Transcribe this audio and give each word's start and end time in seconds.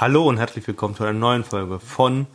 Hallo 0.00 0.26
und 0.26 0.38
herzlich 0.38 0.66
willkommen 0.66 0.96
zu 0.96 1.02
einer 1.04 1.12
neuen 1.12 1.44
Folge 1.44 1.78
von 1.78 2.26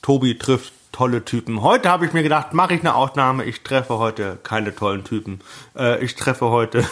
Tobi 0.00 0.38
trifft 0.38 0.72
tolle 0.92 1.22
Typen. 1.26 1.60
Heute 1.60 1.90
habe 1.90 2.06
ich 2.06 2.14
mir 2.14 2.22
gedacht, 2.22 2.54
mache 2.54 2.72
ich 2.72 2.80
eine 2.80 2.94
Ausnahme. 2.94 3.44
Ich 3.44 3.62
treffe 3.62 3.98
heute 3.98 4.38
keine 4.42 4.74
tollen 4.74 5.04
Typen. 5.04 5.40
Äh, 5.76 6.02
ich 6.02 6.14
treffe 6.14 6.46
heute 6.46 6.86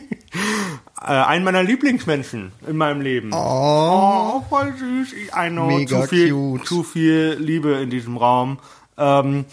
äh, 1.00 1.04
einen 1.04 1.44
meiner 1.44 1.62
Lieblingsmenschen 1.62 2.50
in 2.66 2.76
meinem 2.76 3.00
Leben. 3.00 3.30
Oh, 3.32 4.40
Oh, 4.40 4.44
voll 4.48 4.74
süß. 4.76 5.12
Ich, 5.12 5.30
know, 5.50 5.68
Mega 5.68 6.02
zu 6.02 6.08
viel, 6.08 6.30
cute. 6.32 6.66
zu 6.66 6.82
viel 6.82 7.36
Liebe 7.38 7.74
in 7.74 7.90
diesem 7.90 8.16
Raum. 8.16 8.58
Ähm, 8.96 9.44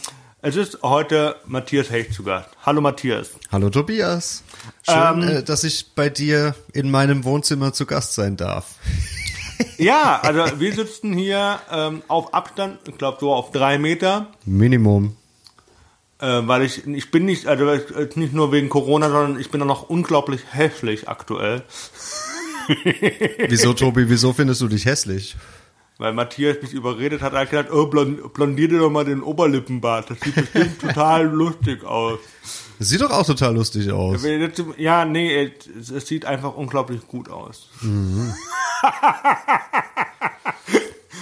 es 0.41 0.55
ist 0.55 0.79
heute 0.81 1.35
Matthias 1.45 1.91
Hecht 1.91 2.11
zu 2.11 2.23
Gast. 2.23 2.49
Hallo 2.65 2.81
Matthias. 2.81 3.29
hallo 3.51 3.69
Tobias. 3.69 4.41
Schön, 4.81 4.95
Ähm, 4.95 5.27
äh, 5.27 5.43
dass 5.43 5.63
ich 5.63 5.93
bei 5.93 6.09
dir 6.09 6.55
in 6.73 6.89
meinem 6.89 7.23
Wohnzimmer 7.23 7.71
zu 7.71 7.85
Gast 7.85 8.15
sein 8.15 8.35
darf. 8.35 8.79
Ja, 9.77 10.19
also 10.21 10.59
wir 10.59 10.73
sitzen 10.73 11.13
hier 11.13 11.59
ähm, 11.71 12.01
auf 12.07 12.33
Abstand, 12.33 12.79
ich 12.87 12.97
glaube 12.97 13.17
so 13.19 13.33
auf 13.33 13.51
drei 13.51 13.77
Meter. 13.77 14.27
Minimum. 14.45 15.15
Äh, 16.19 16.41
weil 16.47 16.63
ich, 16.63 16.87
ich 16.87 17.11
bin 17.11 17.25
nicht, 17.25 17.47
also 17.47 17.67
äh, 17.67 18.07
nicht 18.15 18.33
nur 18.33 18.51
wegen 18.51 18.69
Corona, 18.69 19.09
sondern 19.09 19.39
ich 19.39 19.51
bin 19.51 19.61
auch 19.61 19.67
noch 19.67 19.89
unglaublich 19.89 20.41
hässlich 20.51 21.09
aktuell. 21.09 21.63
Wieso, 23.47 23.73
Tobi, 23.73 24.09
wieso 24.09 24.33
findest 24.33 24.61
du 24.61 24.67
dich 24.67 24.85
hässlich? 24.85 25.35
Weil 25.97 26.13
Matthias 26.13 26.57
mich 26.61 26.73
überredet 26.73 27.21
hat, 27.21 27.33
er 27.33 27.41
hat 27.41 27.51
gesagt, 27.51 27.71
oh, 27.71 27.87
blond, 27.87 28.33
blondier 28.33 28.67
dir 28.67 28.79
doch 28.79 28.89
mal 28.89 29.05
den 29.05 29.21
Oberlippenbart. 29.21 30.09
Das 30.09 30.19
sieht 30.19 30.35
bestimmt 30.35 30.81
total 30.81 31.27
lustig 31.27 31.83
aus. 31.83 32.19
Das 32.79 32.89
sieht 32.89 33.01
doch 33.01 33.11
auch 33.11 33.25
total 33.25 33.55
lustig 33.55 33.91
aus. 33.91 34.21
Ja, 34.77 35.05
nee, 35.05 35.51
es, 35.79 35.89
es 35.89 36.07
sieht 36.07 36.25
einfach 36.25 36.55
unglaublich 36.55 37.07
gut 37.07 37.29
aus. 37.29 37.69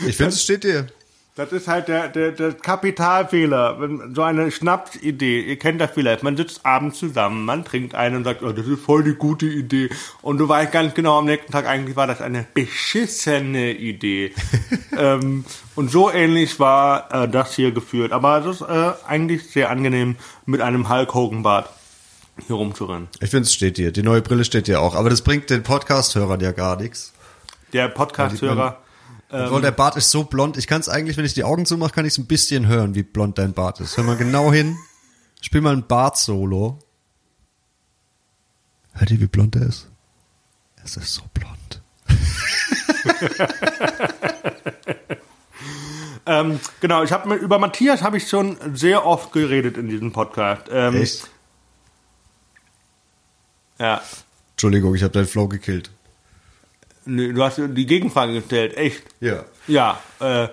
Ich 0.07 0.17
finde, 0.17 0.33
es 0.33 0.43
steht 0.43 0.63
dir. 0.63 0.87
Das 1.35 1.51
ist 1.51 1.67
halt 1.67 1.87
der, 1.87 2.09
der, 2.09 2.31
der 2.31 2.53
Kapitalfehler. 2.53 3.81
Wenn 3.81 4.13
so 4.13 4.21
eine 4.21 4.51
Schnapsidee, 4.51 5.41
ihr 5.41 5.57
kennt 5.57 5.81
das 5.81 5.89
vielleicht, 5.91 6.21
man 6.21 6.37
sitzt 6.37 6.63
abends 6.63 6.99
zusammen, 6.99 7.43
man 7.43 7.65
trinkt 7.65 7.95
einen 7.95 8.17
und 8.17 8.23
sagt, 8.23 8.43
oh, 8.43 8.51
das 8.51 8.67
ist 8.67 8.81
voll 8.83 9.03
die 9.03 9.15
gute 9.15 9.47
Idee. 9.47 9.89
Und 10.21 10.37
du 10.37 10.47
weißt 10.47 10.71
ganz 10.71 10.93
genau 10.93 11.17
am 11.17 11.25
nächsten 11.25 11.51
Tag, 11.51 11.65
eigentlich 11.65 11.95
war 11.95 12.05
das 12.05 12.21
eine 12.21 12.45
beschissene 12.53 13.71
Idee. 13.71 14.31
ähm, 14.97 15.43
und 15.73 15.89
so 15.89 16.11
ähnlich 16.11 16.59
war 16.59 17.11
äh, 17.11 17.27
das 17.27 17.55
hier 17.55 17.71
geführt. 17.71 18.11
Aber 18.11 18.37
es 18.37 18.61
ist 18.61 18.61
äh, 18.61 18.91
eigentlich 19.07 19.49
sehr 19.49 19.71
angenehm, 19.71 20.17
mit 20.45 20.61
einem 20.61 20.87
Hulk 20.87 21.15
Hogan 21.15 21.41
Bart 21.41 21.67
hier 22.45 22.57
rumzurennen. 22.57 23.07
Ich 23.21 23.31
finde, 23.31 23.47
es 23.47 23.53
steht 23.55 23.77
dir. 23.77 23.91
Die 23.91 24.03
neue 24.03 24.21
Brille 24.21 24.45
steht 24.45 24.67
dir 24.67 24.81
auch. 24.81 24.93
Aber 24.93 25.09
das 25.09 25.23
bringt 25.23 25.49
den 25.49 25.63
Podcast-Hörern 25.63 26.41
ja 26.41 26.51
gar 26.51 26.79
nichts. 26.79 27.11
Der 27.73 27.87
Podcast-Hörer, 27.87 28.82
Obwohl 29.33 29.61
der 29.61 29.71
Bart 29.71 29.95
ist 29.95 30.11
so 30.11 30.25
blond. 30.25 30.57
Ich 30.57 30.67
kann 30.67 30.79
es 30.79 30.89
eigentlich, 30.89 31.17
wenn 31.17 31.25
ich 31.25 31.33
die 31.33 31.43
Augen 31.43 31.65
zumache, 31.65 31.91
kann 31.91 32.05
ich 32.05 32.13
es 32.13 32.19
ein 32.19 32.27
bisschen 32.27 32.67
hören, 32.67 32.93
wie 32.93 33.01
blond 33.01 33.39
dein 33.39 33.53
Bart 33.53 33.79
ist. 33.79 33.97
Hör 33.97 34.03
mal 34.03 34.15
genau 34.15 34.53
hin. 34.53 34.77
Spiel 35.41 35.61
mal 35.61 35.73
ein 35.73 35.87
Bart-Solo. 35.87 36.77
Hört 38.93 39.09
ihr, 39.11 39.19
wie 39.19 39.25
blond 39.25 39.55
er 39.55 39.63
ist? 39.63 39.87
Es 40.83 40.97
ist 40.97 41.15
so 41.15 41.23
blond. 41.33 41.81
ähm, 46.27 46.59
genau, 46.79 47.01
ich 47.03 47.11
habe 47.11 47.33
über 47.35 47.57
Matthias 47.57 48.03
habe 48.03 48.17
ich 48.17 48.29
schon 48.29 48.57
sehr 48.75 49.03
oft 49.05 49.31
geredet 49.31 49.77
in 49.77 49.89
diesem 49.89 50.11
Podcast. 50.11 50.67
Ähm, 50.71 51.01
Echt? 51.01 51.29
Ja. 53.79 54.01
Entschuldigung, 54.51 54.93
ich 54.93 55.01
habe 55.01 55.13
deinen 55.13 55.25
Flow 55.25 55.47
gekillt. 55.47 55.89
Nee, 57.05 57.33
du 57.33 57.43
hast 57.43 57.59
die 57.59 57.85
Gegenfrage 57.85 58.33
gestellt, 58.33 58.77
echt? 58.77 59.03
Ja. 59.19 59.43
Ja, 59.67 59.99
äh, 60.19 60.47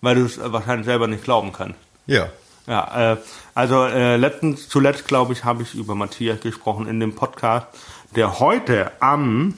weil 0.00 0.16
du 0.16 0.24
es 0.24 0.38
wahrscheinlich 0.40 0.86
selber 0.86 1.06
nicht 1.08 1.24
glauben 1.24 1.52
kannst. 1.52 1.78
Ja. 2.06 2.28
Ja, 2.66 3.12
äh, 3.12 3.16
also 3.54 3.84
äh, 3.84 4.16
letztens, 4.16 4.68
zuletzt 4.68 5.06
glaube 5.06 5.32
ich, 5.32 5.44
habe 5.44 5.62
ich 5.62 5.74
über 5.74 5.94
Matthias 5.94 6.40
gesprochen 6.40 6.88
in 6.88 6.98
dem 6.98 7.14
Podcast, 7.14 7.66
der 8.16 8.40
heute 8.40 8.90
am 9.00 9.54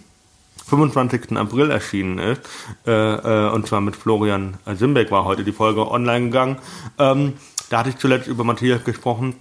25. 0.67 1.37
April 1.39 1.71
erschienen 1.71 2.19
ist, 2.19 2.43
äh, 2.87 2.91
äh, 2.93 3.51
und 3.51 3.67
zwar 3.67 3.81
mit 3.81 3.97
Florian 3.97 4.59
Simbeck 4.67 5.11
war 5.11 5.25
heute 5.25 5.43
die 5.43 5.53
Folge 5.53 5.91
online 5.91 6.27
gegangen. 6.27 6.59
Ähm, 6.99 7.35
da 7.71 7.79
hatte 7.79 7.91
ich 7.91 7.97
zuletzt 7.97 8.29
über 8.29 8.45
Matthias 8.45 8.85
gesprochen, 8.85 9.37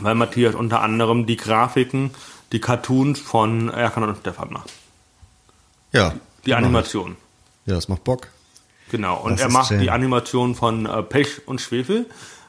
weil 0.00 0.16
Matthias 0.16 0.56
unter 0.56 0.82
anderem 0.82 1.26
die 1.26 1.36
Grafiken, 1.36 2.10
die 2.50 2.60
Cartoons 2.60 3.20
von 3.20 3.68
Erkan 3.68 4.02
und 4.02 4.18
Stefan 4.18 4.52
macht. 4.52 4.72
Ja. 5.92 6.14
Die 6.46 6.54
Animation. 6.54 7.16
Ja, 7.66 7.74
das 7.74 7.88
macht 7.88 8.04
Bock. 8.04 8.28
Genau, 8.90 9.16
und 9.20 9.32
Das 9.32 9.42
er 9.42 9.50
macht 9.50 9.68
schön. 9.68 9.80
die 9.80 9.90
Animation 9.90 10.54
von 10.54 10.86
äh, 10.86 11.02
Pech 11.02 11.46
und 11.46 11.60
Schwefel. 11.60 12.06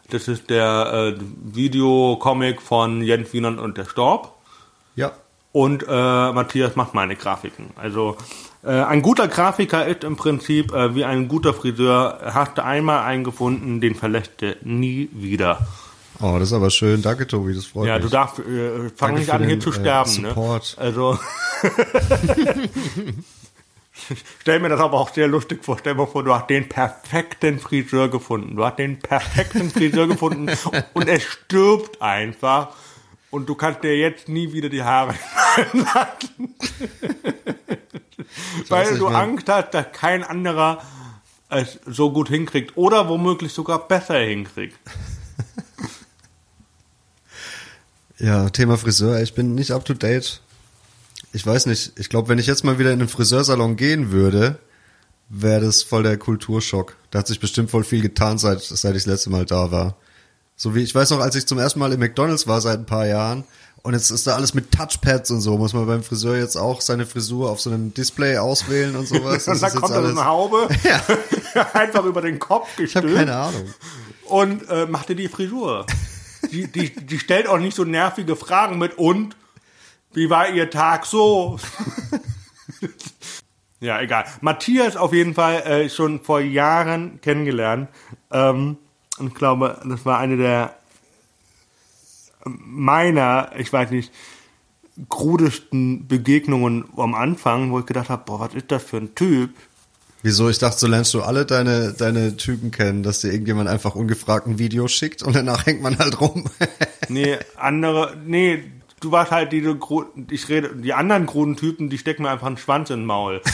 Das 0.09 0.27
ist 0.27 0.49
der 0.49 1.15
äh, 1.17 1.21
Videocomic 1.55 2.61
von 2.61 3.01
Jens 3.01 3.31
Wienand 3.33 3.59
und 3.59 3.77
der 3.77 3.85
Storb. 3.85 4.33
Ja. 4.95 5.11
Und 5.51 5.83
äh, 5.83 5.85
Matthias 5.87 6.75
macht 6.75 6.93
meine 6.93 7.15
Grafiken. 7.15 7.67
Also 7.75 8.17
äh, 8.63 8.71
ein 8.71 9.01
guter 9.01 9.27
Grafiker 9.27 9.85
ist 9.85 10.03
im 10.03 10.17
Prinzip 10.17 10.73
äh, 10.73 10.95
wie 10.95 11.05
ein 11.05 11.27
guter 11.27 11.53
Friseur. 11.53 12.19
Hast 12.33 12.57
du 12.57 12.63
einmal 12.63 13.03
eingefunden, 13.03 13.79
den 13.79 13.95
verlässt 13.95 14.31
du 14.41 14.57
nie 14.63 15.09
wieder. 15.13 15.65
Oh, 16.19 16.35
das 16.39 16.49
ist 16.49 16.53
aber 16.53 16.69
schön. 16.71 17.01
Danke, 17.01 17.27
Tobi, 17.27 17.53
das 17.55 17.65
freut 17.65 17.87
Ja, 17.87 17.95
mich. 17.95 18.03
du 18.05 18.09
darfst, 18.09 18.39
äh, 18.39 18.89
fang 18.95 19.09
Danke 19.15 19.19
nicht 19.19 19.29
an, 19.31 19.41
hier 19.43 19.49
den, 19.55 19.61
zu 19.61 19.69
äh, 19.69 19.73
sterben. 19.73 20.09
Support. 20.09 20.75
Ne? 20.77 20.83
Also. 20.83 21.19
Stell 24.41 24.59
mir 24.59 24.69
das 24.69 24.79
aber 24.79 24.99
auch 24.99 25.13
sehr 25.13 25.27
lustig 25.27 25.63
vor. 25.63 25.77
Stell 25.79 25.95
mir 25.95 26.07
vor, 26.07 26.23
du 26.23 26.33
hast 26.33 26.49
den 26.49 26.69
perfekten 26.69 27.59
Friseur 27.59 28.09
gefunden. 28.09 28.55
Du 28.55 28.65
hast 28.65 28.77
den 28.77 28.99
perfekten 28.99 29.69
Friseur 29.69 30.07
gefunden 30.07 30.49
und 30.93 31.07
er 31.07 31.19
stirbt 31.19 32.01
einfach. 32.01 32.75
Und 33.31 33.49
du 33.49 33.55
kannst 33.55 33.83
dir 33.83 33.97
jetzt 33.97 34.29
nie 34.29 34.53
wieder 34.53 34.69
die 34.69 34.83
Haare 34.83 35.15
lassen. 35.73 36.55
Weil 38.69 38.97
du 38.97 39.07
Angst 39.07 39.49
hast, 39.49 39.73
dass 39.73 39.91
kein 39.91 40.23
anderer 40.23 40.83
es 41.49 41.79
so 41.85 42.11
gut 42.11 42.29
hinkriegt. 42.29 42.77
Oder 42.77 43.09
womöglich 43.09 43.53
sogar 43.53 43.87
besser 43.87 44.19
hinkriegt. 44.19 44.77
Ja, 48.19 48.49
Thema 48.49 48.77
Friseur. 48.77 49.21
Ich 49.21 49.33
bin 49.33 49.53
nicht 49.53 49.71
up 49.71 49.83
to 49.83 49.93
date. 49.93 50.39
Ich 51.33 51.45
weiß 51.45 51.65
nicht. 51.65 51.93
Ich 51.99 52.09
glaube, 52.09 52.29
wenn 52.29 52.39
ich 52.39 52.47
jetzt 52.47 52.63
mal 52.63 52.79
wieder 52.79 52.91
in 52.91 52.99
den 52.99 53.07
Friseursalon 53.09 53.75
gehen 53.75 54.11
würde, 54.11 54.59
wäre 55.29 55.61
das 55.61 55.81
voll 55.83 56.03
der 56.03 56.17
Kulturschock. 56.17 56.95
Da 57.11 57.19
hat 57.19 57.27
sich 57.27 57.39
bestimmt 57.39 57.71
voll 57.71 57.83
viel 57.83 58.01
getan, 58.01 58.37
seit, 58.37 58.61
seit 58.61 58.95
ich 58.95 59.03
das 59.03 59.11
letzte 59.11 59.29
Mal 59.31 59.45
da 59.45 59.71
war. 59.71 59.95
So 60.55 60.75
wie, 60.75 60.83
ich 60.83 60.93
weiß 60.93 61.09
noch, 61.09 61.19
als 61.19 61.35
ich 61.35 61.47
zum 61.47 61.57
ersten 61.57 61.79
Mal 61.79 61.91
im 61.91 61.99
McDonalds 61.99 62.45
war 62.47 62.61
seit 62.61 62.79
ein 62.79 62.85
paar 62.85 63.07
Jahren, 63.07 63.43
und 63.81 63.93
jetzt 63.93 64.11
ist 64.11 64.25
da 64.27 64.35
alles 64.35 64.53
mit 64.53 64.71
Touchpads 64.71 65.29
und 65.31 65.41
so. 65.41 65.57
Muss 65.57 65.73
man 65.73 65.85
beim 65.85 66.03
Friseur 66.03 66.37
jetzt 66.37 66.55
auch 66.55 66.79
seine 66.79 67.05
Frisur 67.05 67.51
auf 67.51 67.59
so 67.59 67.69
einem 67.69 67.93
Display 67.93 68.37
auswählen 68.37 68.95
und 68.95 69.05
sowas? 69.09 69.45
Und 69.49 69.61
dann 69.61 69.71
kommt 69.71 69.83
da 69.83 69.87
so 69.87 69.93
alles- 69.95 70.11
eine 70.11 70.23
Haube, 70.25 70.69
einfach 71.73 72.05
über 72.05 72.21
den 72.21 72.39
Kopf 72.39 72.69
Ich 72.79 72.95
habe 72.95 73.07
gestülpt 73.07 73.15
keine 73.27 73.35
Ahnung. 73.35 73.73
und 74.29 74.69
äh, 74.69 74.85
macht 74.85 75.09
dir 75.09 75.15
die 75.15 75.27
Frisur. 75.27 75.85
Die, 76.49 76.67
die, 76.71 76.95
die 76.95 77.19
stellt 77.19 77.45
auch 77.47 77.57
nicht 77.57 77.75
so 77.75 77.83
nervige 77.83 78.37
Fragen 78.37 78.77
mit 78.77 78.97
und 78.97 79.35
wie 80.13 80.29
war 80.29 80.49
ihr 80.49 80.69
Tag 80.69 81.05
so? 81.05 81.59
ja, 83.79 84.01
egal. 84.01 84.25
Matthias 84.41 84.95
auf 84.95 85.13
jeden 85.13 85.33
Fall 85.33 85.61
äh, 85.61 85.89
schon 85.89 86.21
vor 86.21 86.39
Jahren 86.39 87.19
kennengelernt. 87.21 87.89
Ähm, 88.31 88.77
und 89.17 89.27
ich 89.27 89.33
glaube, 89.35 89.81
das 89.85 90.05
war 90.05 90.19
eine 90.19 90.37
der 90.37 90.75
meiner, 92.45 93.51
ich 93.57 93.71
weiß 93.71 93.91
nicht, 93.91 94.11
krudesten 95.09 96.07
Begegnungen 96.07 96.85
am 96.97 97.15
Anfang, 97.15 97.71
wo 97.71 97.79
ich 97.79 97.85
gedacht 97.85 98.09
habe, 98.09 98.23
boah, 98.25 98.39
was 98.39 98.53
ist 98.53 98.71
das 98.71 98.83
für 98.83 98.97
ein 98.97 99.15
Typ? 99.15 99.51
Wieso? 100.21 100.49
Ich 100.49 100.59
dachte, 100.59 100.79
so 100.79 100.87
lernst 100.87 101.13
du 101.13 101.21
alle 101.21 101.45
deine, 101.45 101.93
deine 101.93 102.37
Typen 102.37 102.71
kennen, 102.71 103.03
dass 103.03 103.19
dir 103.19 103.31
irgendjemand 103.31 103.67
einfach 103.67 103.95
ungefragt 103.95 104.47
ein 104.47 104.57
Video 104.57 104.87
schickt 104.87 105.21
und 105.21 105.35
danach 105.35 105.65
hängt 105.65 105.81
man 105.81 105.97
halt 105.97 106.21
rum. 106.21 106.45
Nee, 107.09 107.37
andere, 107.57 108.15
nee, 108.25 108.63
du 109.03 109.11
warst 109.11 109.31
halt 109.31 109.51
diese, 109.51 109.75
Gru- 109.75 110.05
ich 110.29 110.49
rede, 110.49 110.75
die 110.75 110.93
anderen 110.93 111.25
kruden 111.25 111.55
Typen, 111.57 111.89
die 111.89 111.97
stecken 111.97 112.23
mir 112.23 112.29
einfach 112.29 112.47
einen 112.47 112.57
Schwanz 112.57 112.89
in 112.89 113.01
den 113.01 113.05
Maul. 113.05 113.41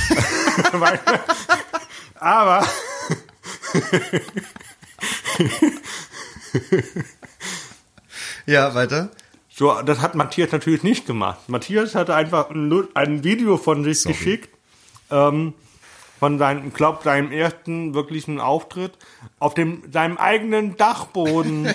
Aber, 2.20 2.64
ja, 8.46 8.74
weiter. 8.74 9.10
so, 9.50 9.82
das 9.82 10.00
hat 10.00 10.16
Matthias 10.16 10.52
natürlich 10.52 10.84
nicht 10.84 11.06
gemacht. 11.06 11.48
Matthias 11.50 11.96
hatte 11.96 12.16
einfach 12.16 12.50
ein, 12.50 12.88
ein 12.94 13.24
Video 13.24 13.58
von 13.58 13.84
sich 13.84 14.02
Sorry. 14.02 14.16
geschickt, 14.16 14.50
ähm, 15.12 15.54
von 16.20 16.38
seinem, 16.38 16.68
ich 16.68 16.74
glaube, 16.74 17.00
seinem 17.04 17.32
ersten 17.32 17.94
wirklichen 17.94 18.40
Auftritt 18.42 18.94
auf 19.40 19.54
dem, 19.54 19.84
seinem 19.92 20.18
eigenen 20.18 20.76
Dachboden 20.76 21.74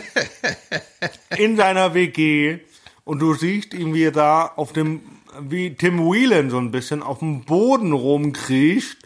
in 1.38 1.56
seiner 1.56 1.94
WG. 1.94 2.58
Und 3.04 3.18
du 3.20 3.34
siehst 3.34 3.74
ihn, 3.74 3.92
wie 3.94 4.04
er 4.04 4.12
da 4.12 4.46
auf 4.56 4.72
dem, 4.72 5.02
wie 5.40 5.74
Tim 5.74 5.98
Whelan 5.98 6.50
so 6.50 6.58
ein 6.58 6.70
bisschen 6.70 7.02
auf 7.02 7.18
dem 7.18 7.44
Boden 7.44 7.92
rumkriecht 7.92 8.96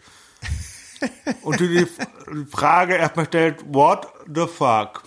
und 1.43 1.59
du 1.59 1.67
die 1.67 1.87
Frage 2.49 2.95
erstmal 2.95 3.25
stellst, 3.25 3.65
what 3.67 4.07
the 4.33 4.47
fuck? 4.47 5.03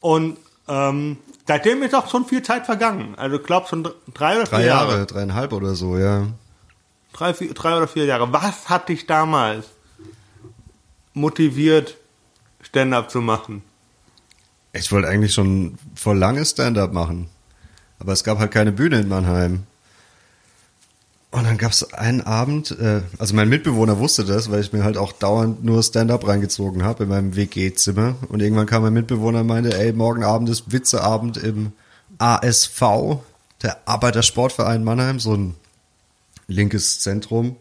Und 0.00 0.36
ähm, 0.68 1.16
seitdem 1.46 1.82
ist 1.82 1.94
auch 1.94 2.10
schon 2.10 2.26
viel 2.26 2.42
Zeit 2.42 2.66
vergangen. 2.66 3.14
Also 3.16 3.36
ich 3.36 3.44
glaube 3.44 3.68
schon 3.68 3.88
drei 4.12 4.36
oder 4.36 4.44
Drei 4.44 4.58
vier 4.58 4.66
Jahre, 4.66 4.92
Jahre. 4.92 5.06
dreieinhalb 5.06 5.52
oder 5.52 5.74
so, 5.74 5.96
ja. 5.96 6.26
Drei, 7.12 7.34
vier, 7.34 7.52
drei 7.54 7.76
oder 7.76 7.88
vier 7.88 8.04
Jahre. 8.04 8.32
Was 8.32 8.68
hat 8.68 8.88
dich 8.88 9.06
damals 9.06 9.66
motiviert, 11.14 11.96
Stand-up 12.62 13.10
zu 13.10 13.20
machen? 13.20 13.62
Ich 14.72 14.90
wollte 14.90 15.08
eigentlich 15.08 15.34
schon 15.34 15.78
vor 15.94 16.14
lange 16.14 16.44
Stand-up 16.44 16.92
machen. 16.92 17.28
Aber 17.98 18.12
es 18.12 18.24
gab 18.24 18.38
halt 18.38 18.50
keine 18.50 18.72
Bühne 18.72 19.00
in 19.00 19.08
Mannheim. 19.08 19.64
Und 21.30 21.44
dann 21.44 21.56
gab 21.56 21.72
es 21.72 21.94
einen 21.94 22.20
Abend, 22.20 22.72
äh, 22.78 23.00
also 23.18 23.34
mein 23.34 23.48
Mitbewohner 23.48 23.98
wusste 23.98 24.24
das, 24.24 24.50
weil 24.50 24.60
ich 24.60 24.72
mir 24.72 24.84
halt 24.84 24.98
auch 24.98 25.12
dauernd 25.12 25.64
nur 25.64 25.82
Stand-up 25.82 26.26
reingezogen 26.26 26.84
habe 26.84 27.04
in 27.04 27.08
meinem 27.08 27.36
WG-Zimmer. 27.36 28.16
Und 28.28 28.40
irgendwann 28.40 28.66
kam 28.66 28.82
mein 28.82 28.92
Mitbewohner 28.92 29.40
und 29.40 29.46
meinte, 29.46 29.78
ey, 29.78 29.92
morgen 29.92 30.24
Abend 30.24 30.50
ist 30.50 30.72
Witzeabend 30.72 31.38
im 31.38 31.72
ASV, 32.18 32.82
der 33.62 33.78
Arbeitersportverein 33.86 34.84
Mannheim, 34.84 35.20
so 35.20 35.34
ein 35.34 35.54
linkes 36.48 37.00
Zentrum. 37.00 37.56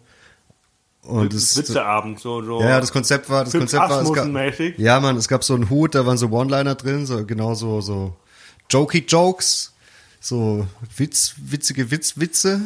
Und 1.03 1.33
das, 1.33 1.57
Witzeabend, 1.57 2.19
so, 2.19 2.43
so. 2.43 2.61
ja, 2.61 2.69
ja, 2.69 2.79
das 2.79 2.91
Konzept 2.91 3.29
war, 3.29 3.43
das 3.43 3.53
Konzept 3.53 3.89
war, 3.89 4.01
es 4.03 4.13
gab, 4.13 4.77
ja, 4.77 4.99
man, 4.99 5.17
es 5.17 5.27
gab 5.27 5.43
so 5.43 5.55
einen 5.55 5.69
Hut, 5.69 5.95
da 5.95 6.05
waren 6.05 6.17
so 6.17 6.29
One-Liner 6.29 6.75
drin, 6.75 7.07
so 7.07 7.25
genau 7.25 7.55
so, 7.55 7.81
so 7.81 8.13
jokey 8.69 9.05
Jokes, 9.07 9.73
so 10.19 10.67
Witz, 10.95 11.33
witzige 11.37 11.89
Witz, 11.89 12.19
Witze. 12.19 12.61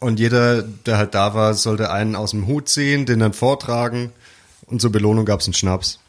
Und 0.00 0.18
jeder, 0.18 0.62
der 0.62 0.96
halt 0.96 1.14
da 1.14 1.34
war, 1.34 1.54
sollte 1.54 1.90
einen 1.92 2.16
aus 2.16 2.32
dem 2.32 2.46
Hut 2.46 2.68
ziehen, 2.68 3.06
den 3.06 3.20
dann 3.20 3.34
vortragen. 3.34 4.10
Und 4.66 4.80
zur 4.80 4.90
Belohnung 4.90 5.24
gab's 5.24 5.46
einen 5.46 5.54
Schnaps. 5.54 6.00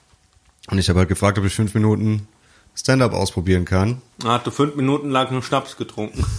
Und 0.67 0.79
ich 0.79 0.89
habe 0.89 0.99
halt 0.99 1.09
gefragt, 1.09 1.37
ob 1.37 1.45
ich 1.45 1.53
fünf 1.53 1.73
Minuten 1.73 2.27
Stand-up 2.75 3.13
ausprobieren 3.13 3.65
kann. 3.65 4.01
Er 4.23 4.31
hatte 4.31 4.51
fünf 4.51 4.75
Minuten 4.75 5.09
lang 5.09 5.27
einen 5.27 5.43
Schnaps 5.43 5.77
getrunken. 5.77 6.25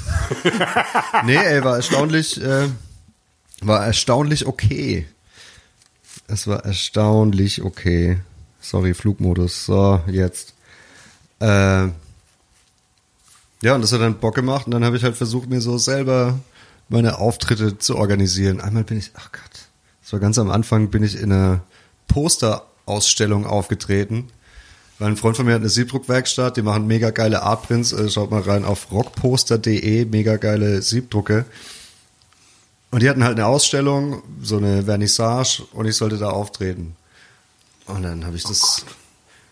Nee, 1.24 1.36
ey, 1.36 1.62
war 1.62 1.76
erstaunlich, 1.76 2.42
äh, 2.42 2.68
war 3.66 3.84
erstaunlich 3.84 4.46
okay. 4.46 5.06
Es 6.26 6.46
war 6.46 6.64
erstaunlich 6.64 7.62
okay. 7.62 8.18
Sorry, 8.60 8.94
Flugmodus. 8.94 9.66
So, 9.66 10.00
jetzt. 10.06 10.54
Äh, 11.40 11.88
ja, 13.64 13.74
und 13.74 13.82
das 13.82 13.92
hat 13.92 14.00
dann 14.00 14.18
Bock 14.20 14.34
gemacht 14.34 14.66
und 14.66 14.72
dann 14.72 14.84
habe 14.84 14.96
ich 14.96 15.04
halt 15.04 15.16
versucht, 15.16 15.48
mir 15.48 15.60
so 15.60 15.78
selber 15.78 16.38
meine 16.88 17.18
Auftritte 17.18 17.78
zu 17.78 17.96
organisieren. 17.96 18.60
Einmal 18.60 18.84
bin 18.84 18.98
ich, 18.98 19.12
ach 19.14 19.32
Gott, 19.32 19.68
das 20.02 20.12
war 20.12 20.20
ganz 20.20 20.38
am 20.38 20.50
Anfang, 20.50 20.90
bin 20.90 21.02
ich 21.02 21.18
in 21.18 21.32
einer 21.32 21.62
Posterausstellung 22.08 23.46
aufgetreten. 23.46 24.28
Weil 24.98 25.08
ein 25.08 25.16
Freund 25.16 25.36
von 25.36 25.46
mir 25.46 25.54
hat 25.54 25.60
eine 25.60 25.70
Siebdruckwerkstatt, 25.70 26.56
die 26.56 26.62
machen 26.62 26.86
mega 26.86 27.10
geile 27.10 27.42
Artprints. 27.42 27.92
Äh, 27.92 28.08
Schaut 28.10 28.30
mal 28.30 28.42
rein 28.42 28.64
auf 28.64 28.92
rockposter.de, 28.92 30.04
mega 30.04 30.36
geile 30.36 30.82
Siebdrucke. 30.82 31.44
Und 32.94 33.02
die 33.02 33.10
hatten 33.10 33.24
halt 33.24 33.36
eine 33.36 33.46
Ausstellung, 33.46 34.22
so 34.40 34.56
eine 34.56 34.84
Vernissage 34.84 35.64
und 35.72 35.84
ich 35.86 35.96
sollte 35.96 36.16
da 36.16 36.30
auftreten. 36.30 36.94
Und 37.86 38.04
dann 38.04 38.24
habe 38.24 38.36
ich 38.36 38.44
das 38.44 38.86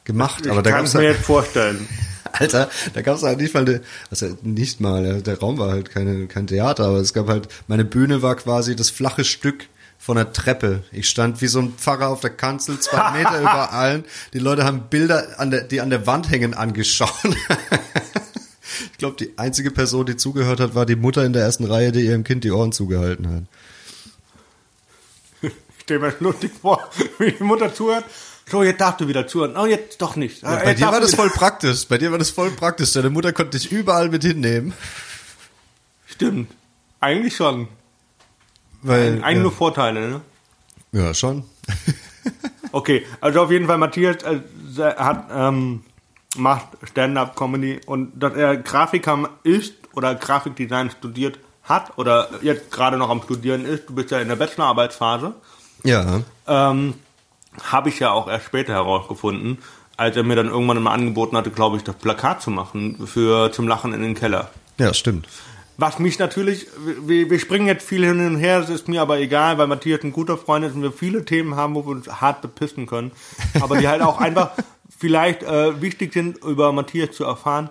gemacht. 0.05 0.47
Aber 0.47 0.59
ich 0.59 0.63
da 0.63 0.71
kann 0.71 0.85
es 0.85 0.95
mir 0.95 1.01
halt, 1.01 1.17
jetzt 1.17 1.27
vorstellen. 1.27 1.89
Alter, 2.33 2.71
da 2.95 3.03
gab's 3.03 3.25
halt 3.25 3.41
nicht 3.41 3.53
mal 3.53 3.67
eine, 3.67 3.81
also 4.13 4.39
nicht 4.43 4.81
mal, 4.81 5.23
der 5.23 5.41
Raum 5.41 5.59
war 5.59 5.71
halt 5.71 5.91
keine, 5.91 6.29
kein 6.29 6.47
Theater, 6.47 6.85
aber 6.85 6.99
es 6.99 7.15
gab 7.15 7.27
halt, 7.27 7.49
meine 7.67 7.85
Bühne 7.85 8.23
war 8.23 8.37
quasi 8.37 8.77
das 8.77 8.91
flache 8.91 9.25
Stück 9.25 9.67
von 9.99 10.15
der 10.15 10.33
Treppe. 10.33 10.85
Ich 10.93 11.09
stand 11.09 11.43
wie 11.43 11.49
so 11.49 11.59
ein 11.59 11.73
Pfarrer 11.73 12.11
auf 12.11 12.21
der 12.21 12.31
Kanzel, 12.31 12.79
zwei 12.79 13.11
Meter 13.19 13.41
über 13.41 13.73
allen. 13.73 14.05
Die 14.35 14.39
Leute 14.39 14.63
haben 14.63 14.83
Bilder, 14.89 15.41
an 15.41 15.51
der, 15.51 15.65
die 15.65 15.81
an 15.81 15.91
der 15.91 16.07
Wand 16.07 16.31
hängen, 16.31 16.55
angeschaut. 16.55 17.11
ich 18.93 18.99
glaube, 18.99 19.17
die 19.17 19.37
einzige 19.39 19.71
Person, 19.71 20.07
die 20.07 20.17
zugehört 20.17 20.61
hat, 20.61 20.75
war 20.75 20.87
die 20.87 20.97
Mutter 20.97 21.25
in 21.25 21.33
der 21.33 21.43
ersten 21.43 21.65
Reihe, 21.65 21.93
die 21.93 22.01
ihrem 22.01 22.25
Kind 22.25 22.45
die 22.45 22.51
Ohren 22.51 22.73
zugehalten 22.73 23.29
hat. 23.29 23.45
Ich 25.79 25.85
stelle 25.85 25.99
mir 25.99 26.13
das 26.13 26.21
lustig 26.21 26.53
vor, 26.61 26.89
wie 27.19 27.33
die 27.33 27.43
Mutter 27.43 27.75
zuhört. 27.75 28.05
So, 28.49 28.63
jetzt 28.63 28.81
darfst 28.81 29.01
du 29.01 29.09
wieder 29.09 29.27
zuhören. 29.27 29.57
Oh, 29.57 29.67
jetzt 29.67 30.01
doch 30.01 30.15
nicht. 30.15 30.43
Ja, 30.43 30.57
bei 30.57 30.75
dir 30.75 30.87
war 30.87 31.01
das 31.01 31.17
voll 31.17 31.31
praktisch. 31.35 31.89
Bei 31.89 31.99
dir 31.99 32.13
war 32.13 32.19
das 32.19 32.31
voll 32.31 32.53
praktisch. 32.53 32.93
Deine 32.93 33.11
Mutter 33.11 33.33
konnte 33.33 33.59
dich 33.59 33.73
überall 33.73 34.09
mit 34.09 34.23
hinnehmen. 34.23 34.75
Stimmt. 36.07 36.53
Eigentlich 37.01 37.35
schon. 37.35 37.67
Weil, 38.83 39.25
Eigentlich 39.25 39.43
nur 39.43 39.53
Vorteile, 39.53 40.09
ne? 40.09 40.21
ja. 40.93 41.07
ja, 41.07 41.15
schon. 41.15 41.45
Okay, 42.73 43.05
also 43.21 43.43
auf 43.43 43.51
jeden 43.51 43.67
Fall 43.67 43.77
Matthias 43.77 44.17
äh, 44.23 44.41
hat 44.97 45.29
ähm, 45.31 45.85
macht 46.37 46.67
Stand-up-Comedy 46.85 47.81
und 47.87 48.13
dass 48.15 48.35
er 48.35 48.57
Grafiker 48.57 49.29
ist 49.43 49.75
oder 49.95 50.15
Grafikdesign 50.15 50.91
studiert 50.91 51.39
hat 51.65 51.97
oder 51.99 52.29
jetzt 52.43 52.71
gerade 52.71 52.97
noch 52.97 53.11
am 53.11 53.23
Studieren 53.23 53.65
ist, 53.65 53.89
du 53.89 53.95
bist 53.95 54.11
ja 54.11 54.21
in 54.21 54.29
der 54.29 54.37
Bachelorarbeitsphase, 54.37 55.35
Ja. 55.85 56.21
ähm, 56.47 56.95
habe 57.63 57.89
ich 57.91 57.99
ja 57.99 58.11
auch 58.13 58.29
erst 58.29 58.47
später 58.47 58.73
herausgefunden, 58.73 59.59
als 59.97 60.17
er 60.17 60.23
mir 60.23 60.37
dann 60.37 60.49
irgendwann 60.49 60.83
mal 60.83 60.93
angeboten 60.93 61.37
hatte, 61.37 61.51
glaube 61.51 61.77
ich, 61.77 61.85
das 61.85 61.97
Plakat 61.97 62.41
zu 62.43 62.51
machen 62.51 63.07
für 63.07 63.53
zum 63.53 63.69
Lachen 63.69 63.93
in 63.93 64.03
den 64.03 64.15
Keller. 64.15 64.51
Ja, 64.79 64.95
stimmt. 64.95 65.29
Was 65.77 65.99
mich 65.99 66.19
natürlich, 66.19 66.67
wir, 67.07 67.29
wir 67.31 67.39
springen 67.39 67.67
jetzt 67.67 67.87
viel 67.87 68.05
hin 68.05 68.25
und 68.27 68.37
her, 68.37 68.61
das 68.61 68.71
ist 68.71 68.89
mir 68.89 69.03
aber 69.03 69.19
egal, 69.19 69.59
weil 69.59 69.67
Matthias 69.67 70.03
ein 70.03 70.13
guter 70.13 70.37
Freund 70.39 70.65
ist 70.65 70.75
und 70.75 70.83
wir 70.83 70.93
viele 70.93 71.25
Themen 71.25 71.57
haben, 71.57 71.75
wo 71.75 71.85
wir 71.85 71.91
uns 71.93 72.09
hart 72.21 72.41
bepissen 72.43 72.87
können, 72.87 73.13
aber 73.61 73.77
die 73.79 73.89
halt 73.89 74.03
auch 74.03 74.19
einfach 74.21 74.51
vielleicht 74.99 75.43
äh, 75.43 75.81
wichtig 75.81 76.13
sind, 76.13 76.39
über 76.45 76.73
Matthias 76.73 77.13
zu 77.13 77.25
erfahren. 77.25 77.71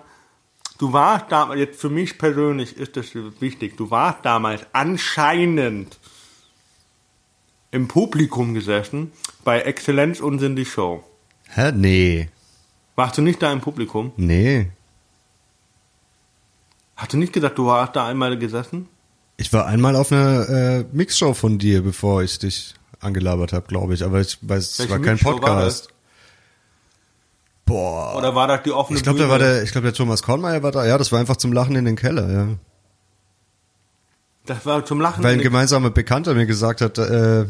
Du 0.78 0.92
warst 0.92 1.26
damals, 1.30 1.60
jetzt 1.60 1.80
für 1.80 1.90
mich 1.90 2.18
persönlich 2.18 2.76
ist 2.76 2.96
das 2.96 3.06
wichtig, 3.40 3.76
du 3.76 3.90
warst 3.90 4.24
damals 4.24 4.66
anscheinend 4.72 5.98
im 7.70 7.88
Publikum 7.88 8.54
gesessen 8.54 9.12
bei 9.44 9.60
Exzellenz 9.60 10.20
Unsinn 10.20 10.56
die 10.56 10.64
Show. 10.64 11.04
Hä? 11.48 11.72
Nee. 11.72 12.28
Warst 12.96 13.18
du 13.18 13.22
nicht 13.22 13.42
da 13.42 13.52
im 13.52 13.60
Publikum? 13.60 14.12
Nee. 14.16 14.70
Hast 16.96 17.12
du 17.12 17.16
nicht 17.16 17.32
gesagt, 17.32 17.58
du 17.58 17.66
warst 17.66 17.96
da 17.96 18.06
einmal 18.06 18.38
gesessen? 18.38 18.88
Ich 19.36 19.52
war 19.52 19.66
einmal 19.66 19.96
auf 19.96 20.12
einer 20.12 20.48
äh, 20.48 20.84
Mixshow 20.92 21.34
von 21.34 21.58
dir, 21.58 21.82
bevor 21.82 22.22
ich 22.22 22.38
dich 22.38 22.74
angelabert 23.00 23.52
habe, 23.52 23.66
glaube 23.66 23.94
ich. 23.94 24.04
Aber 24.04 24.20
ich 24.20 24.38
weiß, 24.40 24.78
es 24.78 24.90
war 24.90 24.98
kein 25.00 25.18
Podcast. 25.18 25.91
Boah. 27.64 28.16
Oder 28.16 28.34
war 28.34 28.48
das 28.48 28.62
die 28.64 28.72
offene 28.72 28.98
ich 28.98 29.02
glaube, 29.02 29.18
da 29.18 29.28
war 29.28 29.38
der, 29.38 29.62
ich 29.62 29.72
glaube, 29.72 29.86
der 29.86 29.94
Thomas 29.94 30.22
Kornmeier 30.22 30.62
war 30.62 30.72
da. 30.72 30.84
Ja, 30.84 30.98
das 30.98 31.12
war 31.12 31.20
einfach 31.20 31.36
zum 31.36 31.52
Lachen 31.52 31.76
in 31.76 31.84
den 31.84 31.96
Keller, 31.96 32.30
ja. 32.30 32.48
Das 34.46 34.66
war 34.66 34.84
zum 34.84 35.00
Lachen. 35.00 35.22
Weil 35.22 35.34
in 35.34 35.40
ein 35.40 35.44
gemeinsamer 35.44 35.90
Bekannter 35.90 36.34
mir 36.34 36.46
gesagt 36.46 36.80
hat, 36.80 36.98
äh, 36.98 37.46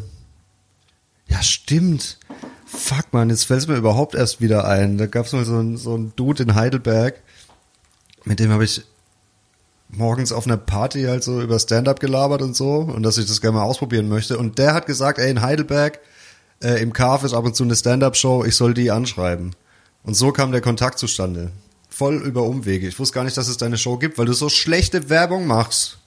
ja, 1.27 1.41
stimmt. 1.41 2.19
Fuck, 2.65 3.11
man, 3.11 3.29
jetzt 3.29 3.45
fällt 3.45 3.61
es 3.61 3.67
mir 3.67 3.75
überhaupt 3.75 4.15
erst 4.15 4.41
wieder 4.41 4.67
ein. 4.67 4.97
Da 4.97 5.07
gab 5.07 5.25
es 5.25 5.33
mal 5.33 5.45
so 5.45 5.55
einen 5.57 5.77
so 5.77 5.93
einen 5.95 6.13
Dude 6.15 6.43
in 6.43 6.55
Heidelberg, 6.55 7.21
mit 8.25 8.39
dem 8.39 8.51
habe 8.51 8.63
ich 8.63 8.83
morgens 9.89 10.31
auf 10.31 10.45
einer 10.45 10.57
Party 10.57 11.03
halt 11.03 11.23
so 11.23 11.41
über 11.41 11.59
Stand-up 11.59 11.99
gelabert 11.99 12.41
und 12.41 12.55
so 12.55 12.77
und 12.77 13.03
dass 13.03 13.17
ich 13.17 13.27
das 13.27 13.41
gerne 13.41 13.57
mal 13.57 13.63
ausprobieren 13.63 14.09
möchte. 14.09 14.37
Und 14.37 14.57
der 14.57 14.73
hat 14.73 14.85
gesagt, 14.85 15.19
ey, 15.19 15.29
in 15.29 15.41
Heidelberg, 15.41 15.99
äh, 16.63 16.81
im 16.81 16.93
Carf 16.93 17.23
ist 17.23 17.33
ab 17.33 17.45
und 17.45 17.55
zu 17.55 17.63
eine 17.63 17.75
Stand-up-Show, 17.75 18.43
ich 18.45 18.55
soll 18.55 18.73
die 18.73 18.91
anschreiben. 18.91 19.55
Und 20.03 20.15
so 20.15 20.31
kam 20.31 20.51
der 20.51 20.61
Kontakt 20.61 20.99
zustande. 20.99 21.51
Voll 21.89 22.15
über 22.23 22.43
Umwege. 22.43 22.87
Ich 22.87 22.99
wusste 22.99 23.15
gar 23.15 23.23
nicht, 23.23 23.37
dass 23.37 23.47
es 23.47 23.57
deine 23.57 23.77
Show 23.77 23.97
gibt, 23.97 24.17
weil 24.17 24.25
du 24.25 24.33
so 24.33 24.49
schlechte 24.49 25.09
Werbung 25.09 25.47
machst. 25.47 25.97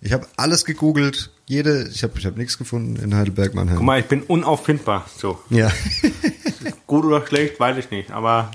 Ich 0.00 0.12
habe 0.12 0.26
alles 0.36 0.64
gegoogelt, 0.64 1.30
jede, 1.46 1.88
ich 1.88 2.02
habe 2.02 2.18
ich 2.18 2.26
hab 2.26 2.36
nichts 2.36 2.58
gefunden 2.58 2.96
in 2.96 3.14
Heidelberg, 3.14 3.54
Mannheim. 3.54 3.76
Guck 3.76 3.86
mal, 3.86 4.00
ich 4.00 4.06
bin 4.06 4.22
unauffindbar. 4.22 5.08
So. 5.16 5.38
Ja. 5.48 5.70
Gut 6.88 7.04
oder 7.04 7.24
schlecht, 7.24 7.60
weiß 7.60 7.76
ich 7.76 7.90
nicht. 7.90 8.10
Aber 8.10 8.50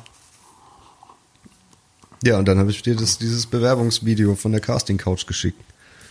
ja, 2.23 2.37
und 2.39 2.47
dann 2.47 2.57
habe 2.57 2.71
ich 2.71 2.81
dir 2.81 2.95
das, 2.95 3.17
dieses 3.17 3.45
Bewerbungsvideo 3.45 4.35
von 4.35 4.51
der 4.51 4.61
Casting 4.61 4.97
Couch 4.97 5.27
geschickt. 5.27 5.61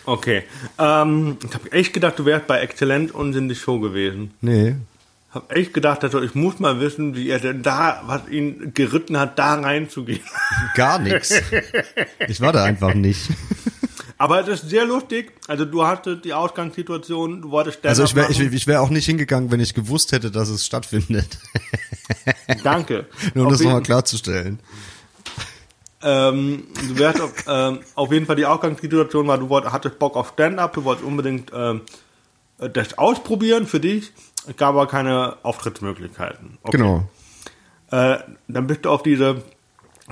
okay. 0.06 0.44
Ähm, 0.78 1.36
ich 1.44 1.54
habe 1.54 1.72
echt 1.72 1.92
gedacht, 1.92 2.18
du 2.18 2.24
wärst 2.24 2.46
bei 2.46 2.60
Exzellent 2.60 3.12
und 3.12 3.34
in 3.34 3.48
die 3.48 3.54
Show 3.54 3.80
gewesen. 3.80 4.32
Nee. 4.40 4.76
Hab 5.30 5.52
echt 5.52 5.74
gedacht, 5.74 6.02
also 6.02 6.22
ich 6.22 6.34
muss 6.34 6.60
mal 6.60 6.80
wissen, 6.80 7.14
wie 7.14 7.28
er 7.28 7.40
denn 7.40 7.62
da, 7.62 8.02
was 8.06 8.28
ihn 8.28 8.72
geritten 8.74 9.18
hat, 9.18 9.38
da 9.38 9.54
reinzugehen. 9.54 10.22
Gar 10.74 11.00
nichts. 11.00 11.34
Ich 12.28 12.40
war 12.40 12.52
da 12.52 12.64
einfach 12.64 12.94
nicht. 12.94 13.28
Aber 14.18 14.40
es 14.40 14.48
ist 14.48 14.70
sehr 14.70 14.84
lustig. 14.86 15.32
Also 15.46 15.64
du 15.64 15.84
hattest 15.84 16.24
die 16.24 16.32
Ausgangssituation, 16.32 17.42
du 17.42 17.50
wolltest 17.50 17.80
Stand-up 17.80 17.90
Also 17.90 18.04
ich 18.04 18.14
wäre 18.14 18.30
ich, 18.30 18.40
ich 18.40 18.66
wär 18.66 18.80
auch 18.80 18.88
nicht 18.88 19.04
hingegangen, 19.04 19.50
wenn 19.50 19.60
ich 19.60 19.74
gewusst 19.74 20.12
hätte, 20.12 20.30
dass 20.30 20.48
es 20.48 20.64
stattfindet. 20.64 21.38
Danke. 22.64 23.06
Nur 23.34 23.44
um 23.44 23.52
Auf 23.52 23.58
das 23.58 23.62
nochmal 23.62 23.82
klarzustellen. 23.82 24.58
Ähm, 26.02 26.64
du 26.88 26.98
wärst 26.98 27.20
auf, 27.20 27.32
ähm, 27.48 27.80
auf 27.94 28.12
jeden 28.12 28.26
Fall 28.26 28.36
die 28.36 28.46
Ausgangssituation 28.46 29.26
war, 29.26 29.38
du 29.38 29.48
wollt, 29.48 29.64
hattest 29.72 29.98
Bock 29.98 30.14
auf 30.16 30.30
Stand-up, 30.34 30.74
du 30.74 30.84
wolltest 30.84 31.06
unbedingt 31.06 31.50
ähm, 31.54 31.82
äh, 32.58 32.70
das 32.70 32.96
ausprobieren 32.96 33.66
für 33.66 33.80
dich. 33.80 34.12
Es 34.48 34.56
gab 34.56 34.70
aber 34.70 34.86
keine 34.86 35.36
Auftrittsmöglichkeiten. 35.42 36.58
Okay. 36.62 36.76
Genau. 36.76 37.08
Äh, 37.90 38.18
dann 38.48 38.66
bist 38.66 38.84
du 38.84 38.90
auf 38.90 39.02
diese 39.02 39.42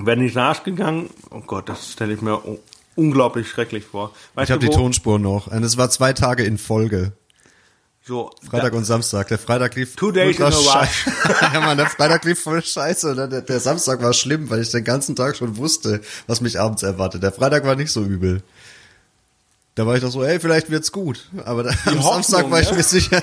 Vernissage 0.01 0.63
gegangen. 0.63 1.09
Oh 1.29 1.41
Gott, 1.41 1.69
das 1.69 1.91
stelle 1.91 2.13
ich 2.13 2.21
mir 2.21 2.41
unglaublich 2.95 3.49
schrecklich 3.49 3.85
vor. 3.85 4.13
Weißt 4.33 4.49
Ich 4.49 4.51
habe 4.51 4.65
die 4.65 4.71
Tonspur 4.71 5.19
noch. 5.19 5.47
Und 5.47 5.63
es 5.63 5.77
war 5.77 5.89
zwei 5.89 6.13
Tage 6.13 6.43
in 6.43 6.57
Folge. 6.57 7.13
so, 8.03 8.31
Freitag 8.49 8.73
und 8.73 8.85
Samstag. 8.85 9.27
Der 9.29 9.37
Freitag 9.37 9.75
lief 9.75 9.95
Two 9.95 10.11
days 10.11 10.39
ultra 10.39 10.51
scheiße. 10.51 11.11
ja, 11.53 11.59
Mann, 11.59 11.77
der 11.77 11.87
Freitag 11.87 12.23
lief 12.25 12.41
voll 12.41 12.63
scheiße. 12.63 13.11
Und 13.11 13.31
der, 13.31 13.41
der 13.41 13.59
Samstag 13.59 14.01
war 14.01 14.13
schlimm, 14.13 14.49
weil 14.49 14.61
ich 14.61 14.71
den 14.71 14.83
ganzen 14.83 15.15
Tag 15.15 15.35
schon 15.35 15.57
wusste, 15.57 16.01
was 16.27 16.41
mich 16.41 16.59
abends 16.59 16.83
erwartet. 16.83 17.23
Der 17.23 17.31
Freitag 17.31 17.65
war 17.65 17.75
nicht 17.75 17.91
so 17.91 18.03
übel. 18.03 18.43
Da 19.75 19.85
war 19.85 19.95
ich 19.95 20.01
doch 20.01 20.11
so, 20.11 20.25
hey, 20.25 20.39
vielleicht 20.39 20.69
wird's 20.69 20.93
gut. 20.93 21.29
Aber 21.43 21.63
da, 21.63 21.69
am 21.69 21.97
Hoffnung, 21.97 22.23
Samstag 22.23 22.49
war 22.49 22.61
ich 22.61 22.71
ne? 22.71 22.77
mir 22.77 22.83
sicher, 22.83 23.21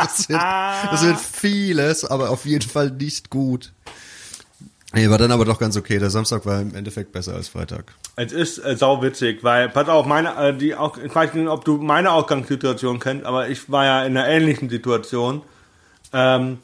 das 0.02 0.28
wird, 0.28 0.40
das 0.40 1.04
wird 1.04 1.20
vieles, 1.20 2.04
aber 2.04 2.30
auf 2.30 2.44
jeden 2.44 2.68
Fall 2.68 2.90
nicht 2.90 3.30
gut. 3.30 3.72
Nee, 4.92 5.10
war 5.10 5.18
dann 5.18 5.32
aber 5.32 5.44
doch 5.44 5.58
ganz 5.58 5.76
okay. 5.76 5.98
Der 5.98 6.10
Samstag 6.10 6.46
war 6.46 6.60
im 6.60 6.74
Endeffekt 6.74 7.12
besser 7.12 7.34
als 7.34 7.48
Freitag. 7.48 7.92
Es 8.14 8.32
ist 8.32 8.58
äh, 8.58 8.76
sauwitzig, 8.76 9.42
weil, 9.42 9.68
pass 9.68 9.88
auf, 9.88 10.06
meine, 10.06 10.34
äh, 10.36 10.56
die 10.56 10.74
auch, 10.74 10.96
ich 10.96 11.14
weiß 11.14 11.34
nicht, 11.34 11.48
ob 11.48 11.64
du 11.64 11.76
meine 11.78 12.12
Ausgangssituation 12.12 12.98
kennst, 12.98 13.26
aber 13.26 13.48
ich 13.48 13.70
war 13.70 13.84
ja 13.84 14.04
in 14.04 14.16
einer 14.16 14.28
ähnlichen 14.28 14.70
Situation. 14.70 15.42
Ähm, 16.12 16.58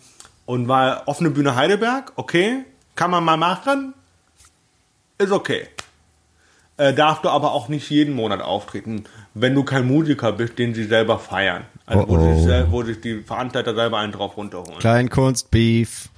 und 0.47 0.69
war 0.69 1.03
offene 1.07 1.31
Bühne 1.31 1.57
Heidelberg, 1.57 2.13
okay, 2.17 2.65
kann 2.95 3.11
man 3.11 3.25
mal 3.25 3.37
machen, 3.37 3.95
ist 5.19 5.33
okay. 5.33 5.69
Äh, 6.77 6.95
darfst 6.95 7.25
du 7.25 7.29
aber 7.29 7.53
auch 7.53 7.69
nicht 7.69 7.91
jeden 7.91 8.15
Monat 8.15 8.41
auftreten, 8.41 9.05
wenn 9.35 9.55
du 9.55 9.63
kein 9.63 9.87
Musiker 9.87 10.33
bist, 10.33 10.59
den 10.59 10.75
sie 10.75 10.85
selber 10.85 11.19
feiern. 11.19 11.65
Also 11.87 12.05
Oh, 12.05 12.09
wo, 12.09 12.17
oh. 12.17 12.35
Sich, 12.35 12.45
sel- 12.45 12.67
wo 12.71 12.83
sich 12.83 13.01
die 13.01 13.23
Veranstalter 13.23 13.75
selber 13.75 13.99
einen 13.99 14.13
drauf 14.13 14.37
runterholen. 14.37 14.79
Kleinkunst, 14.79 15.51
Beef. 15.51 16.09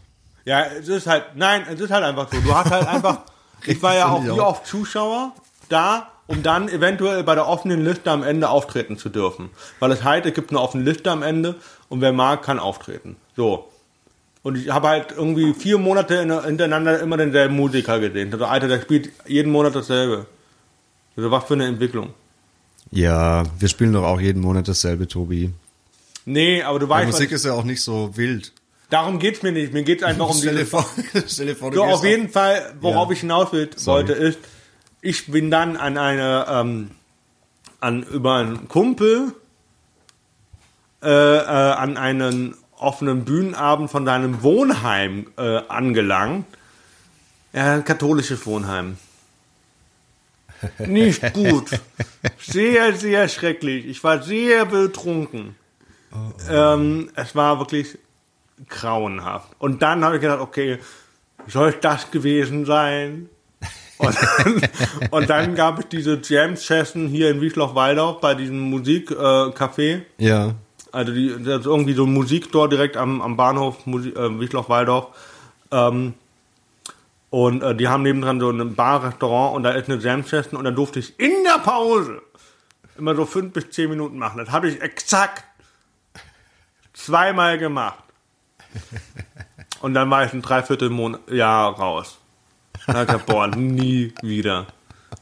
Ja, 0.44 0.62
es 0.78 0.88
ist 0.88 1.06
halt, 1.06 1.24
nein, 1.36 1.64
es 1.72 1.80
ist 1.80 1.90
halt 1.90 2.04
einfach 2.04 2.28
so. 2.30 2.38
Du 2.40 2.54
hast 2.54 2.70
halt 2.70 2.86
einfach, 2.86 3.20
ich 3.66 3.82
war 3.82 3.94
ja 3.94 4.08
auch 4.08 4.22
wie 4.24 4.30
oft 4.40 4.66
Zuschauer 4.66 5.32
da, 5.70 6.08
um 6.26 6.42
dann 6.42 6.68
eventuell 6.68 7.22
bei 7.24 7.34
der 7.34 7.48
offenen 7.48 7.82
Liste 7.84 8.10
am 8.10 8.22
Ende 8.22 8.48
auftreten 8.50 8.98
zu 8.98 9.08
dürfen. 9.08 9.50
Weil 9.80 9.90
es 9.92 10.04
halt, 10.04 10.26
es 10.26 10.34
gibt 10.34 10.50
eine 10.50 10.60
offene 10.60 10.82
Liste 10.84 11.10
am 11.10 11.22
Ende 11.22 11.54
und 11.88 12.00
wer 12.02 12.12
mag, 12.12 12.42
kann 12.42 12.58
auftreten. 12.58 13.16
So. 13.36 13.70
Und 14.42 14.58
ich 14.58 14.68
habe 14.70 14.88
halt 14.88 15.06
irgendwie 15.16 15.54
vier 15.54 15.78
Monate 15.78 16.16
in- 16.16 16.42
hintereinander 16.44 17.00
immer 17.00 17.16
denselben 17.16 17.56
Musiker 17.56 17.98
gesehen. 17.98 18.30
Also, 18.30 18.44
Alter, 18.44 18.68
der 18.68 18.82
spielt 18.82 19.10
jeden 19.26 19.50
Monat 19.50 19.74
dasselbe. 19.74 20.26
Also, 21.16 21.30
was 21.30 21.44
für 21.44 21.54
eine 21.54 21.66
Entwicklung. 21.66 22.12
Ja, 22.90 23.44
wir 23.58 23.68
spielen 23.68 23.92
doch 23.92 24.04
auch 24.04 24.20
jeden 24.20 24.40
Monat 24.42 24.68
dasselbe, 24.68 25.08
Tobi. 25.08 25.52
Nee, 26.24 26.62
aber 26.62 26.78
du 26.78 26.86
Die 26.86 26.90
weißt, 26.90 27.08
was 27.08 27.14
Musik 27.14 27.32
ist 27.32 27.44
ja 27.44 27.52
auch 27.52 27.64
nicht 27.64 27.82
so 27.82 28.16
wild. 28.16 28.52
darum 28.90 29.18
geht's 29.18 29.42
mir 29.42 29.52
nicht. 29.52 29.72
Mir 29.72 29.82
geht's 29.82 30.02
einfach 30.04 30.28
um 30.28 30.36
stell, 30.36 30.52
diese 30.54 30.66
vor, 30.66 30.86
stell 31.26 31.46
dir 31.46 31.56
vor, 31.56 31.70
du 31.70 31.76
So, 31.78 31.84
auf 31.84 32.04
jeden 32.04 32.28
Fall, 32.28 32.74
worauf 32.80 33.08
Ja. 33.08 33.12
ich 33.14 33.20
hinaus 33.20 33.52
will, 33.52 33.70
Sorry. 33.76 34.08
wollte, 34.08 34.12
ist, 34.14 34.38
ich 35.00 35.26
bin 35.26 35.50
dann 35.50 35.76
an 35.76 35.98
eine, 35.98 36.46
ähm, 36.48 36.90
an, 37.80 38.02
über 38.04 38.36
einen 38.36 38.68
Kumpel, 38.68 39.32
äh, 41.02 41.08
äh, 41.08 41.42
an 41.42 41.96
einen 41.98 42.54
offenen 42.78 43.24
Bühnenabend 43.24 43.90
von 43.90 44.04
deinem 44.04 44.42
Wohnheim 44.42 45.26
äh, 45.36 45.58
angelangt. 45.68 46.46
Ja, 47.52 47.74
ein 47.74 47.84
katholisches 47.84 48.46
Wohnheim. 48.46 48.96
Nicht 50.86 51.34
gut. 51.34 51.70
Sehr, 52.38 52.94
sehr 52.94 53.28
schrecklich. 53.28 53.86
Ich 53.86 54.02
war 54.04 54.22
sehr 54.22 54.66
betrunken. 54.66 55.56
Ähm, 56.48 57.10
es 57.16 57.34
war 57.34 57.58
wirklich 57.58 57.98
grauenhaft. 58.68 59.50
Und 59.58 59.82
dann 59.82 60.04
habe 60.04 60.16
ich 60.16 60.22
gedacht, 60.22 60.40
okay, 60.40 60.78
soll 61.46 61.70
es 61.70 61.80
das 61.80 62.10
gewesen 62.10 62.64
sein? 62.64 63.28
Und 63.98 64.16
dann, 64.16 64.62
und 65.10 65.30
dann 65.30 65.54
gab 65.54 65.78
es 65.78 65.88
diese 65.88 66.20
Jam-Session 66.22 67.08
hier 67.08 67.30
in 67.30 67.40
Wiesloch-Waldorf 67.40 68.20
bei 68.20 68.34
diesem 68.34 68.72
Musikcafé. 68.72 69.80
Äh. 69.80 70.02
Ja. 70.18 70.54
Also 70.92 71.12
die, 71.12 71.30
das 71.42 71.60
ist 71.60 71.66
irgendwie 71.66 71.94
so 71.94 72.04
ein 72.04 72.12
Musikstore 72.12 72.68
direkt 72.68 72.96
am, 72.96 73.20
am 73.20 73.36
Bahnhof 73.36 73.86
äh, 73.86 73.90
Wiesloch-Waldorf. 74.40 75.08
Ähm, 75.70 76.14
und 77.34 77.64
äh, 77.64 77.74
die 77.74 77.88
haben 77.88 78.04
nebendran 78.04 78.38
so 78.38 78.48
ein 78.48 78.76
Bar-Restaurant 78.76 79.56
und 79.56 79.64
da 79.64 79.72
ist 79.72 79.90
eine 79.90 80.00
Jam-Session 80.00 80.56
und 80.56 80.62
da 80.62 80.70
durfte 80.70 81.00
ich 81.00 81.18
in 81.18 81.32
der 81.42 81.58
Pause 81.58 82.22
immer 82.96 83.16
so 83.16 83.26
fünf 83.26 83.52
bis 83.52 83.70
zehn 83.70 83.90
Minuten 83.90 84.18
machen. 84.18 84.38
Das 84.38 84.52
habe 84.52 84.68
ich 84.68 84.80
exakt 84.80 85.42
zweimal 86.92 87.58
gemacht. 87.58 88.04
Und 89.80 89.94
dann 89.94 90.08
war 90.10 90.24
ich 90.24 90.32
ein 90.32 90.42
Dreivierteljahr 90.42 91.76
raus. 91.76 92.18
Da 92.86 92.92
hab 92.92 93.00
ich 93.00 93.06
gedacht, 93.08 93.26
boah, 93.26 93.48
nie 93.48 94.14
wieder. 94.22 94.68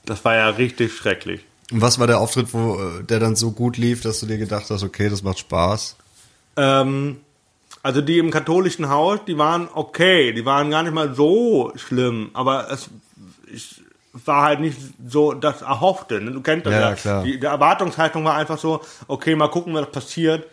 Das 0.05 0.23
war 0.27 0.35
ja 0.35 0.51
richtig 0.51 0.95
schrecklich. 0.95 1.47
Und 1.71 1.81
was 1.81 1.99
war 1.99 2.07
der 2.07 2.21
Auftritt, 2.21 2.53
wo 2.53 2.79
äh, 2.79 3.05
der 3.05 3.21
dann 3.21 3.37
so 3.37 3.53
gut 3.53 3.79
lief, 3.79 4.03
dass 4.03 4.21
du 4.21 4.27
dir 4.27 4.37
gedacht 4.37 4.67
hast, 4.69 4.83
okay, 4.83 5.09
das 5.09 5.23
macht 5.23 5.39
Spaß? 5.39 5.97
Ähm, 6.59 7.21
also 7.83 8.01
die 8.01 8.19
im 8.19 8.31
katholischen 8.31 8.89
Haus, 8.89 9.21
die 9.27 9.39
waren 9.39 9.69
okay, 9.73 10.33
die 10.33 10.45
waren 10.45 10.71
gar 10.71 10.83
nicht 10.83 10.95
mal 10.95 11.15
so 11.15 11.73
schlimm, 11.77 12.31
aber 12.33 12.71
es 12.71 12.91
ich, 13.53 13.83
war 14.13 14.43
halt 14.43 14.61
nicht 14.61 14.79
so 15.07 15.33
das 15.33 15.63
Erhoffte. 15.63 16.21
Ne? 16.21 16.33
Du 16.33 16.41
kennst 16.43 16.67
das 16.67 16.73
Ja, 16.73 16.81
ja. 16.81 16.95
klar. 16.95 17.25
Die, 17.25 17.41
die 17.41 17.47
Erwartungshaltung 17.47 18.25
war 18.25 18.35
einfach 18.35 18.59
so, 18.59 18.83
okay, 19.09 19.35
mal 19.35 19.49
gucken, 19.49 19.75
was 19.75 19.91
passiert. 19.91 20.47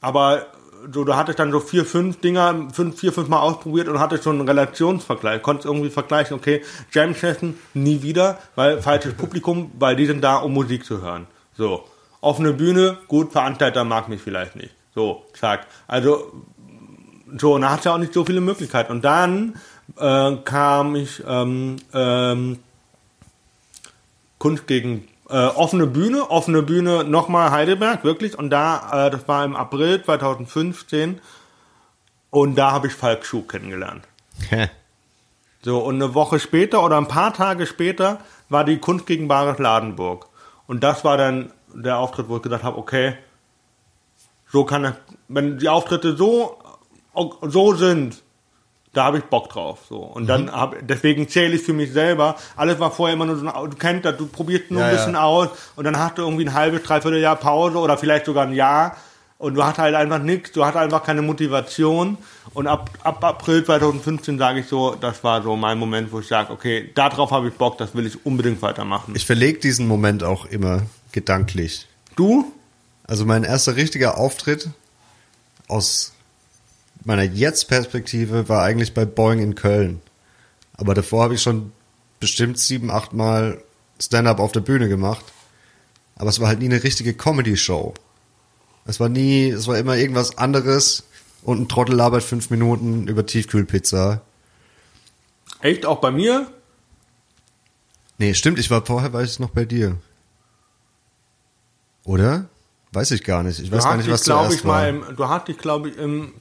Aber 0.00 0.46
so, 0.92 1.04
du 1.04 1.14
hattest 1.14 1.38
dann 1.38 1.52
so 1.52 1.60
vier, 1.60 1.84
fünf 1.84 2.20
Dinger, 2.20 2.68
fünf, 2.72 2.98
vier, 2.98 3.12
fünf 3.12 3.28
Mal 3.28 3.40
ausprobiert 3.40 3.88
und 3.88 4.00
hattest 4.00 4.24
schon 4.24 4.38
einen 4.38 4.48
Relationsvergleich. 4.48 5.42
Konntest 5.42 5.66
irgendwie 5.66 5.90
vergleichen, 5.90 6.36
okay, 6.36 6.62
Jam 6.92 7.14
Session 7.14 7.58
nie 7.74 8.02
wieder, 8.02 8.38
weil 8.54 8.80
falsches 8.82 9.14
Publikum, 9.14 9.70
weil 9.78 9.96
die 9.96 10.06
sind 10.06 10.22
da, 10.22 10.36
um 10.36 10.52
Musik 10.52 10.84
zu 10.84 11.02
hören. 11.02 11.26
So. 11.54 11.84
Offene 12.22 12.52
Bühne, 12.52 12.98
gut, 13.08 13.32
Veranstalter 13.32 13.84
mag 13.84 14.08
mich 14.08 14.20
vielleicht 14.20 14.54
nicht. 14.56 14.74
So, 14.94 15.24
zack. 15.38 15.66
Also, 15.86 16.32
so, 17.38 17.54
und 17.54 17.62
du 17.62 17.66
ja 17.84 17.94
auch 17.94 17.98
nicht 17.98 18.14
so 18.14 18.24
viele 18.24 18.40
Möglichkeiten. 18.40 18.92
Und 18.92 19.04
dann 19.04 19.54
äh, 19.98 20.36
kam 20.44 20.96
ich 20.96 21.22
ähm, 21.26 21.76
ähm, 21.92 22.58
Kunst 24.38 24.66
gegen 24.66 25.08
äh, 25.28 25.34
offene 25.34 25.86
Bühne, 25.86 26.30
offene 26.30 26.62
Bühne 26.62 27.04
nochmal 27.04 27.50
Heidelberg, 27.50 28.04
wirklich. 28.04 28.38
Und 28.38 28.50
da, 28.50 29.06
äh, 29.06 29.10
das 29.10 29.28
war 29.28 29.44
im 29.44 29.56
April 29.56 30.02
2015. 30.02 31.20
Und 32.30 32.54
da 32.56 32.72
habe 32.72 32.86
ich 32.86 32.94
Falk 32.94 33.24
Schuh 33.24 33.42
kennengelernt. 33.42 34.04
So, 35.62 35.80
und 35.80 35.96
eine 35.96 36.14
Woche 36.14 36.40
später 36.40 36.82
oder 36.82 36.96
ein 36.96 37.06
paar 37.06 37.34
Tage 37.34 37.66
später 37.66 38.20
war 38.48 38.64
die 38.64 38.78
Kunst 38.78 39.06
gegen 39.06 39.28
Bares 39.28 39.58
Ladenburg. 39.58 40.26
Und 40.66 40.82
das 40.82 41.04
war 41.04 41.18
dann 41.18 41.52
der 41.74 41.98
Auftritt, 41.98 42.28
wo 42.28 42.36
ich 42.36 42.42
gesagt 42.42 42.64
habe, 42.64 42.78
okay, 42.78 43.14
so 44.48 44.64
kann 44.64 44.84
er, 44.84 44.96
wenn 45.28 45.58
die 45.58 45.68
Auftritte 45.68 46.16
so, 46.16 46.59
so 47.42 47.74
sind, 47.74 48.22
da 48.92 49.04
habe 49.04 49.18
ich 49.18 49.24
Bock 49.24 49.48
drauf. 49.50 49.80
So. 49.88 49.98
Und 49.98 50.26
dann 50.26 50.50
hab, 50.50 50.74
deswegen 50.86 51.28
zähle 51.28 51.54
ich 51.54 51.62
für 51.62 51.72
mich 51.72 51.92
selber. 51.92 52.36
Alles 52.56 52.80
war 52.80 52.90
vorher 52.90 53.14
immer 53.14 53.26
nur 53.26 53.36
so, 53.36 53.46
ein- 53.46 53.70
du 53.70 53.76
kennst 53.76 54.04
das, 54.04 54.16
du 54.16 54.26
probierst 54.26 54.70
nur 54.70 54.80
Ja, 54.80 54.88
ein 54.88 54.96
bisschen 54.96 55.14
ja. 55.14 55.22
aus 55.22 55.48
und 55.76 55.84
dann 55.84 55.98
hast 55.98 56.18
du 56.18 56.22
irgendwie 56.22 56.44
ein 56.46 56.54
halbes, 56.54 56.82
dreiviertel 56.82 57.20
Jahr 57.20 57.36
Pause 57.36 57.78
oder 57.78 57.96
vielleicht 57.98 58.26
sogar 58.26 58.46
ein 58.46 58.52
Jahr 58.52 58.96
und 59.38 59.54
du 59.54 59.64
hast 59.64 59.78
halt 59.78 59.94
einfach 59.94 60.18
nichts, 60.18 60.52
du 60.52 60.64
hast 60.64 60.76
einfach 60.76 61.02
keine 61.04 61.22
Motivation. 61.22 62.18
Und 62.52 62.66
ab, 62.66 62.90
ab 63.04 63.22
April 63.22 63.64
2015 63.64 64.36
sage 64.38 64.60
ich 64.60 64.66
so, 64.66 64.96
das 65.00 65.22
war 65.22 65.40
so 65.42 65.54
mein 65.54 65.78
Moment, 65.78 66.10
wo 66.10 66.18
ich 66.18 66.26
sage, 66.26 66.52
okay, 66.52 66.90
darauf 66.96 67.30
habe 67.30 67.46
ich 67.48 67.54
Bock, 67.54 67.78
das 67.78 67.94
will 67.94 68.06
ich 68.06 68.26
unbedingt 68.26 68.60
weitermachen. 68.60 69.14
Ich 69.16 69.24
verlege 69.24 69.60
diesen 69.60 69.86
Moment 69.86 70.24
auch 70.24 70.46
immer 70.46 70.82
gedanklich. 71.12 71.86
du? 72.16 72.52
Also 73.06 73.24
mein 73.24 73.42
erster 73.44 73.74
richtiger 73.76 74.18
Auftritt 74.18 74.68
aus 75.68 76.12
meiner 77.06 77.22
Jetzt-Perspektive 77.22 78.48
war 78.48 78.62
eigentlich 78.62 78.94
bei 78.94 79.04
Boeing 79.04 79.40
in 79.40 79.54
Köln. 79.54 80.00
Aber 80.74 80.94
davor 80.94 81.24
habe 81.24 81.34
ich 81.34 81.42
schon 81.42 81.72
bestimmt 82.20 82.58
sieben, 82.58 82.90
acht 82.90 83.12
Mal 83.12 83.62
Stand-up 84.00 84.40
auf 84.40 84.52
der 84.52 84.60
Bühne 84.60 84.88
gemacht. 84.88 85.24
Aber 86.16 86.30
es 86.30 86.40
war 86.40 86.48
halt 86.48 86.58
nie 86.58 86.66
eine 86.66 86.82
richtige 86.82 87.14
Comedy-Show. 87.14 87.94
Es 88.86 89.00
war 89.00 89.08
nie, 89.08 89.48
es 89.48 89.66
war 89.66 89.78
immer 89.78 89.96
irgendwas 89.96 90.38
anderes 90.38 91.04
und 91.42 91.60
ein 91.60 91.68
Trottel 91.68 91.94
labert 91.94 92.22
fünf 92.22 92.50
Minuten 92.50 93.08
über 93.08 93.24
Tiefkühlpizza. 93.24 94.22
Echt 95.60 95.86
auch 95.86 96.00
bei 96.00 96.10
mir? 96.10 96.50
Nee, 98.18 98.34
stimmt, 98.34 98.58
ich 98.58 98.70
war 98.70 98.84
vorher, 98.84 99.12
war 99.12 99.22
ich 99.22 99.38
noch 99.38 99.50
bei 99.50 99.64
dir. 99.64 99.96
Oder? 102.04 102.48
Weiß 102.92 103.12
ich 103.12 103.22
gar 103.22 103.42
nicht. 103.42 103.60
Ich 103.60 103.70
weiß 103.70 103.84
du 103.84 103.88
gar 103.88 103.96
nicht, 103.96 104.10
was 104.10 104.24
glaube 104.24 104.48
zuerst 104.48 104.58
ich, 104.58 104.64
war. 104.64 104.80
mal 104.80 104.88
im, 104.88 105.16
du 105.16 105.28
hast 105.28 105.48
dich, 105.48 105.58
glaube 105.58 105.90
ich, 105.90 105.96
im, 105.96 106.34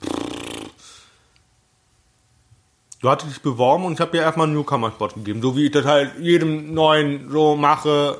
du 3.01 3.09
hattest 3.09 3.31
dich 3.31 3.41
beworben 3.41 3.85
und 3.85 3.93
ich 3.93 3.99
habe 3.99 4.11
dir 4.11 4.21
erstmal 4.21 4.47
einen 4.47 4.55
Newcomer-Spot 4.55 5.09
gegeben, 5.09 5.41
so 5.41 5.55
wie 5.55 5.65
ich 5.65 5.71
das 5.71 5.85
halt 5.85 6.11
jedem 6.19 6.73
neuen 6.73 7.29
so 7.31 7.55
mache, 7.55 8.17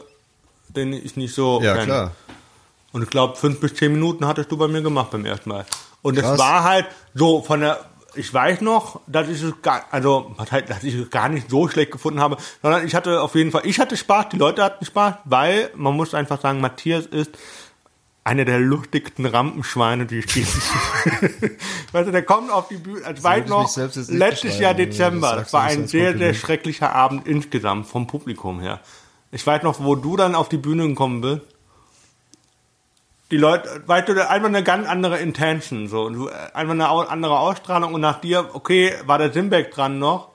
den 0.69 0.93
ich 0.93 1.15
nicht 1.17 1.33
so 1.33 1.61
ja, 1.61 1.75
kenn. 1.75 1.85
klar. 1.85 2.11
Und 2.91 3.03
ich 3.03 3.09
glaube, 3.09 3.35
fünf 3.35 3.59
bis 3.59 3.75
zehn 3.75 3.91
Minuten 3.91 4.25
hattest 4.25 4.51
du 4.51 4.57
bei 4.57 4.67
mir 4.67 4.81
gemacht 4.81 5.11
beim 5.11 5.25
ersten 5.25 5.49
Mal. 5.49 5.65
Und 6.01 6.17
es 6.17 6.23
Krass. 6.23 6.39
war 6.39 6.63
halt 6.63 6.87
so 7.13 7.41
von 7.41 7.59
der, 7.59 7.85
ich 8.15 8.33
weiß 8.33 8.61
noch, 8.61 9.01
dass 9.05 9.27
ich 9.27 9.43
es 9.43 9.61
gar, 9.61 9.85
also, 9.91 10.31
was 10.37 10.51
halt, 10.51 10.69
dass 10.69 10.83
ich 10.83 10.95
es 10.95 11.09
gar 11.09 11.29
nicht 11.29 11.49
so 11.49 11.67
schlecht 11.67 11.91
gefunden 11.91 12.19
habe, 12.19 12.37
sondern 12.61 12.85
ich 12.85 12.95
hatte 12.95 13.21
auf 13.21 13.35
jeden 13.35 13.51
Fall, 13.51 13.61
ich 13.65 13.79
hatte 13.79 13.95
Spaß, 13.95 14.29
die 14.29 14.37
Leute 14.37 14.63
hatten 14.63 14.85
Spaß, 14.85 15.15
weil, 15.25 15.69
man 15.75 15.95
muss 15.95 16.13
einfach 16.13 16.41
sagen, 16.41 16.61
Matthias 16.61 17.05
ist 17.05 17.37
einer 18.23 18.45
der 18.45 18.59
lustigsten 18.59 19.25
Rampenschweine, 19.25 20.05
die 20.05 20.19
ich 20.19 20.27
kenne. 20.27 20.45
weißt 21.91 22.07
du, 22.07 22.11
der 22.11 22.23
kommt 22.23 22.51
auf 22.51 22.67
die 22.67 22.77
Bühne, 22.77 23.05
also 23.05 23.29
ich 23.29 23.45
noch, 23.47 23.75
letztes 24.09 24.59
Jahr 24.59 24.73
Dezember, 24.73 25.37
das 25.37 25.53
war 25.53 25.63
ein 25.63 25.87
sehr, 25.87 26.17
sehr 26.17 26.33
schrecklicher 26.33 26.93
Abend 26.93 27.27
insgesamt 27.27 27.87
vom 27.87 28.07
Publikum 28.07 28.59
her. 28.59 28.81
Ich 29.31 29.45
weiß 29.45 29.63
noch, 29.63 29.83
wo 29.83 29.95
du 29.95 30.17
dann 30.17 30.35
auf 30.35 30.49
die 30.49 30.57
Bühne 30.57 30.87
gekommen 30.87 31.21
bist. 31.21 31.41
Die 33.31 33.37
Leute, 33.37 33.83
weißt 33.85 34.09
du, 34.09 34.27
einfach 34.27 34.47
eine 34.47 34.63
ganz 34.63 34.87
andere 34.87 35.19
Intention, 35.19 35.87
so, 35.87 36.01
und 36.03 36.13
du, 36.13 36.29
einfach 36.29 36.73
eine 36.73 36.89
andere 36.89 37.39
Ausstrahlung 37.39 37.93
und 37.93 38.01
nach 38.01 38.19
dir, 38.21 38.49
okay, 38.53 38.93
war 39.05 39.19
der 39.19 39.31
Simbeck 39.31 39.71
dran 39.71 39.99
noch. 39.99 40.29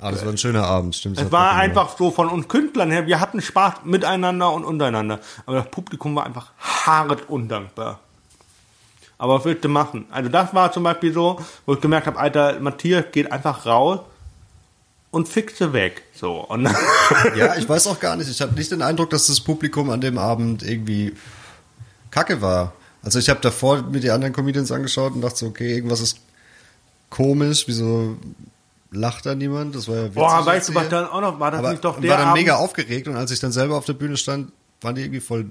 Ah, 0.00 0.12
das 0.12 0.24
war 0.24 0.32
ein 0.32 0.38
schöner 0.38 0.64
Abend, 0.64 0.94
stimmt. 0.94 1.20
Es 1.20 1.32
war 1.32 1.54
einfach 1.54 1.96
so 1.98 2.12
von 2.12 2.28
uns 2.28 2.46
Künstlern 2.46 2.90
her, 2.90 3.06
wir 3.06 3.20
hatten 3.20 3.40
Spaß 3.40 3.80
miteinander 3.84 4.52
und 4.52 4.64
untereinander. 4.64 5.18
Aber 5.44 5.56
das 5.56 5.70
Publikum 5.70 6.14
war 6.14 6.24
einfach 6.24 6.52
hart 6.58 7.28
undankbar. 7.28 7.98
Aber 9.18 9.34
was 9.34 9.44
willst 9.44 9.64
du 9.64 9.68
machen? 9.68 10.06
Also 10.12 10.30
das 10.30 10.54
war 10.54 10.70
zum 10.70 10.84
Beispiel 10.84 11.12
so, 11.12 11.40
wo 11.66 11.74
ich 11.74 11.80
gemerkt 11.80 12.06
habe, 12.06 12.18
Alter, 12.18 12.60
Matthias 12.60 13.06
geht 13.10 13.32
einfach 13.32 13.66
raus 13.66 14.00
und 15.10 15.28
fixe 15.28 15.72
weg. 15.72 16.04
So. 16.14 16.44
Und 16.44 16.68
Ja, 17.36 17.56
ich 17.56 17.68
weiß 17.68 17.88
auch 17.88 17.98
gar 17.98 18.14
nicht. 18.14 18.30
Ich 18.30 18.40
hatte 18.40 18.54
nicht 18.54 18.70
den 18.70 18.82
Eindruck, 18.82 19.10
dass 19.10 19.26
das 19.26 19.40
Publikum 19.40 19.90
an 19.90 20.00
dem 20.00 20.16
Abend 20.18 20.62
irgendwie 20.62 21.16
kacke 22.12 22.40
war. 22.40 22.72
Also 23.02 23.18
ich 23.18 23.28
habe 23.28 23.40
davor 23.40 23.82
mir 23.82 24.00
die 24.00 24.10
anderen 24.10 24.32
Comedians 24.32 24.70
angeschaut 24.70 25.14
und 25.14 25.22
dachte 25.22 25.38
so, 25.38 25.46
okay, 25.46 25.74
irgendwas 25.74 26.00
ist 26.00 26.20
komisch, 27.10 27.64
wieso 27.66 28.16
lacht 28.90 29.26
da 29.26 29.34
niemand? 29.34 29.74
Das 29.74 29.88
war 29.88 29.96
ja 29.96 30.02
witzig. 30.04 30.14
Boah, 30.14 30.46
weißt 30.46 30.68
du, 30.70 30.74
was 30.74 30.88
dann 30.88 31.06
auch 31.08 31.20
noch 31.20 31.38
war? 31.40 31.50
Das 31.50 31.62
nicht 31.70 31.84
doch 31.84 31.96
und 31.96 32.02
der 32.02 32.10
war 32.12 32.18
dann 32.18 32.28
Abend, 32.28 32.42
mega 32.42 32.56
aufgeregt 32.56 33.08
und 33.08 33.16
als 33.16 33.30
ich 33.30 33.40
dann 33.40 33.52
selber 33.52 33.76
auf 33.76 33.84
der 33.84 33.92
Bühne 33.94 34.16
stand, 34.16 34.52
waren 34.80 34.94
die 34.94 35.02
irgendwie 35.02 35.20
voll 35.20 35.46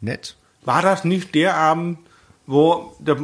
nett. 0.00 0.36
War 0.64 0.82
das 0.82 1.04
nicht 1.04 1.34
der 1.34 1.56
Abend, 1.56 1.98
wo 2.46 2.94
der, 2.98 3.16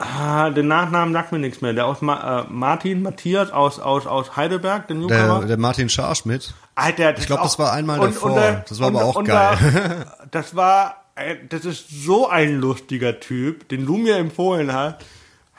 äh, 0.00 0.02
ah, 0.02 0.50
den 0.50 0.68
Nachnamen 0.68 1.12
sagt 1.14 1.32
mir 1.32 1.38
nichts 1.38 1.60
mehr, 1.60 1.72
der 1.72 1.86
aus 1.86 2.00
Ma 2.02 2.40
äh, 2.40 2.44
Martin 2.50 3.02
Matthias 3.02 3.50
aus, 3.50 3.78
aus, 3.78 4.06
aus 4.06 4.36
Heidelberg, 4.36 4.86
der 4.88 4.96
Newcomer? 4.96 5.38
Der, 5.40 5.48
der 5.48 5.56
Martin 5.58 5.88
Scharschmidt. 5.88 6.54
Alter, 6.74 7.16
Ich 7.18 7.26
glaub, 7.26 7.40
ist 7.40 7.44
das 7.44 7.58
war 7.58 7.72
einmal 7.72 8.00
davor. 8.00 8.34
der- 8.34 8.64
Das 8.68 8.80
war 8.80 8.88
aber 8.88 9.04
auch 9.04 9.22
da- 9.22 9.54
geil. 9.54 10.06
das 10.30 10.56
war, 10.56 10.96
äh, 11.14 11.36
das 11.48 11.64
ist 11.64 11.84
so 12.04 12.28
ein 12.28 12.56
lustiger 12.60 13.20
Typ, 13.20 13.68
den 13.68 13.86
du 13.86 13.96
mir 13.98 14.16
empfohlen 14.16 14.72
hast. 14.72 14.96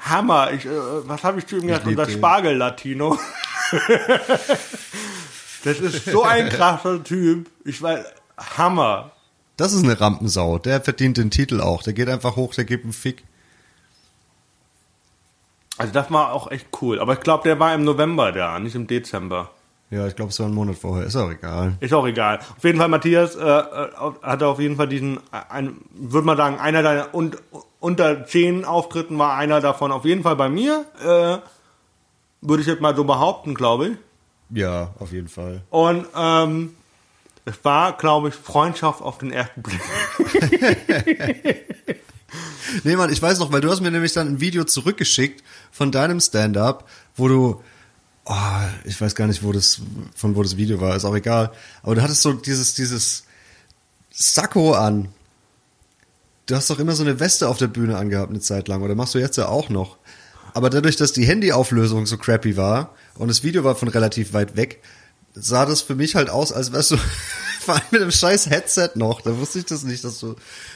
Hammer. 0.04 0.52
Ich, 0.52 0.66
äh, 0.66 0.70
was 1.08 1.24
habe 1.24 1.40
ich 1.40 1.48
zu 1.48 1.58
ihm 1.58 1.68
gesagt? 1.68 1.88
Unser. 1.88 2.10
Spargel-Latino. 2.10 3.18
das 5.64 5.80
ist 5.80 6.06
so 6.06 6.24
ein 6.24 6.50
krasser 6.50 7.04
Typ. 7.04 7.50
Ich 7.66 7.82
weiß, 7.82 8.06
Hammer. 8.58 9.12
Das 9.58 9.74
ist 9.74 9.84
eine 9.84 10.00
Rampensau. 10.00 10.58
Der 10.60 10.82
verdient 10.82 11.18
den 11.18 11.32
Titel 11.32 11.62
auch. 11.62 11.84
Der 11.84 11.94
geht 11.94 12.10
einfach 12.10 12.36
hoch, 12.36 12.54
der 12.54 12.66
gibt 12.66 12.84
einen 12.84 12.94
Fick. 12.94 13.24
Also 15.78 15.94
das 15.94 16.12
war 16.12 16.34
auch 16.34 16.52
echt 16.52 16.68
cool. 16.82 17.00
Aber 17.00 17.14
ich 17.14 17.20
glaube, 17.22 17.44
der 17.44 17.60
war 17.60 17.74
im 17.74 17.84
November 17.84 18.32
da, 18.32 18.60
nicht 18.60 18.76
im 18.76 18.88
Dezember. 18.88 19.52
Ja, 19.90 20.08
ich 20.08 20.16
glaube, 20.16 20.30
es 20.32 20.40
war 20.40 20.48
ein 20.48 20.54
Monat 20.54 20.76
vorher. 20.76 21.06
Ist 21.06 21.16
auch 21.16 21.30
egal. 21.30 21.76
Ist 21.80 21.94
auch 21.94 22.08
egal. 22.08 22.40
Auf 22.40 22.64
jeden 22.64 22.80
Fall, 22.80 22.88
Matthias 22.88 23.36
äh, 23.36 23.42
äh, 23.42 23.90
hatte 24.24 24.48
auf 24.48 24.60
jeden 24.60 24.76
Fall 24.76 24.88
diesen, 24.88 25.18
äh, 25.32 25.64
würde 25.94 26.26
man 26.26 26.36
sagen, 26.36 26.58
einer 26.58 26.82
deiner 26.82 27.14
und, 27.14 27.38
unter 27.84 28.26
zehn 28.26 28.64
Auftritten 28.64 29.20
war 29.20 29.36
einer 29.36 29.60
davon 29.60 29.92
auf 29.92 30.06
jeden 30.06 30.24
Fall 30.24 30.38
bei 30.38 30.48
mir. 30.48 30.86
Äh, 31.02 31.38
würde 32.40 32.62
ich 32.62 32.68
jetzt 32.68 32.82
mal 32.82 32.96
so 32.96 33.04
behaupten, 33.04 33.56
glaube 33.56 33.88
ich. 33.88 33.98
Ja, 34.58 34.94
auf 35.00 35.12
jeden 35.12 35.28
Fall. 35.28 35.64
Und 35.70 36.06
ähm, 36.16 36.76
es 37.44 37.56
war, 37.64 37.98
glaube 37.98 38.30
ich, 38.30 38.36
Freundschaft 38.36 39.02
auf 39.02 39.18
den 39.18 39.32
ersten 39.32 39.62
Blick. 39.62 39.82
Nee, 42.84 42.96
Mann, 42.96 43.12
ich 43.12 43.22
weiß 43.22 43.38
noch, 43.38 43.52
weil 43.52 43.62
du 43.62 43.70
hast 43.70 43.82
mir 43.82 43.92
nämlich 43.92 44.14
dann 44.14 44.28
ein 44.28 44.40
Video 44.40 44.64
zurückgeschickt 44.64 45.44
von 45.72 45.92
deinem 45.92 46.20
Stand-up, 46.20 46.90
wo 47.16 47.28
du, 47.28 47.62
oh, 48.26 48.34
ich 48.86 49.00
weiß 49.00 49.14
gar 49.14 49.28
nicht, 49.28 49.44
wo 49.44 49.52
das, 49.52 49.80
von 50.16 50.36
wo 50.36 50.42
das 50.42 50.58
Video 50.58 50.82
war, 50.82 50.96
ist 50.96 51.06
auch 51.06 51.16
egal. 51.16 51.52
Aber 51.84 51.94
du 51.94 52.02
hattest 52.02 52.24
so 52.24 52.34
dieses, 52.34 52.74
dieses 52.74 53.26
Sakko 54.10 54.74
an. 54.74 55.10
Du 56.46 56.56
hast 56.56 56.70
doch 56.70 56.80
immer 56.80 56.94
so 56.94 57.04
eine 57.04 57.20
Weste 57.20 57.48
auf 57.48 57.58
der 57.58 57.68
Bühne 57.68 57.98
angehabt 57.98 58.30
eine 58.30 58.42
Zeit 58.42 58.68
lang, 58.68 58.82
oder 58.82 58.96
machst 58.96 59.16
du 59.16 59.20
jetzt 59.20 59.38
ja 59.38 59.48
auch 59.48 59.70
noch. 59.70 59.98
Aber 60.54 60.70
dadurch, 60.70 60.98
dass 60.98 61.14
die 61.14 61.26
Handyauflösung 61.26 62.06
so 62.06 62.18
crappy 62.18 62.58
war 62.58 62.94
und 63.16 63.28
das 63.28 63.44
Video 63.44 63.64
war 63.64 63.76
von 63.76 63.88
relativ 63.88 64.34
weit 64.34 64.56
weg, 64.56 64.82
sah 65.34 65.66
das 65.66 65.82
für 65.82 65.96
mich 65.96 66.16
halt 66.16 66.30
aus, 66.30 66.52
als 66.52 66.72
wärst 66.74 66.92
du 66.92 66.98
vor 67.62 67.76
allem 67.76 67.84
mit 67.92 68.02
einem 68.02 68.12
scheiß 68.12 68.50
Headset 68.50 68.92
noch. 68.96 69.22
Da 69.22 69.38
wusste 69.38 69.60
ich 69.60 69.66
das 69.66 69.84
nicht, 69.84 70.04
dass 70.04 70.20
du 70.20 70.36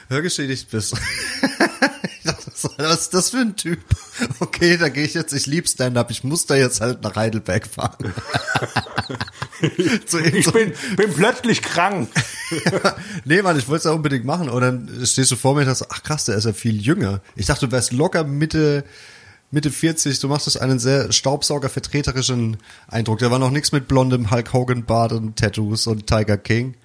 hörgeschädigt 0.10 0.72
bist. 0.72 0.94
ich 1.44 2.24
dachte, 2.24 2.52
was 2.78 3.02
ist 3.02 3.14
das 3.14 3.30
für 3.32 3.38
ein 3.38 3.56
Typ? 3.56 3.80
Okay, 4.40 4.78
da 4.78 4.90
gehe 4.90 5.04
ich 5.04 5.14
jetzt, 5.14 5.34
ich 5.34 5.46
lieb 5.46 5.68
Stand-up, 5.68 6.10
ich 6.12 6.24
muss 6.24 6.46
da 6.46 6.56
jetzt 6.56 6.82
halt 6.82 7.04
nach 7.04 7.16
Heidelberg 7.16 7.68
fahren. 7.68 8.14
Ich 10.34 10.46
so- 10.46 10.52
bin, 10.52 10.74
bin 10.96 11.14
plötzlich 11.14 11.62
krank. 11.62 12.10
nee, 13.26 13.42
Mann, 13.42 13.58
ich 13.58 13.68
wollte 13.68 13.78
es 13.80 13.84
ja 13.86 13.92
unbedingt 13.92 14.26
machen. 14.26 14.50
Und 14.50 14.62
dann 14.62 15.06
stehst 15.06 15.32
du 15.32 15.36
vor 15.36 15.54
mir 15.56 15.62
und 15.62 15.68
sagst, 15.68 15.88
ach 15.90 16.04
krass, 16.04 16.26
der 16.26 16.36
ist 16.36 16.46
ja 16.46 16.54
viel 16.54 16.80
jünger. 16.82 17.22
Ich 17.36 17.46
dachte, 17.48 17.66
du 17.68 17.72
wärst 17.72 17.92
locker 17.94 18.24
Mitte, 18.24 18.84
Mitte 19.52 19.72
40. 19.72 20.20
Du 20.20 20.28
machst 20.28 20.60
einen 20.62 20.80
sehr 20.80 21.12
Staubsauger-vertreterischen 21.12 22.58
Eindruck. 22.88 23.20
Da 23.20 23.32
war 23.32 23.40
noch 23.40 23.52
nichts 23.52 23.72
mit 23.72 23.88
blondem 23.88 24.32
Hulk 24.32 24.54
Hogan-Bart 24.54 25.12
und 25.14 25.36
Tattoos 25.38 25.88
und 25.88 26.08
Tiger 26.08 26.38
King. 26.38 26.76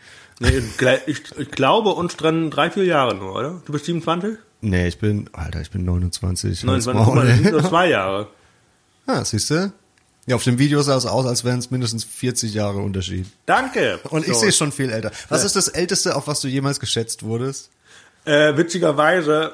Nee, 0.40 0.62
ich, 1.06 1.22
ich 1.38 1.50
glaube, 1.50 1.90
uns 1.90 2.16
trennen 2.16 2.50
drei, 2.50 2.70
vier 2.70 2.85
Jahre 2.85 3.14
nur, 3.14 3.35
oder? 3.35 3.62
Du 3.64 3.72
bist 3.72 3.85
27? 3.85 4.38
Nee, 4.61 4.88
ich 4.88 4.98
bin, 4.98 5.28
Alter, 5.32 5.61
ich 5.61 5.70
bin 5.70 5.85
29. 5.85 6.64
29, 6.64 7.04
guck 7.04 7.14
mal, 7.14 7.26
das 7.26 7.37
sind 7.38 7.50
nur 7.52 7.62
zwei 7.64 7.88
Jahre. 7.90 8.28
ah, 9.06 9.24
siehst 9.24 9.50
du? 9.50 9.72
Ja, 10.26 10.37
auf 10.37 10.44
dem 10.44 10.58
Video 10.58 10.80
sah 10.82 10.96
es 10.96 11.04
aus, 11.06 11.26
als 11.26 11.44
wären 11.44 11.58
es 11.58 11.70
mindestens 11.70 12.04
40 12.04 12.54
Jahre 12.54 12.78
Unterschied. 12.78 13.26
Danke. 13.46 13.98
Und 14.11 14.26
ich 14.26 14.35
So. 14.35 14.40
sehe 14.40 14.52
schon 14.52 14.70
viel 14.70 14.90
älter. 14.90 15.11
Was 15.28 15.42
ist 15.44 15.56
das 15.56 15.66
Älteste, 15.68 16.14
auf 16.14 16.28
was 16.28 16.40
du 16.40 16.48
jemals 16.48 16.78
geschätzt 16.78 17.24
wurdest? 17.24 17.70
Äh, 18.24 18.56
witzigerweise, 18.56 19.52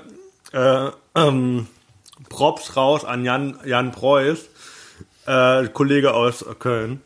äh, 0.52 0.90
ähm, 1.14 1.66
Props 2.28 2.76
raus 2.76 3.04
an 3.06 3.24
Jan, 3.24 3.58
Jan 3.64 3.92
Preuß, 3.92 4.38
äh, 5.26 5.68
Kollege 5.68 6.12
aus 6.12 6.44
Köln. 6.58 7.00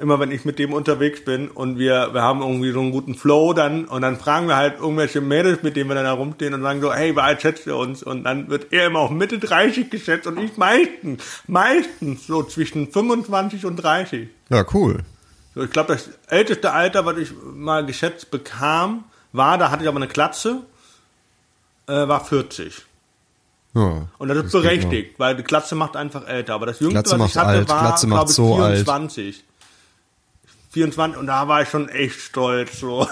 Immer 0.00 0.20
wenn 0.20 0.30
ich 0.30 0.44
mit 0.44 0.60
dem 0.60 0.72
unterwegs 0.72 1.24
bin 1.24 1.48
und 1.48 1.76
wir, 1.76 2.14
wir 2.14 2.22
haben 2.22 2.40
irgendwie 2.40 2.70
so 2.70 2.78
einen 2.78 2.92
guten 2.92 3.16
Flow 3.16 3.52
dann 3.52 3.86
und 3.86 4.02
dann 4.02 4.16
fragen 4.16 4.46
wir 4.46 4.56
halt 4.56 4.78
irgendwelche 4.78 5.20
Mädels, 5.20 5.64
mit 5.64 5.74
denen 5.74 5.90
wir 5.90 5.96
dann 5.96 6.04
da 6.04 6.12
rumstehen 6.12 6.54
und 6.54 6.62
sagen 6.62 6.80
so, 6.80 6.92
hey, 6.92 7.16
wie 7.16 7.20
alt 7.20 7.42
schätzt 7.42 7.66
ihr 7.66 7.74
uns? 7.76 8.04
Und 8.04 8.22
dann 8.22 8.48
wird 8.48 8.72
er 8.72 8.86
immer 8.86 9.00
auf 9.00 9.10
Mitte 9.10 9.40
30 9.40 9.90
geschätzt 9.90 10.28
und 10.28 10.38
ich 10.38 10.56
meistens, 10.56 11.42
meistens 11.48 12.28
so 12.28 12.44
zwischen 12.44 12.92
25 12.92 13.66
und 13.66 13.76
30. 13.76 14.28
Ja, 14.50 14.64
cool. 14.72 14.98
So, 15.56 15.64
ich 15.64 15.70
glaube, 15.70 15.94
das 15.94 16.10
älteste 16.28 16.72
Alter, 16.72 17.04
was 17.04 17.16
ich 17.16 17.32
mal 17.52 17.84
geschätzt 17.84 18.30
bekam, 18.30 19.02
war, 19.32 19.58
da 19.58 19.72
hatte 19.72 19.82
ich 19.82 19.88
aber 19.88 19.96
eine 19.98 20.06
Klatze, 20.06 20.62
äh, 21.88 22.06
war 22.06 22.24
40. 22.24 22.82
Ja, 23.74 24.06
Und 24.18 24.28
das 24.28 24.38
ist 24.38 24.54
noch. 24.54 24.62
berechtigt, 24.62 25.18
weil 25.18 25.34
die 25.36 25.42
Klatze 25.42 25.74
macht 25.74 25.96
einfach 25.96 26.26
älter. 26.28 26.54
Aber 26.54 26.66
das 26.66 26.78
Jüngste, 26.78 27.02
Glatze 27.02 27.18
was 27.18 27.30
ich 27.30 27.36
hatte, 27.36 27.48
alt, 27.48 27.68
war, 27.68 27.96
glaube 28.00 28.30
ich, 28.30 28.36
so 28.36 28.54
alt. 28.54 28.86
24. 30.70 30.72
24, 30.72 31.16
und 31.18 31.26
da 31.26 31.48
war 31.48 31.62
ich 31.62 31.68
schon 31.68 31.88
echt 31.88 32.20
stolz. 32.20 32.80
So. 32.80 33.08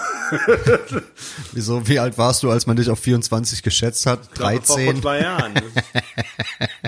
Wieso, 1.53 1.87
wie 1.87 1.99
alt 1.99 2.17
warst 2.17 2.43
du, 2.43 2.51
als 2.51 2.67
man 2.67 2.77
dich 2.77 2.89
auf 2.89 2.99
24 2.99 3.63
geschätzt 3.63 4.05
hat? 4.05 4.19
Ich 4.23 4.31
glaube, 4.31 4.59
das 4.59 4.69
war 4.69 4.75
vor 4.77 4.85
13? 4.85 5.01
zwei 5.01 5.19
Jahren. 5.21 5.53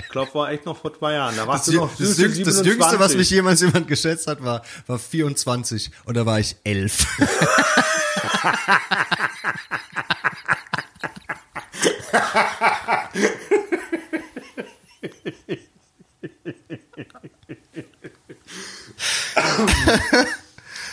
Ich 0.02 0.08
glaube, 0.12 0.34
war 0.34 0.50
echt 0.50 0.66
noch 0.66 0.76
vor 0.76 0.92
zwei 0.98 1.12
Jahren. 1.12 1.36
Da 1.36 1.46
warst 1.46 1.68
Das, 1.68 1.74
du 1.74 1.80
noch 1.80 1.90
das, 1.96 2.18
jüngste, 2.18 2.42
das 2.42 2.66
Jüngste, 2.66 2.98
was 2.98 3.12
27. 3.12 3.16
mich 3.16 3.30
jemals 3.30 3.60
jemand 3.60 3.86
geschätzt 3.86 4.26
hat, 4.26 4.42
war, 4.42 4.62
war 4.88 4.98
24 4.98 5.92
und 6.04 6.16
da 6.16 6.26
war 6.26 6.40
ich 6.40 6.56
11. 6.64 7.06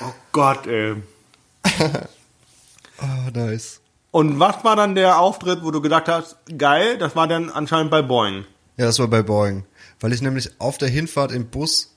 Oh 0.02 0.14
Gott, 0.38 0.68
ey. 0.68 0.94
Oh, 3.02 3.32
nice. 3.34 3.82
Und 4.12 4.40
was 4.40 4.64
war 4.64 4.76
dann 4.76 4.94
der 4.94 5.18
Auftritt, 5.18 5.64
wo 5.64 5.72
du 5.72 5.82
gedacht 5.82 6.08
hast, 6.08 6.36
geil, 6.60 7.00
das 7.00 7.16
war 7.16 7.28
dann 7.28 7.50
anscheinend 7.50 7.90
bei 7.90 8.04
Boeing. 8.04 8.46
Ja, 8.78 8.86
das 8.86 9.00
war 9.00 9.08
bei 9.08 9.24
Boeing. 9.24 9.66
Weil 10.00 10.14
ich 10.14 10.22
nämlich 10.22 10.52
auf 10.60 10.78
der 10.78 10.90
Hinfahrt 10.90 11.32
im 11.32 11.48
Bus 11.48 11.96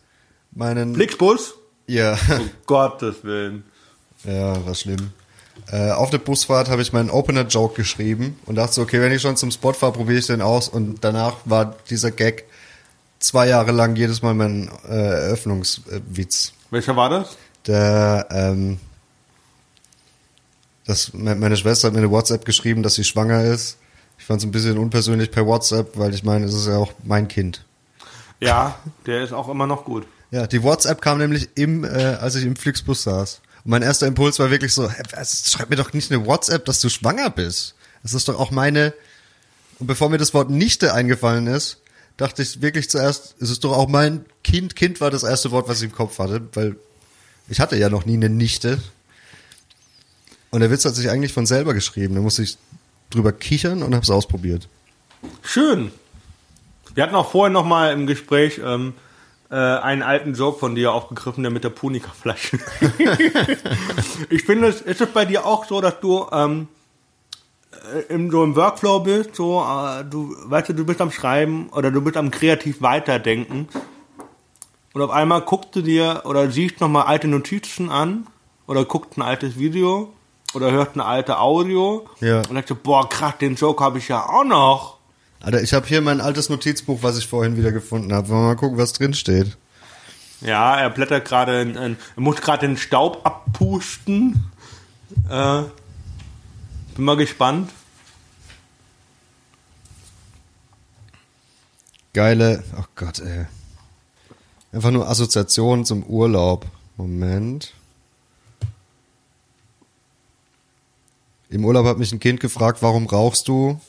meinen... 0.53 0.95
Flixbus? 0.95 1.53
Ja, 1.87 2.13
Um 2.31 2.51
Gottes 2.65 3.23
Willen. 3.25 3.65
ja, 4.25 4.65
war 4.65 4.75
schlimm. 4.75 5.13
Äh, 5.71 5.91
auf 5.91 6.09
der 6.09 6.17
Busfahrt 6.17 6.71
habe 6.71 6.81
ich 6.81 6.95
meinen 6.95 7.11
Opener-Joke 7.11 7.75
geschrieben 7.75 8.41
und 8.47 8.55
dachte 8.55 8.73
so, 8.73 8.81
okay, 8.81 9.03
wenn 9.03 9.13
ich 9.13 9.21
schon 9.21 9.37
zum 9.37 9.51
Spot 9.51 9.75
fahre, 9.75 9.93
probiere 9.93 10.19
ich 10.19 10.27
den 10.29 10.41
aus. 10.41 10.71
Und 10.71 11.05
danach 11.05 11.35
war 11.45 11.77
dieser 11.91 12.11
Gag 12.11 12.47
zwei 13.19 13.49
Jahre 13.49 13.73
lang 13.73 13.97
jedes 13.97 14.23
Mal 14.23 14.33
mein 14.33 14.71
äh, 14.89 14.95
Eröffnungswitz. 14.95 16.55
Welcher 16.71 16.97
war 16.97 17.11
das? 17.11 17.37
Der, 17.67 18.27
ähm, 18.31 18.79
das, 20.87 21.13
me- 21.13 21.35
meine 21.35 21.57
Schwester 21.57 21.89
hat 21.89 21.93
mir 21.95 22.01
eine 22.01 22.11
WhatsApp 22.11 22.45
geschrieben, 22.45 22.83
dass 22.83 22.95
sie 22.95 23.05
schwanger 23.05 23.45
ist. 23.45 23.77
Ich 24.19 24.25
fand 24.27 24.41
es 24.41 24.47
ein 24.47 24.51
bisschen 24.51 24.79
unpersönlich 24.79 25.31
per 25.31 25.47
WhatsApp, 25.47 25.97
weil 25.99 26.15
ich 26.15 26.25
meine, 26.25 26.45
es 26.47 26.55
ist 26.55 26.67
ja 26.67 26.77
auch 26.77 26.93
mein 27.05 27.29
Kind. 27.29 27.65
Ja, 28.41 28.79
der 29.07 29.23
ist 29.23 29.33
auch 29.33 29.49
immer 29.49 29.67
noch 29.67 29.85
gut. 29.85 30.07
Ja, 30.31 30.47
die 30.47 30.63
WhatsApp 30.63 31.03
kam 31.03 31.19
nämlich 31.19 31.49
im, 31.55 31.85
äh, 31.85 31.89
als 31.89 32.35
ich 32.37 32.45
im 32.45 32.57
Flixbus 32.57 33.03
saß. 33.03 33.41
Und 33.65 33.71
mein 33.71 33.83
erster 33.83 34.07
Impuls 34.07 34.39
war 34.39 34.51
wirklich 34.51 34.73
so, 34.73 34.89
hä, 34.91 35.03
was, 35.15 35.51
schreib 35.51 35.71
mir 35.71 35.77
doch 35.77 35.93
nicht 35.93 36.11
eine 36.11 36.25
WhatsApp, 36.25 36.65
dass 36.65 36.81
du 36.81 36.89
schwanger 36.89 37.31
bist. 37.31 37.75
Das 38.03 38.15
ist 38.15 38.29
doch 38.29 38.39
auch 38.39 38.51
meine. 38.51 38.95
Und 39.79 39.87
bevor 39.87 40.09
mir 40.09 40.19
das 40.19 40.33
Wort 40.35 40.51
Nichte 40.51 40.95
eingefallen 40.95 41.47
ist, 41.47 41.79
dachte 42.17 42.43
ich 42.43 42.63
wirklich 42.63 42.89
zuerst, 42.91 43.35
es 43.41 43.51
ist 43.51 43.65
doch 43.65 43.73
auch 43.77 43.89
mein 43.89 44.25
Kind. 44.45 44.77
Kind 44.77 45.01
war 45.01 45.11
das 45.11 45.23
erste 45.23 45.51
Wort, 45.51 45.69
was 45.69 45.79
ich 45.79 45.91
im 45.91 45.95
Kopf 45.95 46.19
hatte, 46.19 46.43
weil 46.55 46.77
ich 47.51 47.59
hatte 47.59 47.77
ja 47.77 47.91
noch 47.91 48.07
nie 48.07 48.15
eine 48.15 48.31
Nichte. 48.31 48.81
Und 50.51 50.61
der 50.61 50.71
Witz 50.71 50.85
hat 50.85 50.95
sich 50.95 51.11
eigentlich 51.11 51.33
von 51.33 51.47
selber 51.47 51.75
geschrieben. 51.75 52.15
Da 52.15 52.21
musste 52.21 52.43
ich 52.43 52.57
drüber 53.11 53.33
kichern 53.33 53.83
und 53.83 53.95
hab's 53.95 54.09
ausprobiert. 54.09 54.69
Schön. 55.43 55.91
Wir 56.95 57.03
hatten 57.03 57.15
auch 57.15 57.31
vorhin 57.31 57.53
noch 57.53 57.67
mal 57.67 57.93
im 57.93 58.07
Gespräch 58.07 58.61
ähm, 58.65 58.95
äh, 59.51 59.57
einen 59.57 60.03
alten 60.03 60.35
Joke 60.35 60.61
von 60.61 60.77
dir 60.77 60.93
aufgegriffen, 60.93 61.43
der 61.43 61.51
mit 61.51 61.65
der 61.65 61.71
Punika-Flasche. 61.71 62.59
ich 64.31 64.45
finde, 64.45 64.69
es 64.69 64.81
ist 64.81 65.01
es 65.01 65.09
bei 65.09 65.25
dir 65.25 65.45
auch 65.45 65.67
so, 65.67 65.81
dass 65.81 65.99
du 66.01 66.27
ähm, 66.33 66.69
äh, 67.93 68.15
im, 68.15 68.31
so 68.31 68.45
im 68.45 68.55
Workflow 68.55 69.01
bist, 69.01 69.35
so, 69.35 69.61
äh, 69.61 70.05
du, 70.05 70.37
weißt 70.45 70.69
du, 70.69 70.75
du 70.75 70.85
bist 70.85 71.01
am 71.01 71.11
Schreiben 71.11 71.69
oder 71.71 71.91
du 71.91 72.01
bist 72.01 72.17
am 72.17 72.31
kreativ 72.31 72.81
weiterdenken 72.81 73.69
und 74.93 75.03
auf 75.03 75.11
einmal 75.11 75.43
guckst 75.43 75.75
du 75.77 75.83
dir 75.83 76.23
oder 76.25 76.51
siehst 76.51 76.81
noch 76.81 76.89
mal 76.89 77.03
alte 77.03 77.29
Notizen 77.29 77.91
an 77.91 78.27
oder 78.67 78.85
guckst 78.85 79.17
ein 79.19 79.23
altes 79.23 79.59
Video 79.59 80.13
oder 80.55 80.71
hörst 80.71 80.97
ein 80.97 81.01
altes 81.01 81.35
Audio 81.37 82.07
Ja. 82.21 82.39
und 82.39 82.55
denkst 82.55 82.69
du, 82.69 82.75
boah, 82.75 83.09
krass, 83.09 83.35
den 83.41 83.55
Joke 83.55 83.83
habe 83.85 83.99
ich 83.99 84.09
ja 84.09 84.25
auch 84.29 84.45
noch. 84.45 84.97
Alter, 85.41 85.63
ich 85.63 85.73
habe 85.73 85.87
hier 85.87 86.01
mein 86.03 86.21
altes 86.21 86.49
Notizbuch, 86.51 87.03
was 87.03 87.17
ich 87.19 87.27
vorhin 87.27 87.57
wieder 87.57 87.73
gefunden 87.73 88.13
habe. 88.13 88.29
Wollen 88.29 88.43
wir 88.43 88.47
mal 88.49 88.57
gucken, 88.57 88.77
was 88.79 88.93
drin 88.93 89.15
steht. 89.15 89.57
Ja, 90.43 90.75
er 90.77 90.91
blättert 90.91 91.25
gerade, 91.27 91.97
er 92.17 92.21
muss 92.21 92.41
gerade 92.41 92.67
den 92.67 92.77
Staub 92.77 93.21
abpusten. 93.25 94.51
Äh, 95.29 95.63
bin 96.95 97.05
mal 97.05 97.17
gespannt. 97.17 97.71
Geile, 102.13 102.65
oh 102.79 102.85
Gott, 102.97 103.21
ey. 103.21 103.47
Einfach 104.73 104.91
nur 104.91 105.09
Assoziationen 105.09 105.85
zum 105.85 106.05
Urlaub. 106.05 106.67
Moment. 106.97 107.73
Im 111.49 111.65
Urlaub 111.65 111.87
hat 111.87 111.99
mich 111.99 112.13
ein 112.13 112.21
Kind 112.21 112.39
gefragt, 112.41 112.81
warum 112.83 113.07
rauchst 113.07 113.49
du? 113.49 113.81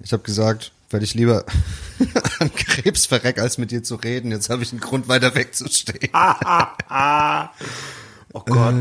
Ich 0.00 0.12
habe 0.12 0.22
gesagt, 0.22 0.72
weil 0.90 1.02
ich 1.02 1.14
lieber 1.14 1.44
an 2.38 2.54
Krebs 2.54 3.04
verreck, 3.04 3.38
als 3.38 3.58
mit 3.58 3.70
dir 3.70 3.82
zu 3.82 3.96
reden. 3.96 4.30
Jetzt 4.30 4.48
habe 4.48 4.62
ich 4.62 4.72
einen 4.72 4.80
Grund, 4.80 5.08
weiter 5.08 5.34
wegzustehen. 5.34 6.10
Oh 8.32 8.42
Gott. 8.44 8.74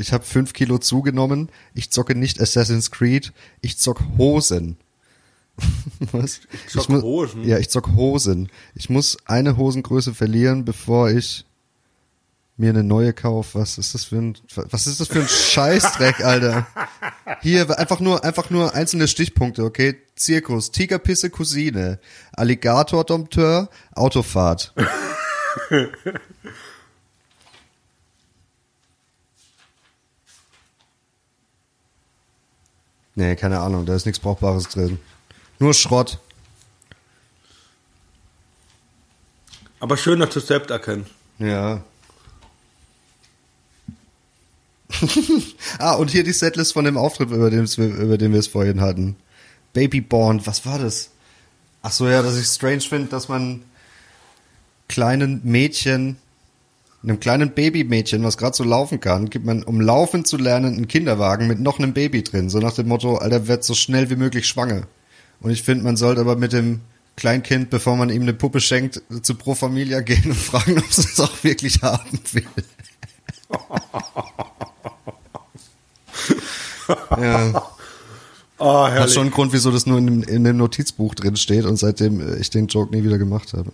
Ich 0.00 0.12
habe 0.12 0.24
fünf 0.24 0.52
Kilo 0.52 0.78
zugenommen. 0.78 1.48
Ich 1.74 1.90
zocke 1.90 2.14
nicht 2.14 2.40
Assassin's 2.40 2.92
Creed. 2.92 3.32
Ich 3.60 3.78
zock 3.78 4.00
Hosen. 4.16 4.76
Was? 6.12 6.40
Ich 6.66 6.72
zock 6.72 6.88
mu- 6.88 7.02
Hosen? 7.02 7.44
Ja, 7.44 7.58
ich 7.58 7.68
zock 7.70 7.88
Hosen. 7.94 8.48
Ich 8.74 8.88
muss 8.90 9.16
eine 9.26 9.56
Hosengröße 9.56 10.14
verlieren, 10.14 10.64
bevor 10.64 11.10
ich 11.10 11.44
mir 12.56 12.70
eine 12.70 12.82
neue 12.84 13.12
kaufe. 13.12 13.58
Was 13.58 13.78
ist 13.78 13.94
das 13.94 14.04
für 14.04 14.16
ein, 14.16 14.36
was 14.54 14.86
ist 14.86 15.00
das 15.00 15.08
für 15.08 15.20
ein 15.20 15.28
Scheißdreck, 15.28 16.24
Alter? 16.24 16.66
Hier, 17.40 17.78
einfach 17.78 18.00
nur, 18.00 18.24
einfach 18.24 18.50
nur 18.50 18.74
einzelne 18.74 19.06
Stichpunkte, 19.08 19.64
okay? 19.64 19.96
Zirkus, 20.16 20.70
Tigerpisse, 20.72 21.30
Cousine, 21.30 21.98
Alligator, 22.32 23.04
Dompteur, 23.04 23.68
Autofahrt. 23.94 24.74
Nee, 33.14 33.34
keine 33.36 33.60
Ahnung, 33.60 33.84
da 33.86 33.94
ist 33.94 34.06
nichts 34.06 34.20
Brauchbares 34.20 34.68
drin. 34.68 34.98
Nur 35.58 35.74
Schrott. 35.74 36.18
Aber 39.80 39.96
schön, 39.96 40.20
dass 40.20 40.30
du 40.30 40.40
es 40.40 40.46
selbst 40.46 40.70
erkennst. 40.70 41.10
Ja. 41.38 41.82
ah, 45.78 45.94
und 45.94 46.10
hier 46.10 46.24
die 46.24 46.32
Setlist 46.32 46.72
von 46.72 46.84
dem 46.84 46.96
Auftritt, 46.96 47.30
über 47.30 47.50
den, 47.50 47.66
über 47.66 48.18
den 48.18 48.32
wir 48.32 48.40
es 48.40 48.48
vorhin 48.48 48.80
hatten. 48.80 49.16
Babyborn, 49.72 50.46
was 50.46 50.66
war 50.66 50.78
das? 50.78 51.10
Ach 51.82 51.92
so, 51.92 52.08
ja, 52.08 52.22
dass 52.22 52.38
ich 52.38 52.46
strange 52.46 52.80
finde, 52.80 53.08
dass 53.08 53.28
man 53.28 53.62
kleinen 54.88 55.40
Mädchen, 55.44 56.16
einem 57.02 57.20
kleinen 57.20 57.52
Babymädchen, 57.52 58.24
was 58.24 58.38
gerade 58.38 58.56
so 58.56 58.64
laufen 58.64 58.98
kann, 58.98 59.30
gibt 59.30 59.44
man, 59.44 59.62
um 59.62 59.80
laufen 59.80 60.24
zu 60.24 60.36
lernen, 60.36 60.74
einen 60.74 60.88
Kinderwagen 60.88 61.46
mit 61.46 61.60
noch 61.60 61.78
einem 61.78 61.92
Baby 61.92 62.24
drin. 62.24 62.50
So 62.50 62.58
nach 62.58 62.72
dem 62.72 62.88
Motto, 62.88 63.18
Alter, 63.18 63.46
werd 63.46 63.62
so 63.62 63.74
schnell 63.74 64.10
wie 64.10 64.16
möglich 64.16 64.48
schwanger. 64.48 64.88
Und 65.40 65.50
ich 65.50 65.62
finde, 65.62 65.84
man 65.84 65.96
sollte 65.96 66.20
aber 66.20 66.36
mit 66.36 66.52
dem 66.52 66.80
Kleinkind, 67.16 67.70
bevor 67.70 67.96
man 67.96 68.10
ihm 68.10 68.22
eine 68.22 68.34
Puppe 68.34 68.60
schenkt, 68.60 69.02
zu 69.22 69.34
Pro 69.34 69.54
Familia 69.54 70.00
gehen 70.00 70.24
und 70.26 70.36
fragen, 70.36 70.78
ob 70.78 70.90
es 70.90 70.98
es 70.98 71.20
auch 71.20 71.44
wirklich 71.44 71.82
haben 71.82 72.20
will. 72.32 72.44
ja, 77.20 77.62
Oh, 78.60 78.84
hat 78.84 78.92
herrlich. 78.92 79.14
schon 79.14 79.22
einen 79.22 79.30
Grund, 79.30 79.52
wieso 79.52 79.70
das 79.70 79.86
nur 79.86 79.98
in 79.98 80.06
dem, 80.06 80.22
in 80.24 80.42
dem 80.42 80.56
Notizbuch 80.56 81.14
drin 81.14 81.36
steht 81.36 81.64
und 81.64 81.76
seitdem 81.76 82.20
äh, 82.20 82.36
ich 82.38 82.50
den 82.50 82.66
Joke 82.66 82.94
nie 82.94 83.04
wieder 83.04 83.18
gemacht 83.18 83.52
habe. 83.52 83.70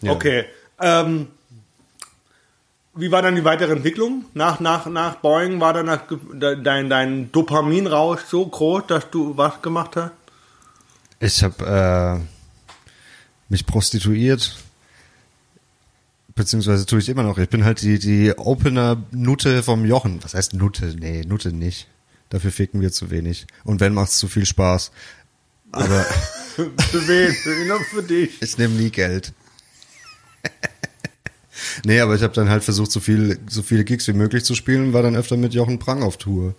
Ja. 0.00 0.12
Okay. 0.12 0.44
Ähm, 0.80 1.28
wie 2.96 3.10
war 3.10 3.22
dann 3.22 3.34
die 3.36 3.44
weitere 3.44 3.72
Entwicklung? 3.72 4.24
Nach, 4.34 4.60
nach, 4.60 4.86
nach 4.86 5.16
Boeing 5.16 5.60
war 5.60 5.72
dann 5.72 6.00
dein, 6.62 6.88
dein 6.88 7.32
Dopaminrausch 7.32 8.22
so 8.22 8.46
groß, 8.46 8.84
dass 8.86 9.10
du 9.10 9.36
was 9.36 9.60
gemacht 9.62 9.96
hast? 9.96 10.12
Ich 11.20 11.42
habe 11.42 12.20
äh, 12.20 12.24
mich 13.48 13.66
prostituiert, 13.66 14.56
beziehungsweise 16.34 16.86
tue 16.86 16.98
ich 16.98 17.08
immer 17.08 17.22
noch. 17.22 17.38
Ich 17.38 17.48
bin 17.48 17.64
halt 17.64 17.82
die, 17.82 17.98
die 17.98 18.36
Opener-Nutte 18.36 19.62
vom 19.62 19.84
Jochen. 19.84 20.22
Was 20.22 20.34
heißt 20.34 20.54
Nutte? 20.54 20.94
Nee, 20.98 21.22
Nutte 21.26 21.52
nicht. 21.52 21.88
Dafür 22.30 22.50
ficken 22.50 22.80
wir 22.80 22.92
zu 22.92 23.10
wenig. 23.10 23.46
Und 23.64 23.80
wenn, 23.80 23.94
macht's 23.94 24.18
zu 24.18 24.28
viel 24.28 24.46
Spaß. 24.46 24.90
Aber 25.72 26.04
Für 26.54 27.08
wen? 27.08 27.32
Für, 27.32 27.64
nur 27.66 27.80
für 27.80 28.02
dich. 28.02 28.40
ich 28.40 28.58
nehme 28.58 28.74
nie 28.74 28.90
Geld. 28.90 29.32
nee, 31.84 32.00
aber 32.00 32.14
ich 32.14 32.22
habe 32.22 32.34
dann 32.34 32.48
halt 32.48 32.64
versucht, 32.64 32.92
so, 32.92 33.00
viel, 33.00 33.38
so 33.48 33.62
viele 33.62 33.84
Gigs 33.84 34.06
wie 34.08 34.12
möglich 34.12 34.44
zu 34.44 34.54
spielen, 34.54 34.92
war 34.92 35.02
dann 35.02 35.16
öfter 35.16 35.36
mit 35.36 35.54
Jochen 35.54 35.78
Prang 35.78 36.02
auf 36.02 36.16
Tour. 36.16 36.54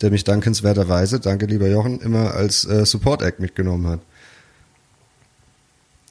Der 0.00 0.10
mich 0.10 0.24
dankenswerterweise, 0.24 1.20
danke 1.20 1.46
lieber 1.46 1.68
Jochen, 1.68 2.00
immer 2.00 2.34
als 2.34 2.64
äh, 2.64 2.84
Support-Act 2.84 3.38
mitgenommen 3.40 3.86
hat. 3.86 4.00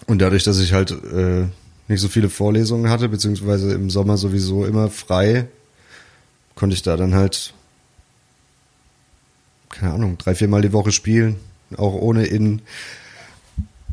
Und 0.08 0.20
dadurch, 0.20 0.44
dass 0.44 0.60
ich 0.60 0.74
halt 0.74 0.92
äh, 0.92 1.46
nicht 1.88 2.02
so 2.02 2.08
viele 2.08 2.30
Vorlesungen 2.30 2.90
hatte, 2.90 3.10
beziehungsweise 3.10 3.74
im 3.74 3.90
Sommer 3.90 4.18
sowieso 4.18 4.66
immer 4.66 4.90
frei, 4.90 5.48
konnte 6.56 6.74
ich 6.74 6.82
da 6.82 6.98
dann 6.98 7.14
halt, 7.16 7.54
keine 9.70 9.94
Ahnung, 9.94 10.18
drei, 10.18 10.36
viermal 10.36 10.62
die 10.62 10.74
Woche 10.74 10.92
spielen, 10.92 11.36
auch 11.78 11.94
ohne 11.94 12.26
in 12.26 12.62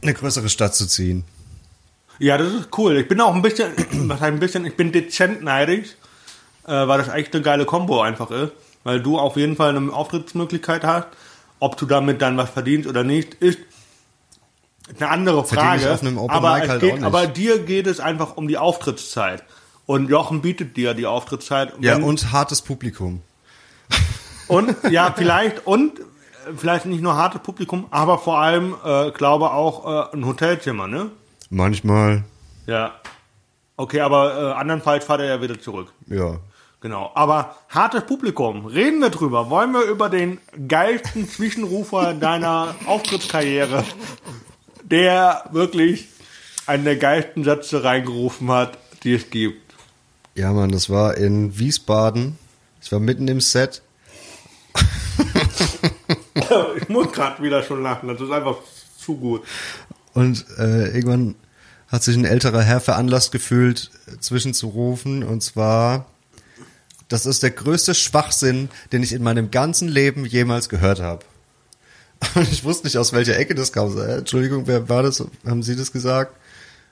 eine 0.02 0.14
größere 0.14 0.48
Stadt 0.48 0.74
zu 0.74 0.86
ziehen. 0.86 1.24
Ja, 2.18 2.36
das 2.36 2.52
ist 2.52 2.68
cool. 2.76 2.96
Ich 2.96 3.08
bin 3.08 3.20
auch 3.20 3.34
ein 3.34 3.42
bisschen, 3.42 3.72
was 4.08 4.20
heißt 4.20 4.32
ein 4.32 4.40
bisschen, 4.40 4.66
ich 4.66 4.76
bin 4.76 4.92
dezent 4.92 5.42
neidisch, 5.42 5.88
äh, 6.66 6.72
weil 6.72 6.98
das 6.98 7.08
echt 7.08 7.34
eine 7.34 7.42
geile 7.42 7.64
Kombo 7.64 8.00
einfach 8.00 8.30
ist. 8.30 8.52
Weil 8.84 9.00
du 9.00 9.18
auf 9.18 9.36
jeden 9.36 9.56
Fall 9.56 9.76
eine 9.76 9.92
Auftrittsmöglichkeit 9.92 10.84
hast. 10.84 11.08
Ob 11.60 11.76
du 11.76 11.86
damit 11.86 12.22
dann 12.22 12.36
was 12.36 12.50
verdienst 12.50 12.88
oder 12.88 13.02
nicht, 13.02 13.34
ist 13.34 13.58
eine 14.96 15.10
andere 15.10 15.44
Frage. 15.44 15.92
auf 15.92 16.02
einem 16.02 16.18
Open 16.18 16.34
aber, 16.34 16.50
halt 16.50 16.80
geht, 16.80 16.92
auch 16.92 16.96
nicht. 16.96 17.04
aber 17.04 17.26
dir 17.26 17.58
geht 17.58 17.86
es 17.86 18.00
einfach 18.00 18.36
um 18.36 18.48
die 18.48 18.58
Auftrittszeit. 18.58 19.44
Und 19.86 20.08
Jochen 20.08 20.42
bietet 20.42 20.76
dir 20.76 20.94
die 20.94 21.06
Auftrittszeit. 21.06 21.72
Ja, 21.80 21.96
und 21.96 22.32
hartes 22.32 22.62
Publikum. 22.62 23.22
und 24.48 24.76
ja, 24.90 25.12
vielleicht 25.16 25.66
und 25.66 25.98
äh, 25.98 26.02
vielleicht 26.56 26.86
nicht 26.86 27.02
nur 27.02 27.16
hartes 27.16 27.40
Publikum, 27.42 27.86
aber 27.90 28.18
vor 28.18 28.38
allem, 28.38 28.74
äh, 28.84 29.10
glaube 29.10 29.50
auch 29.50 30.12
äh, 30.12 30.16
ein 30.16 30.26
Hotelzimmer, 30.26 30.86
ne? 30.86 31.10
Manchmal. 31.50 32.24
Ja. 32.66 32.94
Okay, 33.76 34.00
aber 34.00 34.36
äh, 34.36 34.52
andernfalls 34.54 35.04
fahrt 35.04 35.20
er 35.20 35.26
ja 35.26 35.42
wieder 35.42 35.60
zurück. 35.60 35.92
Ja. 36.06 36.38
Genau. 36.80 37.10
Aber 37.14 37.56
hartes 37.68 38.04
Publikum, 38.04 38.66
reden 38.66 39.00
wir 39.00 39.10
drüber. 39.10 39.50
Wollen 39.50 39.72
wir 39.72 39.82
über 39.82 40.08
den 40.08 40.38
geilsten 40.68 41.28
Zwischenrufer 41.28 42.14
deiner 42.20 42.74
Auftrittskarriere, 42.86 43.84
der 44.84 45.44
wirklich 45.52 46.08
einen 46.66 46.84
der 46.84 46.96
geilsten 46.96 47.44
Sätze 47.44 47.82
reingerufen 47.82 48.50
hat, 48.50 48.78
die 49.02 49.14
es 49.14 49.30
gibt. 49.30 49.74
Ja, 50.34 50.52
Mann, 50.52 50.70
das 50.70 50.90
war 50.90 51.16
in 51.16 51.58
Wiesbaden. 51.58 52.38
Ich 52.80 52.92
war 52.92 53.00
mitten 53.00 53.26
im 53.26 53.40
Set. 53.40 53.82
ich 56.76 56.88
muss 56.88 57.10
gerade 57.10 57.42
wieder 57.42 57.64
schon 57.64 57.82
lachen, 57.82 58.08
das 58.08 58.20
ist 58.20 58.30
einfach 58.30 58.58
zu 58.96 59.16
gut. 59.16 59.42
Und 60.18 60.46
äh, 60.58 60.88
irgendwann 60.88 61.36
hat 61.86 62.02
sich 62.02 62.16
ein 62.16 62.24
älterer 62.24 62.62
Herr 62.62 62.80
veranlasst 62.80 63.30
gefühlt, 63.30 63.92
zwischenzurufen. 64.18 65.22
Und 65.22 65.44
zwar, 65.44 66.06
das 67.06 67.24
ist 67.24 67.44
der 67.44 67.52
größte 67.52 67.94
Schwachsinn, 67.94 68.68
den 68.90 69.04
ich 69.04 69.12
in 69.12 69.22
meinem 69.22 69.52
ganzen 69.52 69.86
Leben 69.86 70.24
jemals 70.24 70.68
gehört 70.68 70.98
habe. 70.98 71.24
Und 72.34 72.50
ich 72.50 72.64
wusste 72.64 72.88
nicht, 72.88 72.98
aus 72.98 73.12
welcher 73.12 73.38
Ecke 73.38 73.54
das 73.54 73.72
kam. 73.72 73.96
Äh, 73.96 74.16
Entschuldigung, 74.16 74.66
wer 74.66 74.88
war 74.88 75.04
das? 75.04 75.24
Haben 75.46 75.62
Sie 75.62 75.76
das 75.76 75.92
gesagt? 75.92 76.34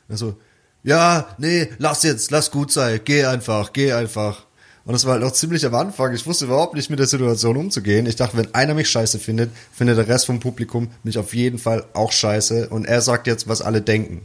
Also, 0.08 0.36
ja, 0.84 1.26
nee, 1.38 1.68
lass 1.78 2.04
jetzt, 2.04 2.30
lass 2.30 2.52
gut 2.52 2.70
sein, 2.70 3.00
geh 3.04 3.24
einfach, 3.24 3.72
geh 3.72 3.92
einfach. 3.92 4.46
Und 4.86 4.92
das 4.92 5.04
war 5.04 5.14
halt 5.14 5.24
auch 5.24 5.32
ziemlich 5.32 5.66
am 5.66 5.74
Anfang. 5.74 6.14
Ich 6.14 6.26
wusste 6.26 6.44
überhaupt 6.46 6.74
nicht 6.74 6.88
mit 6.90 6.98
der 7.00 7.06
Situation 7.08 7.56
umzugehen. 7.56 8.06
Ich 8.06 8.16
dachte, 8.16 8.36
wenn 8.36 8.54
einer 8.54 8.72
mich 8.72 8.88
scheiße 8.88 9.18
findet, 9.18 9.50
findet 9.72 9.98
der 9.98 10.06
Rest 10.08 10.26
vom 10.26 10.38
Publikum 10.40 10.88
mich 11.02 11.18
auf 11.18 11.34
jeden 11.34 11.58
Fall 11.58 11.84
auch 11.92 12.12
scheiße. 12.12 12.68
Und 12.68 12.86
er 12.86 13.00
sagt 13.00 13.26
jetzt, 13.26 13.48
was 13.48 13.60
alle 13.62 13.82
denken. 13.82 14.24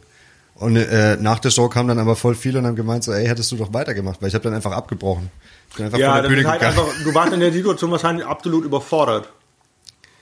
Und 0.54 0.76
äh, 0.76 1.17
nach 1.17 1.39
der 1.39 1.50
Show 1.50 1.67
kamen 1.67 1.88
dann 1.89 1.97
aber 1.97 2.15
voll 2.15 2.36
viele 2.36 2.60
und 2.60 2.67
haben 2.67 2.76
gemeint 2.76 3.04
so, 3.04 3.12
ey, 3.12 3.26
hättest 3.26 3.52
du 3.52 3.56
doch 3.56 3.74
weitergemacht, 3.74 4.21
weil 4.21 4.28
ich 4.30 4.36
habe 4.36 4.43
dann 4.43 4.54
einfach 4.54 4.71
abgebrochen. 4.74 5.32
Ich 5.71 5.78
bin 5.78 5.86
einfach 5.88 5.97
Ja, 5.97 6.13
von 6.13 6.21
der 6.21 6.30
Bühne 6.30 6.47
halt 6.47 6.60
gegangen. 6.60 6.80
einfach, 6.80 7.04
du 7.04 7.15
warst 7.15 7.34
in 7.34 7.39
der 7.39 7.52
Situation 7.52 7.89
wahrscheinlich 7.89 8.26
absolut 8.28 8.63
überfordert. 8.63 9.30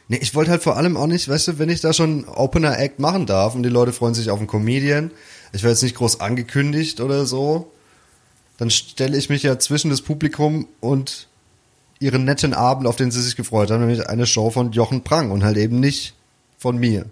Nee, 0.07 0.19
ich 0.21 0.33
wollte 0.35 0.51
halt 0.51 0.63
vor 0.63 0.77
allem 0.77 0.95
auch 0.95 1.07
nicht, 1.07 1.27
weißt 1.27 1.49
du, 1.49 1.59
wenn 1.59 1.67
ich 1.69 1.81
da 1.81 1.91
schon 1.91 2.25
Opener 2.29 2.79
Act 2.79 2.99
machen 2.99 3.25
darf 3.25 3.53
und 3.55 3.63
die 3.63 3.69
Leute 3.69 3.91
freuen 3.91 4.13
sich 4.13 4.31
auf 4.31 4.39
einen 4.39 4.47
Comedian, 4.47 5.11
ich 5.51 5.63
werde 5.63 5.73
jetzt 5.73 5.83
nicht 5.83 5.95
groß 5.95 6.21
angekündigt 6.21 7.01
oder 7.01 7.25
so, 7.25 7.71
dann 8.59 8.69
stelle 8.69 9.17
ich 9.17 9.29
mich 9.29 9.43
ja 9.43 9.57
zwischen 9.57 9.89
das 9.89 10.01
Publikum 10.01 10.67
und 10.81 11.27
ihren 11.99 12.25
netten 12.25 12.53
Abend, 12.53 12.87
auf 12.87 12.97
den 12.97 13.09
sie 13.09 13.21
sich 13.21 13.37
gefreut 13.37 13.71
haben, 13.71 13.79
nämlich 13.79 14.07
eine 14.07 14.27
Show 14.27 14.51
von 14.51 14.73
Jochen 14.73 15.03
Prang 15.03 15.31
und 15.31 15.43
halt 15.43 15.57
eben 15.57 15.79
nicht 15.79 16.13
von 16.57 16.77
mir. 16.77 17.05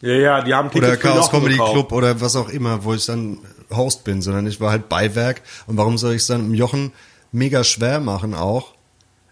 Ja, 0.00 0.14
ja, 0.14 0.42
die 0.42 0.54
haben 0.54 0.68
Oder 0.68 0.92
Tickets 0.92 1.02
für 1.02 1.08
Chaos 1.08 1.30
Comedy 1.30 1.54
gekauft. 1.54 1.72
Club 1.72 1.92
oder 1.92 2.20
was 2.20 2.36
auch 2.36 2.48
immer, 2.48 2.84
wo 2.84 2.94
ich 2.94 3.04
dann 3.06 3.38
Host 3.70 4.04
bin, 4.04 4.22
sondern 4.22 4.46
ich 4.46 4.60
war 4.60 4.70
halt 4.70 4.88
Beiwerk. 4.88 5.42
Und 5.66 5.76
warum 5.76 5.98
soll 5.98 6.14
ich 6.14 6.22
es 6.22 6.26
dann 6.28 6.46
im 6.46 6.54
Jochen 6.54 6.92
mega 7.32 7.64
schwer 7.64 8.00
machen 8.00 8.34
auch? 8.34 8.74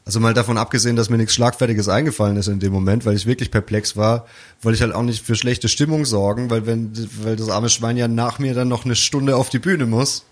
Also 0.05 0.19
mal 0.19 0.35
davon 0.35 0.59
abgesehen, 0.59 0.97
dass 0.97 1.09
mir 1.09 1.19
nichts 1.19 1.35
Schlagfertiges 1.35 1.89
eingefallen 1.89 2.37
ist 2.37 2.49
in 2.49 2.59
dem 2.59 2.73
Moment, 2.73 3.07
weil 3.07 3.15
ich 3.15 3.27
wirklich 3.27 3.53
perplex 3.53 3.97
war, 3.97 4.27
wollte 4.61 4.77
ich 4.77 4.83
halt 4.83 4.95
auch 4.95 5.03
nicht 5.03 5.25
für 5.25 5.37
schlechte 5.37 5.69
Stimmung 5.69 6.05
sorgen, 6.05 6.51
weil 6.51 6.67
wenn, 6.67 6.93
weil 7.23 7.37
das 7.37 7.49
arme 7.49 7.69
Schwein 7.69 7.97
ja 7.97 8.09
nach 8.09 8.41
mir 8.41 8.55
dann 8.55 8.67
noch 8.67 8.85
eine 8.85 8.97
Stunde 8.97 9.37
auf 9.37 9.51
die 9.51 9.61
Bühne 9.61 9.87
muss, 9.87 10.25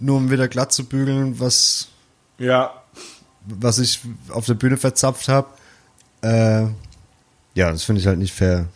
nur 0.00 0.16
um 0.16 0.30
wieder 0.30 0.48
glatt 0.48 0.72
zu 0.72 0.84
bügeln, 0.84 1.38
was, 1.38 1.88
Ja, 2.38 2.72
was 3.46 3.78
ich 3.78 4.00
auf 4.30 4.46
der 4.46 4.54
Bühne 4.54 4.76
verzapft 4.76 5.28
habe. 5.28 5.48
Äh, 6.22 6.62
ja, 7.54 7.70
das 7.70 7.84
finde 7.84 8.00
ich 8.00 8.06
halt 8.06 8.18
nicht 8.18 8.32
fair. 8.34 8.66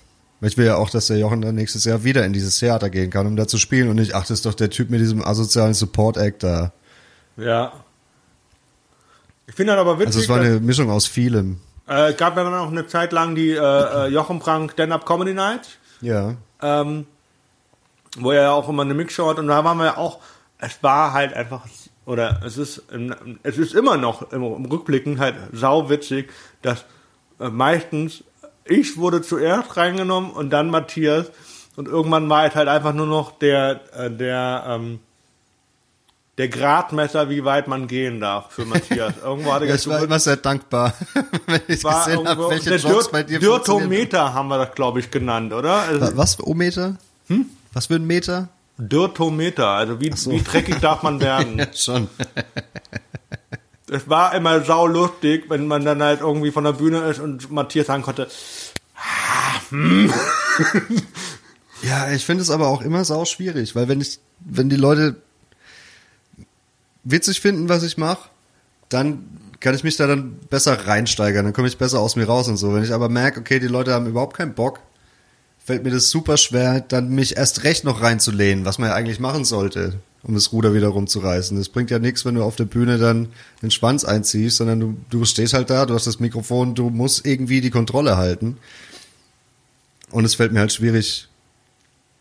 Ich 0.41 0.59
will 0.59 0.67
ja 0.67 0.77
auch, 0.77 0.91
dass 0.91 1.07
der 1.07 1.17
Jochen 1.19 1.41
dann 1.41 1.55
nächstes 1.55 1.85
Jahr 1.85 2.05
wieder 2.05 2.25
in 2.27 2.33
dieses 2.35 2.59
Theater 2.59 2.91
gehen 2.91 3.09
kann, 3.11 3.27
um 3.27 3.35
da 3.37 3.47
zu 3.47 3.57
spielen 3.57 3.89
und 3.89 3.97
nicht, 3.97 4.15
ach, 4.15 4.23
das 4.23 4.31
ist 4.41 4.47
doch 4.47 4.53
der 4.55 4.69
Typ 4.69 4.91
mit 4.91 5.01
diesem 5.01 5.25
asozialen 5.25 5.73
Support-Act 5.75 6.43
da. 6.43 6.73
ja. 7.37 7.73
Ich 9.47 9.55
finde 9.55 9.73
das 9.75 9.81
aber 9.81 9.99
witzig, 9.99 10.07
Also 10.09 10.21
es 10.21 10.29
war 10.31 10.41
eine 10.41 10.59
Mischung 10.61 10.91
aus 10.91 11.07
vielem. 11.07 11.61
äh, 11.87 12.15
gab 12.15 12.37
ja 12.37 12.45
dann 12.45 12.55
auch 12.55 12.69
eine 12.71 12.87
Zeit 12.87 13.13
lang 13.13 13.35
die 13.35 13.51
äh, 13.51 13.57
äh, 13.59 14.07
Jochen 14.09 14.39
Prank 14.39 14.73
Stand-Up 14.73 15.05
Comedy 15.05 15.35
Night, 15.35 15.69
Ja. 16.01 16.35
ähm, 16.63 17.07
wo 18.17 18.31
er 18.31 18.43
ja 18.45 18.53
auch 18.53 18.69
immer 18.71 18.83
eine 18.83 18.95
Mixshow 18.95 19.29
hat 19.29 19.39
und 19.39 19.49
da 19.49 19.63
waren 19.65 19.77
wir 19.79 19.85
ja 19.85 19.97
auch, 19.99 20.19
es 20.59 20.83
war 20.83 21.13
halt 21.13 21.35
einfach, 21.35 21.67
oder 22.07 22.41
es 22.45 22.57
ist, 22.59 22.83
es 23.43 23.59
ist 23.59 23.75
immer 23.75 23.97
noch 23.97 24.33
im, 24.33 24.43
Rückblicken 24.43 25.19
halt 25.21 25.35
sau 25.53 25.89
witzig, 25.91 26.31
dass 26.63 26.85
äh, 27.41 27.49
meistens 27.49 28.25
ich 28.65 28.97
wurde 28.97 29.21
zuerst 29.23 29.77
reingenommen 29.77 30.31
und 30.31 30.51
dann 30.51 30.71
Matthias 30.71 31.27
und 31.77 31.89
irgendwann 31.89 32.29
war 32.31 32.47
es 32.47 32.55
halt 32.55 32.69
einfach 32.69 32.93
nur 32.95 33.07
noch 33.07 33.33
der, 33.33 33.81
äh, 33.95 34.11
der, 34.11 34.65
ähm, 34.69 35.01
der 36.39 36.49
Gradmesser, 36.49 37.29
wie 37.31 37.45
weit 37.45 37.69
man 37.69 37.87
gehen 37.87 38.21
darf 38.21 38.51
für 38.53 38.65
Matthias. 38.65 39.15
Irgendwo 39.23 39.53
hatte 39.53 39.67
ja 39.67 39.75
ich 39.75 39.87
war 39.87 40.03
immer 40.03 40.19
sehr 40.19 40.37
dankbar, 40.37 40.95
wenn 41.47 41.61
ich 41.69 41.85
war 41.85 42.07
gesehen 42.07 42.27
habe, 42.27 42.49
welche 42.51 42.77
Jobs 42.77 43.09
bei 43.11 43.23
dir. 43.23 43.39
Dirtometer 43.39 44.33
haben 44.35 44.49
wir 44.49 44.59
das, 44.59 44.75
glaube 44.75 45.01
ich, 45.01 45.11
genannt, 45.11 45.53
oder? 45.53 45.75
Also, 45.83 46.01
Wa- 46.01 46.13
Was 46.17 46.35
für 46.37 46.55
Meter? 46.55 46.97
Hm? 47.29 47.47
Was 47.73 47.87
für 47.87 47.95
ein 47.97 48.07
Meter? 48.07 48.49
Dirtometer, 48.77 49.69
also 49.69 50.01
wie, 50.01 50.13
so. 50.15 50.31
wie 50.33 50.43
dreckig 50.43 50.81
darf 50.81 51.03
man 51.03 51.21
werden? 51.21 51.59
Ja, 51.59 51.67
schon. 51.75 52.09
Es 53.91 54.09
war 54.09 54.35
immer 54.35 54.65
sau 54.65 54.87
lustig, 54.87 55.45
wenn 55.49 55.67
man 55.67 55.85
dann 55.85 56.03
halt 56.03 56.21
irgendwie 56.21 56.51
von 56.51 56.65
der 56.65 56.73
Bühne 56.73 57.01
ist 57.05 57.21
und 57.21 57.53
Matthias 57.53 57.87
sagen 57.87 58.03
konnte, 58.03 58.29
Ja, 61.83 62.11
ich 62.11 62.25
finde 62.25 62.43
es 62.43 62.51
aber 62.51 62.69
auch 62.69 62.81
immer 62.83 63.05
sau 63.05 63.25
schwierig, 63.25 63.75
weil 63.75 63.89
wenn 63.89 64.01
ich, 64.01 64.21
wenn 64.41 64.71
die 64.71 64.77
Leute 64.77 65.17
witzig 67.03 67.41
finden, 67.41 67.69
was 67.69 67.83
ich 67.83 67.99
mache, 67.99 68.31
dann 68.89 69.27
kann 69.61 69.75
ich 69.75 69.85
mich 69.85 69.97
da 69.97 70.07
dann 70.07 70.39
besser 70.51 70.87
reinsteigern, 70.87 71.45
dann 71.45 71.53
komme 71.53 71.69
ich 71.69 71.77
besser 71.77 72.01
aus 72.01 72.17
mir 72.17 72.25
raus 72.25 72.49
und 72.49 72.57
so. 72.57 72.75
Wenn 72.75 72.85
ich 72.85 72.93
aber 72.93 73.09
merke, 73.09 73.41
okay, 73.41 73.59
die 73.59 73.67
Leute 73.67 73.93
haben 73.93 74.07
überhaupt 74.07 74.37
keinen 74.37 74.55
Bock, 74.55 74.81
fällt 75.65 75.83
mir 75.83 75.91
das 75.91 76.11
super 76.11 76.37
schwer, 76.37 76.81
dann 76.81 77.09
mich 77.09 77.37
erst 77.37 77.65
recht 77.65 77.85
noch 77.85 78.03
reinzulehnen, 78.03 78.65
was 78.65 78.79
man 78.79 78.91
ja 78.91 78.95
eigentlich 78.95 79.19
machen 79.19 79.45
sollte, 79.45 79.95
um 80.23 80.35
das 80.35 80.53
Ruder 80.53 80.75
wieder 80.75 80.89
rumzureißen. 80.89 81.57
Das 81.57 81.71
bringt 81.71 81.91
ja 81.91 81.99
nichts, 81.99 82.25
wenn 82.27 82.35
du 82.35 82.43
auf 82.43 82.57
der 82.57 82.67
Bühne 82.67 82.99
dann 82.99 83.29
den 83.63 83.71
Schwanz 83.71 84.05
einziehst, 84.05 84.59
sondern 84.59 84.81
du, 84.81 84.97
du 85.09 85.25
stehst 85.25 85.55
halt 85.55 85.71
da, 85.71 85.87
du 85.87 85.95
hast 85.95 86.07
das 86.07 86.21
Mikrofon, 86.21 86.75
du 86.75 86.91
musst 86.91 87.27
irgendwie 87.27 87.63
die 87.63 87.71
Kontrolle 87.71 88.19
halten. 88.19 88.59
Und 90.11 90.27
es 90.27 90.35
fällt 90.35 90.53
mir 90.53 90.61
halt 90.61 90.73
schwierig, 90.73 91.29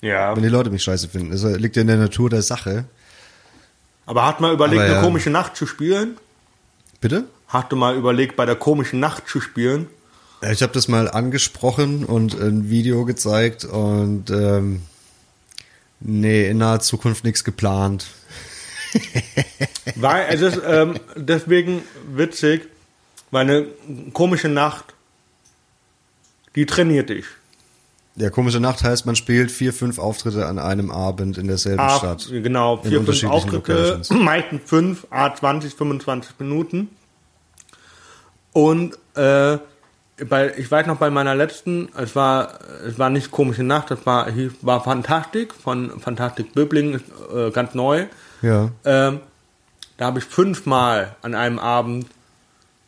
ja. 0.02 0.36
wenn 0.36 0.44
die 0.44 0.50
Leute 0.50 0.70
mich 0.70 0.84
scheiße 0.84 1.10
finden. 1.10 1.32
Das 1.32 1.44
liegt 1.44 1.76
ja 1.76 1.82
in 1.82 1.90
der 1.90 1.98
Natur 1.98 2.30
der 2.30 2.42
Sache. 2.42 2.86
Aber 4.06 4.26
hat 4.26 4.40
mal 4.40 4.54
überlegt, 4.54 4.84
ja. 4.84 4.94
eine 4.94 5.02
komische 5.02 5.30
Nacht 5.30 5.58
zu 5.58 5.68
spielen? 5.68 6.18
Bitte? 7.02 7.26
Hast 7.50 7.72
du 7.72 7.76
mal 7.76 7.96
überlegt, 7.96 8.38
bei 8.38 8.46
der 8.46 8.56
komischen 8.56 9.00
Nacht 9.00 9.28
zu 9.28 9.42
spielen? 9.42 9.88
Ich 10.52 10.62
habe 10.62 10.74
das 10.74 10.88
mal 10.88 11.10
angesprochen 11.10 12.04
und 12.04 12.34
ein 12.40 12.70
Video 12.70 13.06
gezeigt 13.06 13.64
und 13.66 14.30
ähm, 14.30 14.82
nee, 16.00 16.48
in 16.48 16.58
naher 16.58 16.82
Zukunft 16.82 17.24
nichts 17.24 17.44
geplant. 17.44 18.08
Weil 19.96 20.28
es 20.30 20.42
ist 20.42 20.62
ähm, 20.66 21.00
deswegen 21.16 21.82
witzig, 22.14 22.68
weil 23.32 23.50
eine 23.50 23.68
komische 24.12 24.50
Nacht, 24.50 24.94
die 26.56 26.66
trainiert 26.66 27.10
dich. 27.10 27.26
Ja, 28.16 28.30
komische 28.30 28.60
Nacht 28.60 28.84
heißt, 28.84 29.06
man 29.08 29.16
spielt 29.16 29.50
vier, 29.50 29.74
fünf 29.74 29.98
Auftritte 29.98 30.46
an 30.46 30.60
einem 30.60 30.92
Abend 30.92 31.38
in 31.40 31.48
derselben 31.48 31.80
A, 31.80 31.98
Stadt. 31.98 32.28
genau, 32.30 32.78
vier, 32.78 33.02
fünf 33.02 33.24
Auftritte, 33.24 34.02
meistens 34.14 34.62
fünf, 34.66 35.08
a 35.10 35.34
20, 35.34 35.74
25 35.74 36.40
Minuten. 36.40 36.90
Und 38.52 39.00
äh, 39.16 39.58
bei, 40.26 40.54
ich 40.58 40.70
weiß 40.70 40.88
noch, 40.88 40.98
bei 40.98 41.10
meiner 41.10 41.36
letzten, 41.36 41.90
es 41.98 42.16
war, 42.16 42.60
es 42.88 43.00
war 43.00 43.10
nicht 43.10 43.32
komische 43.32 43.64
Nacht, 43.64 43.92
das 43.92 44.06
war, 44.06 44.28
hieß- 44.28 44.56
war 44.62 44.84
Fantastik 44.84 45.54
von 45.54 46.00
Fantastik 46.00 46.54
Böbling, 46.54 47.00
äh, 47.36 47.52
ganz 47.52 47.74
neu. 47.74 48.06
Ja. 48.42 48.70
Ähm, 48.86 49.20
da 49.98 50.06
habe 50.06 50.20
ich 50.20 50.26
fünfmal 50.26 51.16
an 51.22 51.36
einem 51.36 51.60
Abend 51.60 52.08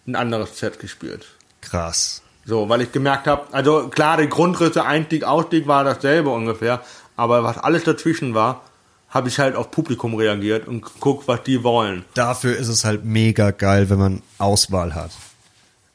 ein 0.07 0.15
anderes 0.15 0.57
Set 0.59 0.79
gespielt. 0.79 1.25
Krass. 1.61 2.21
So, 2.45 2.69
weil 2.69 2.81
ich 2.81 2.91
gemerkt 2.91 3.25
habe, 3.27 3.51
also 3.53 3.87
klar, 3.87 4.17
die 4.17 4.29
Grundrisse, 4.29 4.85
Einstieg, 4.85 5.23
Ausstieg 5.23 5.67
war 5.67 5.83
dasselbe 5.83 6.29
ungefähr, 6.29 6.81
aber 7.15 7.43
was 7.43 7.57
alles 7.57 7.83
dazwischen 7.83 8.33
war, 8.35 8.61
habe 9.09 9.29
ich 9.29 9.39
halt 9.39 9.55
auf 9.55 9.71
Publikum 9.71 10.13
reagiert 10.15 10.67
und 10.67 10.81
geguckt, 10.81 11.27
was 11.27 11.41
die 11.43 11.63
wollen. 11.63 12.03
Dafür 12.15 12.55
ist 12.57 12.67
es 12.67 12.83
halt 12.85 13.05
mega 13.05 13.51
geil, 13.51 13.89
wenn 13.89 13.97
man 13.97 14.21
Auswahl 14.37 14.93
hat. 14.93 15.11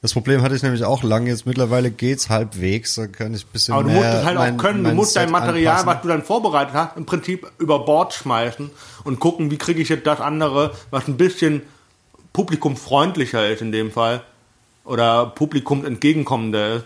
Das 0.03 0.15
Problem 0.15 0.41
hatte 0.41 0.55
ich 0.55 0.63
nämlich 0.63 0.83
auch 0.85 1.03
lange, 1.03 1.29
jetzt 1.29 1.45
mittlerweile 1.45 1.91
geht's 1.91 2.31
halbwegs, 2.31 2.95
da 2.95 3.07
kann 3.07 3.35
ich 3.35 3.45
ein 3.45 3.49
bisschen 3.53 3.75
Aber 3.75 3.83
du 3.85 3.91
mehr 3.91 3.99
musst 4.01 4.15
es 4.19 4.25
halt 4.25 4.39
mein- 4.39 4.55
auch 4.55 4.63
können, 4.63 4.85
du 4.85 4.91
musst 4.95 5.15
dein 5.17 5.25
Set 5.29 5.33
Material, 5.33 5.77
anpassen. 5.77 5.87
was 5.97 6.03
du 6.03 6.09
dann 6.09 6.23
vorbereitet 6.23 6.75
hast, 6.75 6.97
im 6.97 7.05
Prinzip 7.05 7.47
über 7.59 7.81
Bord 7.85 8.15
schmeißen 8.15 8.71
und 9.05 9.21
gucken, 9.21 9.51
wie 9.51 9.59
kriege 9.59 9.83
ich 9.83 9.91
jetzt 9.91 10.07
das 10.07 10.21
andere, 10.21 10.73
was 10.91 11.07
ein 11.07 11.19
bisschen 11.19 11.63
publikumfreundlicher 12.33 13.51
ist 13.51 13.61
in 13.61 13.73
dem 13.73 13.91
Fall 13.91 14.23
oder 14.85 15.27
publikum 15.27 15.85
entgegenkommender 15.85 16.77
ist. 16.77 16.85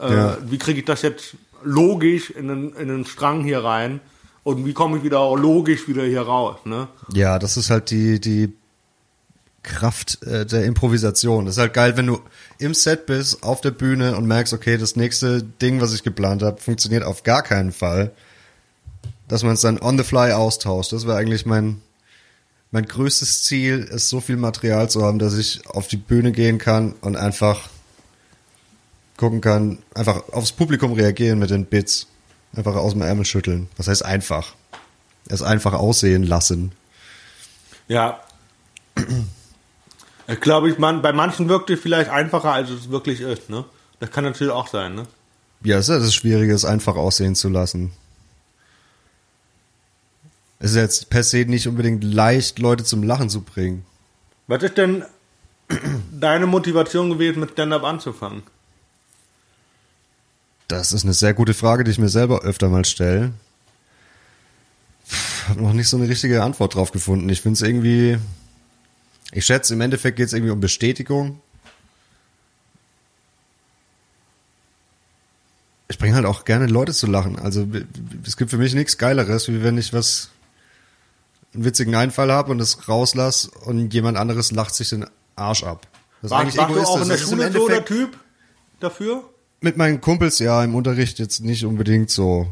Äh, 0.00 0.12
Ja. 0.14 0.36
Wie 0.42 0.58
kriege 0.58 0.80
ich 0.80 0.84
das 0.84 1.02
jetzt 1.02 1.36
logisch 1.62 2.30
in 2.30 2.50
einen, 2.50 2.72
in 2.74 2.90
einen 2.90 3.04
Strang 3.06 3.44
hier 3.44 3.62
rein 3.64 4.00
und 4.42 4.66
wie 4.66 4.72
komme 4.72 4.98
ich 4.98 5.04
wieder 5.04 5.34
logisch 5.36 5.86
wieder 5.88 6.02
hier 6.04 6.22
raus, 6.22 6.56
ne? 6.64 6.88
Ja, 7.14 7.38
das 7.38 7.56
ist 7.56 7.70
halt 7.70 7.90
die, 7.90 8.20
die 8.20 8.52
Kraft 9.62 10.22
äh, 10.22 10.46
der 10.46 10.64
Improvisation. 10.64 11.46
Das 11.46 11.56
ist 11.56 11.60
halt 11.60 11.74
geil, 11.74 11.96
wenn 11.96 12.06
du 12.06 12.20
im 12.58 12.74
Set 12.74 13.06
bist, 13.06 13.42
auf 13.42 13.60
der 13.60 13.70
Bühne 13.70 14.16
und 14.16 14.26
merkst, 14.26 14.52
okay, 14.52 14.78
das 14.78 14.96
nächste 14.96 15.42
Ding, 15.42 15.80
was 15.80 15.92
ich 15.92 16.02
geplant 16.02 16.42
habe, 16.42 16.60
funktioniert 16.60 17.04
auf 17.04 17.22
gar 17.22 17.42
keinen 17.42 17.72
Fall. 17.72 18.12
Dass 19.28 19.42
man 19.42 19.54
es 19.54 19.60
dann 19.60 19.80
on 19.80 19.98
the 19.98 20.04
fly 20.04 20.32
austauscht. 20.32 20.92
Das 20.92 21.06
wäre 21.06 21.16
eigentlich 21.16 21.46
mein, 21.46 21.82
mein 22.70 22.86
größtes 22.86 23.42
Ziel, 23.42 23.80
ist 23.80 24.08
so 24.08 24.20
viel 24.20 24.36
Material 24.36 24.88
zu 24.88 25.02
haben, 25.02 25.18
dass 25.18 25.36
ich 25.36 25.66
auf 25.66 25.88
die 25.88 25.96
Bühne 25.96 26.32
gehen 26.32 26.58
kann 26.58 26.94
und 27.00 27.16
einfach 27.16 27.68
gucken 29.16 29.40
kann, 29.40 29.78
einfach 29.94 30.28
aufs 30.32 30.52
Publikum 30.52 30.92
reagieren 30.92 31.38
mit 31.38 31.50
den 31.50 31.66
Bits. 31.66 32.06
Einfach 32.54 32.76
aus 32.76 32.92
dem 32.92 33.02
Ärmel 33.02 33.24
schütteln. 33.24 33.68
Was 33.76 33.88
heißt 33.88 34.04
einfach? 34.04 34.54
Es 35.28 35.42
einfach 35.42 35.74
aussehen 35.74 36.22
lassen. 36.22 36.72
Ja. 37.88 38.20
Ich 40.28 40.40
glaube, 40.40 40.70
ich, 40.70 40.78
man, 40.78 41.02
bei 41.02 41.12
manchen 41.12 41.48
wirkt 41.48 41.70
es 41.70 41.80
vielleicht 41.80 42.10
einfacher, 42.10 42.52
als 42.52 42.70
es 42.70 42.90
wirklich 42.90 43.20
ist, 43.20 43.48
ne? 43.48 43.64
Das 44.00 44.10
kann 44.10 44.24
natürlich 44.24 44.52
auch 44.52 44.66
sein, 44.66 44.94
ne? 44.94 45.06
Ja, 45.62 45.78
es 45.78 45.88
ist 45.88 45.94
ja 45.94 45.98
das 45.98 46.14
Schwierige, 46.14 46.52
es 46.52 46.64
einfach 46.64 46.96
aussehen 46.96 47.34
zu 47.34 47.48
lassen. 47.48 47.92
Es 50.58 50.70
ist 50.70 50.76
jetzt 50.76 51.10
per 51.10 51.22
se 51.22 51.44
nicht 51.44 51.68
unbedingt 51.68 52.02
leicht, 52.02 52.58
Leute 52.58 52.84
zum 52.84 53.02
Lachen 53.02 53.30
zu 53.30 53.42
bringen. 53.42 53.84
Was 54.46 54.62
ist 54.62 54.78
denn 54.78 55.04
deine 56.12 56.46
Motivation 56.46 57.10
gewesen, 57.10 57.40
mit 57.40 57.52
Stand-Up 57.52 57.84
anzufangen? 57.84 58.42
Das 60.68 60.92
ist 60.92 61.04
eine 61.04 61.14
sehr 61.14 61.34
gute 61.34 61.54
Frage, 61.54 61.84
die 61.84 61.92
ich 61.92 61.98
mir 61.98 62.08
selber 62.08 62.42
öfter 62.42 62.68
mal 62.68 62.84
stelle. 62.84 63.32
Habe 65.48 65.62
noch 65.62 65.72
nicht 65.72 65.88
so 65.88 65.96
eine 65.96 66.08
richtige 66.08 66.42
Antwort 66.42 66.74
drauf 66.74 66.90
gefunden. 66.90 67.28
Ich 67.28 67.42
finde 67.42 67.54
es 67.54 67.62
irgendwie. 67.62 68.18
Ich 69.32 69.44
schätze, 69.44 69.74
im 69.74 69.80
Endeffekt 69.80 70.16
geht 70.16 70.26
es 70.26 70.32
irgendwie 70.32 70.52
um 70.52 70.60
Bestätigung. 70.60 71.40
Ich 75.88 75.98
bringe 75.98 76.14
halt 76.14 76.26
auch 76.26 76.44
gerne 76.44 76.66
Leute 76.66 76.92
zu 76.92 77.06
lachen. 77.06 77.38
Also 77.38 77.66
es 78.24 78.36
gibt 78.36 78.50
für 78.50 78.58
mich 78.58 78.74
nichts 78.74 78.98
Geileres, 78.98 79.48
wie 79.48 79.62
wenn 79.62 79.78
ich 79.78 79.92
was 79.92 80.30
einen 81.54 81.64
witzigen 81.64 81.94
Einfall 81.94 82.30
habe 82.32 82.50
und 82.50 82.60
es 82.60 82.88
rauslasse 82.88 83.50
und 83.50 83.94
jemand 83.94 84.18
anderes 84.18 84.50
lacht 84.52 84.74
sich 84.74 84.90
den 84.90 85.06
Arsch 85.36 85.64
ab. 85.64 85.86
Das 86.22 86.30
war, 86.30 86.44
warst 86.44 86.56
du 86.56 86.62
auch 86.62 87.02
in 87.02 87.08
der 87.08 87.18
Schule 87.18 87.52
so 87.52 87.68
der 87.68 87.84
Typ 87.84 88.18
dafür? 88.80 89.24
Mit 89.60 89.76
meinen 89.76 90.00
Kumpels 90.00 90.38
ja, 90.38 90.62
im 90.62 90.74
Unterricht 90.74 91.18
jetzt 91.18 91.40
nicht 91.40 91.64
unbedingt 91.64 92.10
so. 92.10 92.48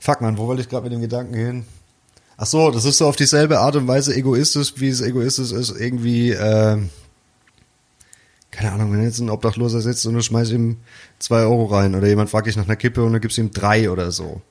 Fuck 0.00 0.20
man, 0.20 0.36
wo 0.36 0.46
wollte 0.46 0.62
ich 0.62 0.68
gerade 0.68 0.84
mit 0.84 0.92
dem 0.92 1.00
Gedanken 1.00 1.34
hin? 1.34 1.64
Ach 2.42 2.46
so, 2.46 2.72
das 2.72 2.84
ist 2.84 2.98
so 2.98 3.06
auf 3.06 3.14
dieselbe 3.14 3.60
Art 3.60 3.76
und 3.76 3.86
Weise 3.86 4.16
egoistisch, 4.16 4.72
wie 4.78 4.88
es 4.88 5.00
egoistisch 5.00 5.52
ist, 5.52 5.70
irgendwie, 5.78 6.32
äh, 6.32 6.76
keine 8.50 8.72
Ahnung, 8.72 8.92
wenn 8.92 9.04
jetzt 9.04 9.20
ein 9.20 9.30
Obdachloser 9.30 9.80
sitzt 9.80 10.04
und 10.06 10.14
du 10.14 10.22
schmeißt 10.22 10.50
ihm 10.50 10.78
zwei 11.20 11.42
Euro 11.42 11.66
rein 11.66 11.94
oder 11.94 12.08
jemand 12.08 12.30
fragt 12.30 12.48
dich 12.48 12.56
nach 12.56 12.64
einer 12.64 12.74
Kippe 12.74 13.04
und 13.04 13.12
du 13.12 13.20
gibst 13.20 13.38
ihm 13.38 13.52
drei 13.52 13.88
oder 13.92 14.10
so. 14.10 14.42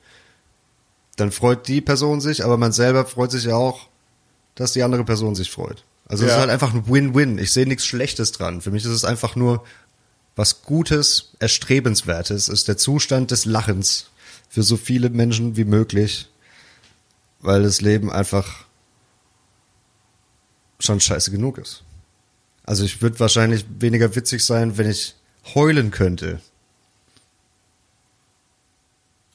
Dann 1.17 1.34
freut 1.34 1.67
die 1.67 1.82
Person 1.82 2.21
sich, 2.21 2.45
aber 2.45 2.56
man 2.56 2.71
selber 2.71 3.06
freut 3.06 3.32
sich 3.32 3.43
ja 3.43 3.56
auch, 3.56 3.89
dass 4.56 4.71
die 4.71 4.84
andere 4.84 5.04
Person 5.04 5.36
sich 5.36 5.51
freut. 5.51 5.84
Also 6.06 6.23
es 6.23 6.32
ist 6.32 6.38
halt 6.38 6.49
einfach 6.49 6.73
ein 6.73 6.88
Win-Win. 6.88 7.39
Ich 7.39 7.51
sehe 7.51 7.67
nichts 7.67 7.86
Schlechtes 7.86 8.32
dran. 8.32 8.62
Für 8.62 8.71
mich 8.71 8.86
ist 8.86 8.91
es 8.91 9.04
einfach 9.04 9.36
nur 9.36 9.65
was 10.38 10.62
Gutes, 10.62 11.34
Erstrebenswertes, 11.39 12.47
ist 12.47 12.69
der 12.69 12.77
Zustand 12.77 13.32
des 13.32 13.43
Lachens 13.43 14.12
für 14.47 14.63
so 14.63 14.77
viele 14.77 15.10
Menschen 15.10 15.58
wie 15.58 15.65
möglich, 15.65 16.31
weil 17.41 17.63
das 17.63 17.82
Leben 17.82 18.12
einfach 18.12 18.65
schon 20.80 20.99
scheiße 20.99 21.32
genug 21.32 21.58
ist. 21.58 21.84
Also 22.63 22.84
ich 22.84 23.01
würde 23.01 23.19
wahrscheinlich 23.19 23.65
weniger 23.80 24.15
witzig 24.15 24.45
sein, 24.45 24.77
wenn 24.77 24.89
ich 24.89 25.15
heulen 25.56 25.91
könnte. 25.91 26.39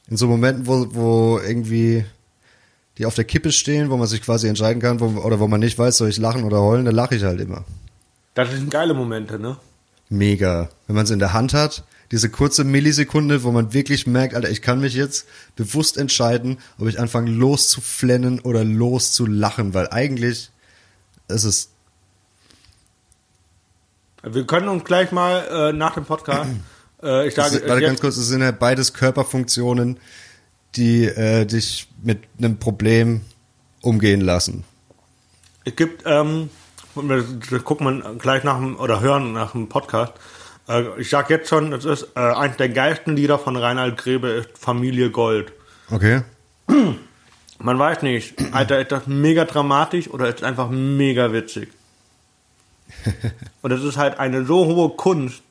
In 0.09 0.17
so 0.17 0.27
Momenten, 0.27 0.67
wo, 0.67 0.87
wo 0.93 1.39
irgendwie 1.39 2.05
die 2.97 3.05
auf 3.05 3.15
der 3.15 3.25
Kippe 3.25 3.51
stehen, 3.51 3.89
wo 3.89 3.97
man 3.97 4.07
sich 4.07 4.21
quasi 4.21 4.47
entscheiden 4.47 4.81
kann, 4.81 4.99
wo, 4.99 5.07
oder 5.21 5.39
wo 5.39 5.47
man 5.47 5.59
nicht 5.59 5.77
weiß, 5.77 5.97
soll 5.97 6.09
ich 6.09 6.17
lachen 6.17 6.43
oder 6.43 6.61
heulen, 6.61 6.85
dann 6.85 6.95
lache 6.95 7.15
ich 7.15 7.23
halt 7.23 7.41
immer. 7.41 7.65
Das 8.33 8.49
sind 8.51 8.71
geile 8.71 8.93
Momente, 8.93 9.37
ne? 9.37 9.57
Mega. 10.09 10.69
Wenn 10.87 10.95
man 10.95 11.05
es 11.05 11.11
in 11.11 11.19
der 11.19 11.33
Hand 11.33 11.53
hat, 11.53 11.83
diese 12.11 12.29
kurze 12.29 12.63
Millisekunde, 12.63 13.43
wo 13.43 13.51
man 13.51 13.73
wirklich 13.73 14.07
merkt, 14.07 14.33
Alter, 14.33 14.49
ich 14.49 14.61
kann 14.61 14.79
mich 14.79 14.93
jetzt 14.93 15.27
bewusst 15.55 15.97
entscheiden, 15.97 16.57
ob 16.79 16.87
ich 16.87 16.99
anfange 16.99 17.31
loszuflennen 17.31 18.39
oder 18.39 18.63
loszulachen, 18.63 19.73
weil 19.73 19.89
eigentlich 19.89 20.51
ist 21.27 21.43
es. 21.43 21.69
Wir 24.23 24.45
können 24.45 24.69
uns 24.69 24.83
gleich 24.83 25.11
mal 25.11 25.69
äh, 25.69 25.73
nach 25.73 25.95
dem 25.95 26.05
Podcast. 26.05 26.49
äh, 27.03 27.27
ich 27.27 27.35
sage, 27.35 27.57
ist, 27.57 27.67
warte 27.67 27.81
ganz 27.81 27.99
kurz, 27.99 28.17
es 28.17 28.27
sind 28.27 28.41
ja 28.41 28.51
beides 28.51 28.93
Körperfunktionen, 28.93 29.99
die 30.75 31.05
äh, 31.05 31.45
dich 31.45 31.87
mit 32.03 32.19
einem 32.37 32.57
Problem 32.57 33.21
umgehen 33.81 34.21
lassen. 34.21 34.63
Es 35.65 35.75
gibt, 35.75 36.03
ähm, 36.05 36.49
das 36.95 37.63
guckt 37.63 37.81
man 37.81 38.17
gleich 38.17 38.43
nach 38.43 38.57
dem, 38.57 38.77
oder 38.77 39.01
hören 39.01 39.33
nach 39.33 39.51
dem 39.51 39.67
Podcast. 39.67 40.13
Äh, 40.67 40.99
ich 40.99 41.09
sag 41.09 41.29
jetzt 41.29 41.49
schon, 41.49 41.73
es 41.73 41.85
ist 41.85 42.09
äh, 42.15 42.19
eines 42.19 42.57
der 42.57 42.69
geilsten 42.69 43.15
Lieder 43.15 43.39
von 43.39 43.55
Reinhard 43.55 43.97
Grebe, 43.97 44.29
ist 44.29 44.57
Familie 44.57 45.11
Gold. 45.11 45.51
Okay. 45.89 46.21
Man 47.59 47.79
weiß 47.79 48.03
nicht, 48.03 48.35
Alter, 48.53 48.79
ist 48.79 48.91
das 48.91 49.07
mega 49.07 49.45
dramatisch 49.45 50.09
oder 50.09 50.27
ist 50.27 50.39
es 50.39 50.43
einfach 50.43 50.69
mega 50.69 51.33
witzig? 51.33 51.69
Und 53.61 53.71
es 53.71 53.83
ist 53.83 53.97
halt 53.97 54.19
eine 54.19 54.45
so 54.45 54.65
hohe 54.65 54.89
Kunst, 54.95 55.41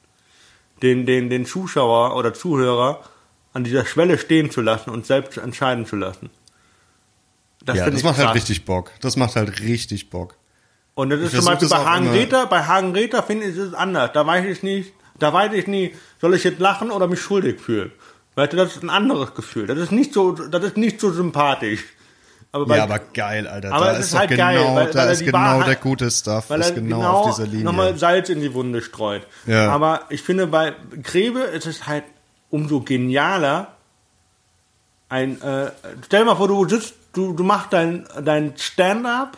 den, 0.82 1.06
den, 1.06 1.30
den 1.30 1.46
Zuschauer 1.46 2.16
oder 2.16 2.32
Zuhörer 2.34 3.02
an 3.52 3.64
dieser 3.64 3.86
Schwelle 3.86 4.18
stehen 4.18 4.50
zu 4.50 4.60
lassen 4.60 4.90
und 4.90 5.06
selbst 5.06 5.38
entscheiden 5.38 5.86
zu 5.86 5.96
lassen. 5.96 6.28
Das 7.64 7.78
ja, 7.78 7.88
das 7.88 8.02
macht 8.02 8.04
halt 8.04 8.16
krass. 8.16 8.26
halt 8.26 8.36
richtig 8.36 8.66
Bock. 8.66 8.92
Das 9.00 9.16
macht 9.16 9.34
halt 9.34 9.60
richtig 9.60 10.10
Bock. 10.10 10.36
Und 10.94 11.08
das 11.08 11.20
ist 11.20 11.34
zum 11.34 11.44
Beispiel 11.46 11.68
bei 11.68 11.84
Hagen 11.84 12.10
Räther, 12.10 12.46
bei 12.46 12.64
Hagen 12.64 12.92
Räther 12.92 13.22
finde 13.22 13.46
ich 13.46 13.56
es 13.56 13.72
anders. 13.72 14.10
Da 14.12 14.26
weiß 14.26 14.44
ich 14.44 14.62
nicht, 14.62 14.92
da 15.18 15.32
weiß 15.32 15.52
ich 15.54 15.66
nie, 15.66 15.94
soll 16.20 16.34
ich 16.34 16.44
jetzt 16.44 16.60
lachen 16.60 16.90
oder 16.90 17.08
mich 17.08 17.20
schuldig 17.20 17.60
fühlen. 17.60 17.92
Weißt 18.34 18.52
du, 18.52 18.56
das 18.56 18.76
ist 18.76 18.82
ein 18.82 18.90
anderes 18.90 19.34
Gefühl. 19.34 19.66
Das 19.66 19.78
ist 19.78 19.92
nicht 19.92 20.12
so, 20.12 20.32
das 20.32 20.62
ist 20.62 20.76
nicht 20.76 21.00
so 21.00 21.10
sympathisch. 21.10 21.84
Aber 22.52 22.66
bei, 22.66 22.76
ja, 22.76 22.84
aber 22.84 23.00
geil, 23.12 23.46
Alter. 23.46 23.72
Aber 23.72 23.86
da 23.86 23.90
ist, 23.92 24.06
ist 24.06 24.18
halt 24.18 24.30
genau, 24.30 24.44
geil, 24.44 24.74
weil, 24.74 24.90
da 24.90 25.04
weil 25.04 25.12
ist 25.12 25.24
genau 25.24 25.38
Wahrheit, 25.38 25.66
der 25.66 25.76
gute 25.76 26.10
Stuff, 26.10 26.50
weil 26.50 26.62
er 26.62 26.72
genau, 26.72 26.96
genau 26.96 27.10
auf 27.12 27.34
dieser 27.34 27.48
Linie. 27.48 27.64
nochmal 27.64 27.98
Salz 27.98 28.28
in 28.28 28.40
die 28.40 28.52
Wunde 28.54 28.82
streut. 28.82 29.26
Ja. 29.46 29.70
Aber 29.70 30.02
ich 30.10 30.22
finde, 30.22 30.46
bei 30.46 30.74
Grebe 31.02 31.40
ist 31.40 31.66
es 31.66 31.86
halt 31.86 32.04
umso 32.50 32.80
genialer. 32.80 33.72
Ein, 35.08 35.40
äh, 35.40 35.70
stell 36.04 36.20
dir 36.20 36.26
mal 36.26 36.36
vor, 36.36 36.48
du 36.48 36.68
sitzt, 36.68 36.94
du, 37.12 37.32
du 37.32 37.44
machst 37.44 37.72
dein, 37.72 38.06
dein 38.22 38.54
Stand-up, 38.56 39.36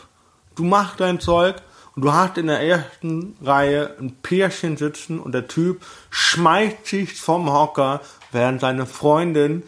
du 0.56 0.64
machst 0.64 1.00
dein 1.00 1.20
Zeug 1.20 1.56
du 2.02 2.12
hast 2.12 2.38
in 2.38 2.46
der 2.46 2.60
ersten 2.60 3.36
Reihe 3.42 3.96
ein 3.98 4.16
Pärchen 4.22 4.76
sitzen 4.76 5.18
und 5.18 5.32
der 5.32 5.48
Typ 5.48 5.82
schmeißt 6.10 6.86
sich 6.86 7.14
vom 7.14 7.50
Hocker, 7.52 8.00
während 8.32 8.60
seine 8.60 8.86
Freundin 8.86 9.62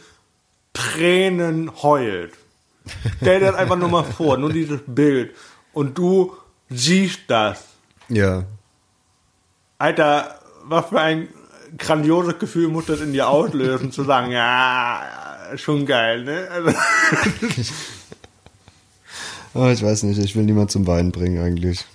Tränen 0.72 1.82
heult. 1.82 2.32
Stell 3.16 3.40
dir 3.40 3.46
das 3.46 3.56
einfach 3.56 3.76
nur 3.76 3.88
mal 3.88 4.04
vor, 4.04 4.36
nur 4.36 4.52
dieses 4.52 4.80
Bild. 4.86 5.34
Und 5.72 5.96
du 5.98 6.36
siehst 6.68 7.20
das. 7.28 7.64
Ja. 8.08 8.44
Alter, 9.78 10.40
was 10.64 10.86
für 10.86 11.00
ein 11.00 11.28
grandioses 11.78 12.38
Gefühl 12.38 12.68
muss 12.68 12.86
das 12.86 13.00
in 13.00 13.12
dir 13.12 13.28
auslösen, 13.28 13.92
zu 13.92 14.04
sagen, 14.04 14.32
ja, 14.32 15.02
schon 15.56 15.86
geil, 15.86 16.24
ne? 16.24 16.48
Also 16.50 16.70
oh, 19.54 19.68
ich 19.68 19.82
weiß 19.82 20.02
nicht, 20.04 20.18
ich 20.18 20.36
will 20.36 20.44
niemand 20.44 20.70
zum 20.70 20.86
Weinen 20.86 21.12
bringen 21.12 21.42
eigentlich. 21.42 21.86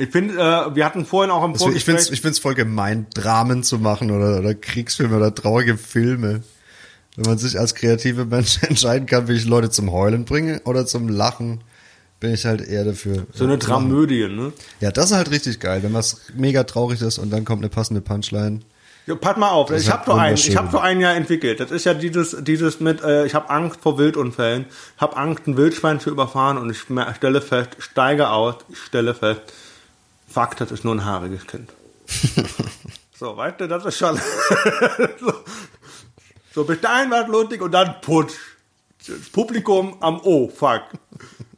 Ich 0.00 0.10
finde, 0.10 0.34
äh, 0.34 0.74
wir 0.74 0.84
hatten 0.84 1.04
vorhin 1.04 1.30
auch 1.30 1.44
im 1.44 1.54
Vorgespräch... 1.54 1.76
Ich 1.76 1.84
finde 1.84 2.00
es 2.00 2.10
ich 2.10 2.20
find's 2.20 2.38
voll 2.38 2.54
gemein, 2.54 3.06
Dramen 3.14 3.62
zu 3.62 3.78
machen 3.78 4.10
oder, 4.10 4.38
oder 4.38 4.54
Kriegsfilme 4.54 5.16
oder 5.16 5.34
traurige 5.34 5.76
Filme. 5.76 6.42
Wenn 7.16 7.24
man 7.26 7.38
sich 7.38 7.58
als 7.58 7.74
kreative 7.74 8.24
Mensch 8.24 8.62
entscheiden 8.68 9.06
kann, 9.06 9.28
will 9.28 9.36
ich 9.36 9.44
Leute 9.44 9.70
zum 9.70 9.92
Heulen 9.92 10.24
bringen 10.24 10.60
oder 10.64 10.86
zum 10.86 11.08
Lachen, 11.08 11.62
bin 12.20 12.34
ich 12.34 12.44
halt 12.44 12.60
eher 12.60 12.84
dafür. 12.84 13.26
So 13.32 13.44
eine 13.44 13.58
Dramödie, 13.58 14.28
ne? 14.28 14.52
Ja, 14.80 14.90
das 14.90 15.06
ist 15.06 15.16
halt 15.16 15.30
richtig 15.30 15.58
geil, 15.58 15.82
wenn 15.82 15.94
was 15.94 16.20
mega 16.34 16.64
traurig 16.64 17.00
ist 17.00 17.18
und 17.18 17.30
dann 17.30 17.44
kommt 17.44 17.62
eine 17.62 17.70
passende 17.70 18.00
Punchline. 18.00 18.60
Ja, 19.06 19.14
pass 19.14 19.36
mal 19.38 19.48
auf, 19.48 19.70
das 19.70 19.82
ich 19.82 19.90
habe 19.90 20.04
so 20.04 20.12
einen, 20.12 20.36
ich 20.36 20.56
habe 20.56 20.70
so 20.70 20.78
einen 20.78 21.00
ja 21.00 21.12
entwickelt. 21.12 21.58
Das 21.58 21.70
ist 21.70 21.84
ja 21.84 21.94
dieses, 21.94 22.36
dieses 22.42 22.80
mit, 22.80 23.02
äh, 23.02 23.26
ich 23.26 23.34
habe 23.34 23.48
Angst 23.48 23.80
vor 23.80 23.98
Wildunfällen, 23.98 24.66
habe 24.98 25.16
Angst, 25.16 25.46
ein 25.46 25.56
Wildschwein 25.56 25.98
zu 25.98 26.10
überfahren 26.10 26.58
und 26.58 26.70
ich 26.70 26.78
stelle 27.16 27.40
fest, 27.40 27.70
steige 27.78 28.28
aus, 28.28 28.56
ich 28.68 28.78
stelle 28.78 29.14
fest, 29.14 29.40
Fakt, 30.30 30.60
das 30.60 30.70
ist 30.70 30.84
nur 30.84 30.94
ein 30.94 31.04
haariges 31.04 31.46
Kind. 31.46 31.70
so, 33.18 33.36
weißt 33.36 33.60
du, 33.60 33.68
das 33.68 33.84
ist 33.84 33.98
schon. 33.98 34.16
so. 35.20 35.32
So, 36.52 36.64
bis 36.64 36.80
dahin 36.80 37.10
war 37.10 37.22
es 37.22 37.28
lustig 37.28 37.62
und 37.62 37.72
dann 37.72 38.00
putsch. 38.00 38.34
Das 39.06 39.28
Publikum 39.30 39.96
am 40.00 40.20
Oh, 40.22 40.48
fuck. 40.48 40.82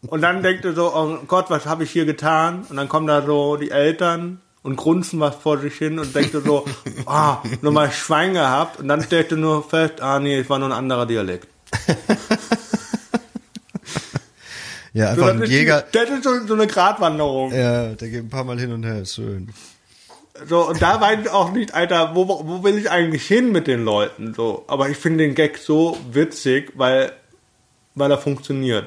Und 0.07 0.21
dann 0.21 0.43
denkt 0.43 0.65
er 0.65 0.75
so, 0.75 0.95
oh 0.95 1.19
Gott, 1.27 1.47
was 1.49 1.67
habe 1.67 1.85
ich 1.85 1.91
hier 1.91 2.05
getan? 2.05 2.65
Und 2.69 2.77
dann 2.77 2.89
kommen 2.89 3.07
da 3.07 3.25
so 3.25 3.57
die 3.57 3.71
Eltern 3.71 4.41
und 4.63 4.77
grunzen 4.77 5.19
was 5.21 5.37
vor 5.37 5.59
sich 5.59 5.75
hin 5.75 5.99
und 5.99 6.15
denkt 6.15 6.35
er 6.35 6.41
so, 6.43 6.67
ah, 7.07 7.39
nur 7.63 7.73
mal 7.73 7.91
Schwein 7.91 8.35
gehabt. 8.35 8.81
Und 8.81 8.89
dann 8.89 9.03
stellt 9.03 9.33
er 9.33 9.39
nur 9.39 9.63
fest, 9.63 10.01
ah 10.01 10.19
nee, 10.19 10.39
es 10.39 10.51
war 10.51 10.59
nur 10.59 10.69
ein 10.69 10.73
anderer 10.73 11.07
Dialekt. 11.07 11.49
Ja, 14.95 15.15
So, 15.15 15.23
einfach 15.23 15.27
das, 15.27 15.37
ein 15.37 15.43
ist, 15.43 15.51
Jäger. 15.51 15.85
das 15.93 16.11
ist 16.11 16.25
so, 16.25 16.47
so 16.47 16.55
eine 16.55 16.67
Gratwanderung. 16.67 17.53
Ja, 17.53 17.89
der 17.89 18.09
geht 18.09 18.25
ein 18.25 18.29
paar 18.31 18.45
Mal 18.45 18.59
hin 18.59 18.73
und 18.73 18.85
her, 18.85 19.01
ist 19.03 19.15
schön. 19.15 19.49
So, 20.49 20.69
und 20.69 20.81
da 20.83 21.01
weiß 21.01 21.21
ich 21.23 21.31
auch 21.31 21.53
nicht, 21.53 21.75
Alter, 21.75 22.15
wo, 22.15 22.27
wo 22.29 22.65
will 22.65 22.77
ich 22.79 22.91
eigentlich 22.91 23.27
hin 23.27 23.53
mit 23.53 23.67
den 23.67 23.85
Leuten? 23.85 24.35
So, 24.35 24.65
aber 24.67 24.89
ich 24.89 24.97
finde 24.97 25.25
den 25.25 25.35
Gag 25.35 25.59
so 25.59 25.97
witzig, 26.11 26.73
weil, 26.75 27.13
weil 27.95 28.11
er 28.11 28.19
funktioniert. 28.19 28.87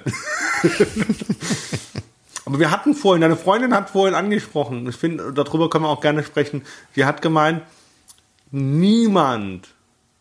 aber 2.45 2.59
wir 2.59 2.71
hatten 2.71 2.93
vorhin, 2.93 3.21
deine 3.21 3.37
Freundin 3.37 3.73
hat 3.73 3.89
vorhin 3.89 4.15
angesprochen, 4.15 4.87
ich 4.89 4.95
finde, 4.95 5.33
darüber 5.33 5.69
können 5.69 5.85
wir 5.85 5.89
auch 5.89 6.01
gerne 6.01 6.23
sprechen. 6.23 6.63
Sie 6.93 7.05
hat 7.05 7.21
gemeint, 7.21 7.61
niemand 8.51 9.69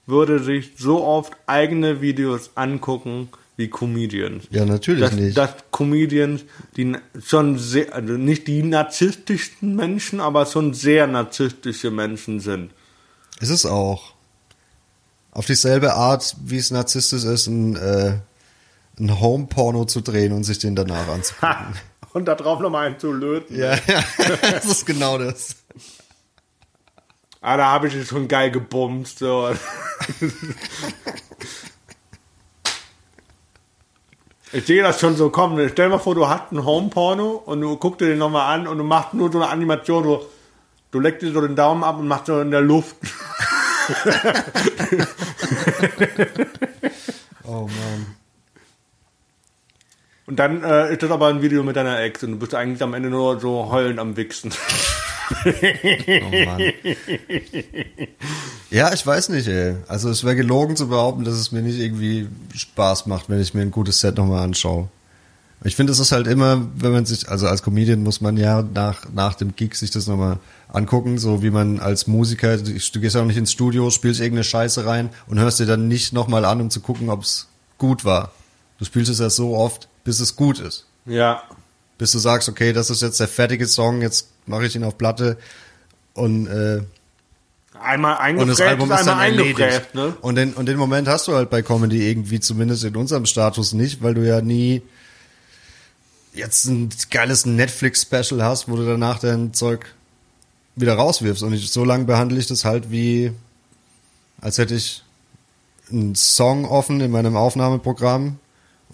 würde 0.07 0.39
sich 0.43 0.73
so 0.77 1.03
oft 1.05 1.33
eigene 1.47 2.01
Videos 2.01 2.51
angucken 2.55 3.29
wie 3.57 3.69
Comedians. 3.69 4.45
Ja, 4.51 4.65
natürlich 4.65 5.01
dass, 5.01 5.13
nicht. 5.13 5.37
dass 5.37 5.51
Comedians, 5.71 6.45
die 6.77 6.97
schon 7.25 7.59
sehr, 7.59 7.95
also 7.95 8.15
nicht 8.15 8.47
die 8.49 8.63
narzisstischsten 8.63 9.77
Menschen, 9.77 10.21
aber 10.21 10.47
schon 10.47 10.75
sehr 10.75 11.07
narzisstische 11.07 11.91
Menschen 11.91 12.41
sind. 12.41 12.73
Ist 13.41 13.51
es 13.51 13.67
auch. 13.67 14.15
Auf 15.31 15.47
dieselbe 15.47 15.95
Art, 15.95 16.37
wie 16.45 16.59
es 16.59 16.71
narzisstisch 16.71 17.25
ist, 17.25 17.47
ein, 17.47 17.77
äh, 17.77 18.19
ein 18.99 19.21
Home-Porno 19.21 19.85
zu 19.85 20.01
drehen 20.01 20.33
und 20.33 20.45
sich 20.45 20.59
den 20.59 20.77
danach 20.77 21.09
anzugucken. 21.09 21.75
Und 22.13 22.27
da 22.27 22.37
drauf 22.37 22.61
nochmal 22.61 22.87
einen 22.87 22.99
zu 23.01 23.13
löten. 23.13 23.59
ja, 23.59 23.75
ja, 23.75 24.05
das 24.53 24.67
ist 24.67 24.87
genau 24.87 25.19
das. 25.19 25.57
Ah, 27.41 27.57
da 27.57 27.67
habe 27.67 27.89
ich 27.89 28.07
schon 28.07 28.29
geil 28.29 28.53
gebumst. 28.53 29.19
So. 29.19 29.53
Ich 34.55 34.67
sehe 34.67 34.85
das 34.85 35.01
schon 35.01 35.17
so 35.17 35.31
kommen. 35.31 35.69
Stell 35.69 35.87
dir 35.87 35.97
mal 35.97 35.99
vor, 35.99 36.15
du 36.15 36.29
hast 36.29 36.53
einen 36.53 36.65
Home-Porno 36.65 37.43
und 37.45 37.61
du 37.61 37.77
guckst 37.77 38.01
dir 38.01 38.07
den 38.07 38.19
nochmal 38.19 38.55
an 38.55 38.69
und 38.69 38.79
du 38.79 38.85
machst 38.85 39.13
nur 39.13 39.33
so 39.33 39.43
eine 39.43 39.51
Animation, 39.51 40.05
du, 40.05 40.21
du 40.93 41.01
leckst 41.01 41.23
dir 41.23 41.33
so 41.33 41.41
den 41.41 41.57
Daumen 41.57 41.83
ab 41.83 41.99
und 41.99 42.07
machst 42.07 42.27
so 42.27 42.41
in 42.41 42.53
der 42.53 42.61
Luft. 42.61 42.97
Oh 47.47 47.69
Mann. 47.69 48.17
Und 50.27 50.37
dann 50.37 50.65
äh, 50.65 50.91
ist 50.93 51.03
das 51.03 51.11
aber 51.11 51.27
ein 51.27 51.43
Video 51.43 51.63
mit 51.63 51.77
deiner 51.77 52.01
Ex 52.01 52.23
und 52.25 52.33
du 52.33 52.39
bist 52.39 52.55
eigentlich 52.55 52.83
am 52.83 52.95
Ende 52.95 53.11
nur 53.11 53.39
so 53.39 53.71
heulend 53.71 53.99
am 53.99 54.17
Wichsen. 54.17 54.51
Oh 55.31 56.45
Mann. 56.47 56.63
Ja, 58.71 58.93
ich 58.93 59.07
weiß 59.07 59.29
nicht, 59.29 59.47
ey. 59.47 59.77
Also 59.89 60.11
es 60.11 60.25
wäre 60.25 60.37
gelogen 60.37 60.77
zu 60.77 60.89
behaupten, 60.89 61.25
dass 61.25 61.35
es 61.35 61.53
mir 61.53 61.63
nicht 61.63 61.79
irgendwie 61.79 62.29
Spaß 62.55 63.07
macht, 63.07 63.29
wenn 63.29 63.41
ich 63.41 63.55
mir 63.55 63.63
ein 63.63 63.71
gutes 63.71 64.01
Set 64.01 64.17
nochmal 64.17 64.43
anschaue. 64.43 64.89
Ich 65.67 65.77
finde, 65.77 65.93
es 65.93 65.99
ist 65.99 66.13
halt 66.13 66.27
immer, 66.27 66.67
wenn 66.77 66.93
man 66.93 67.07
sich, 67.07 67.29
also 67.29 67.47
als 67.47 67.63
Comedian 67.63 68.03
muss 68.03 68.21
man 68.21 68.37
ja 68.37 68.63
nach, 68.63 69.07
nach 69.15 69.35
dem 69.35 69.57
Gig 69.57 69.77
sich 69.77 69.91
das 69.91 70.07
nochmal 70.07 70.39
angucken, 70.69 71.17
so 71.17 71.43
wie 71.43 71.51
man 71.51 71.81
als 71.81 72.07
Musiker, 72.07 72.59
du 72.59 72.73
gehst 73.01 73.15
ja 73.15 73.23
auch 73.23 73.27
nicht 73.27 73.39
ins 73.39 73.53
Studio, 73.53 73.89
spielst 73.91 74.21
irgendeine 74.21 74.45
Scheiße 74.45 74.85
rein 74.85 75.09
und 75.27 75.39
hörst 75.39 75.61
dir 75.61 75.67
dann 75.67 75.89
nicht 75.89 76.13
nochmal 76.13 76.45
an, 76.45 76.61
um 76.61 76.69
zu 76.69 76.81
gucken, 76.81 77.09
ob 77.09 77.23
es 77.23 77.49
gut 77.79 78.05
war. 78.05 78.33
Du 78.79 78.85
spielst 78.85 79.11
es 79.11 79.21
ja 79.21 79.31
so 79.31 79.57
oft, 79.57 79.89
bis 80.03 80.21
es 80.21 80.37
gut 80.37 80.59
ist. 80.59 80.87
ja. 81.07 81.43
Bis 81.97 82.11
du 82.11 82.19
sagst, 82.19 82.49
okay, 82.49 82.73
das 82.73 82.91
ist 82.91 83.03
jetzt 83.03 83.21
der 83.21 83.29
fertige 83.29 83.69
Song, 83.69 84.03
jetzt 84.03 84.29
mache 84.47 84.67
ich 84.67 84.77
ihn 84.77 84.85
auf 84.85 84.99
Platte 84.99 85.39
und 86.15 86.47
äh, 86.47 86.83
Einmal 87.81 88.37
und 88.37 88.49
das 88.49 88.61
Album 88.61 88.91
ist 88.93 89.05
dann 89.05 89.19
erledigt. 89.19 89.95
ne? 89.95 90.17
Und, 90.21 90.37
den, 90.37 90.55
und 90.55 90.67
den 90.67 90.77
Moment 90.77 91.09
hast 91.09 91.27
du 91.27 91.35
halt 91.35 91.51
bei 91.51 91.61
Comedy 91.61 92.09
irgendwie, 92.09 92.39
zumindest 92.39 92.85
in 92.85 92.95
unserem 92.97 93.27
Status 93.27 93.73
nicht, 93.73 94.03
weil 94.03 94.15
du 94.15 94.27
ja 94.27 94.41
nie 94.41 94.83
jetzt 96.33 96.67
ein 96.67 96.89
geiles 97.11 97.47
Netflix-Special 97.47 98.43
hast, 98.43 98.69
wo 98.69 98.77
du 98.77 98.87
danach 98.87 99.19
dein 99.19 99.53
Zeug 99.53 99.87
wieder 100.77 100.95
rauswirfst. 100.95 101.43
Und 101.43 101.53
ich, 101.53 101.71
so 101.71 101.85
lange 101.85 102.05
behandle 102.05 102.39
ich 102.39 102.47
das 102.47 102.65
halt 102.65 102.91
wie, 102.91 103.33
als 104.41 104.59
hätte 104.59 104.75
ich 104.77 105.03
einen 105.91 106.15
Song 106.15 106.65
offen 106.65 107.01
in 107.01 107.11
meinem 107.11 107.37
Aufnahmeprogramm 107.37 108.39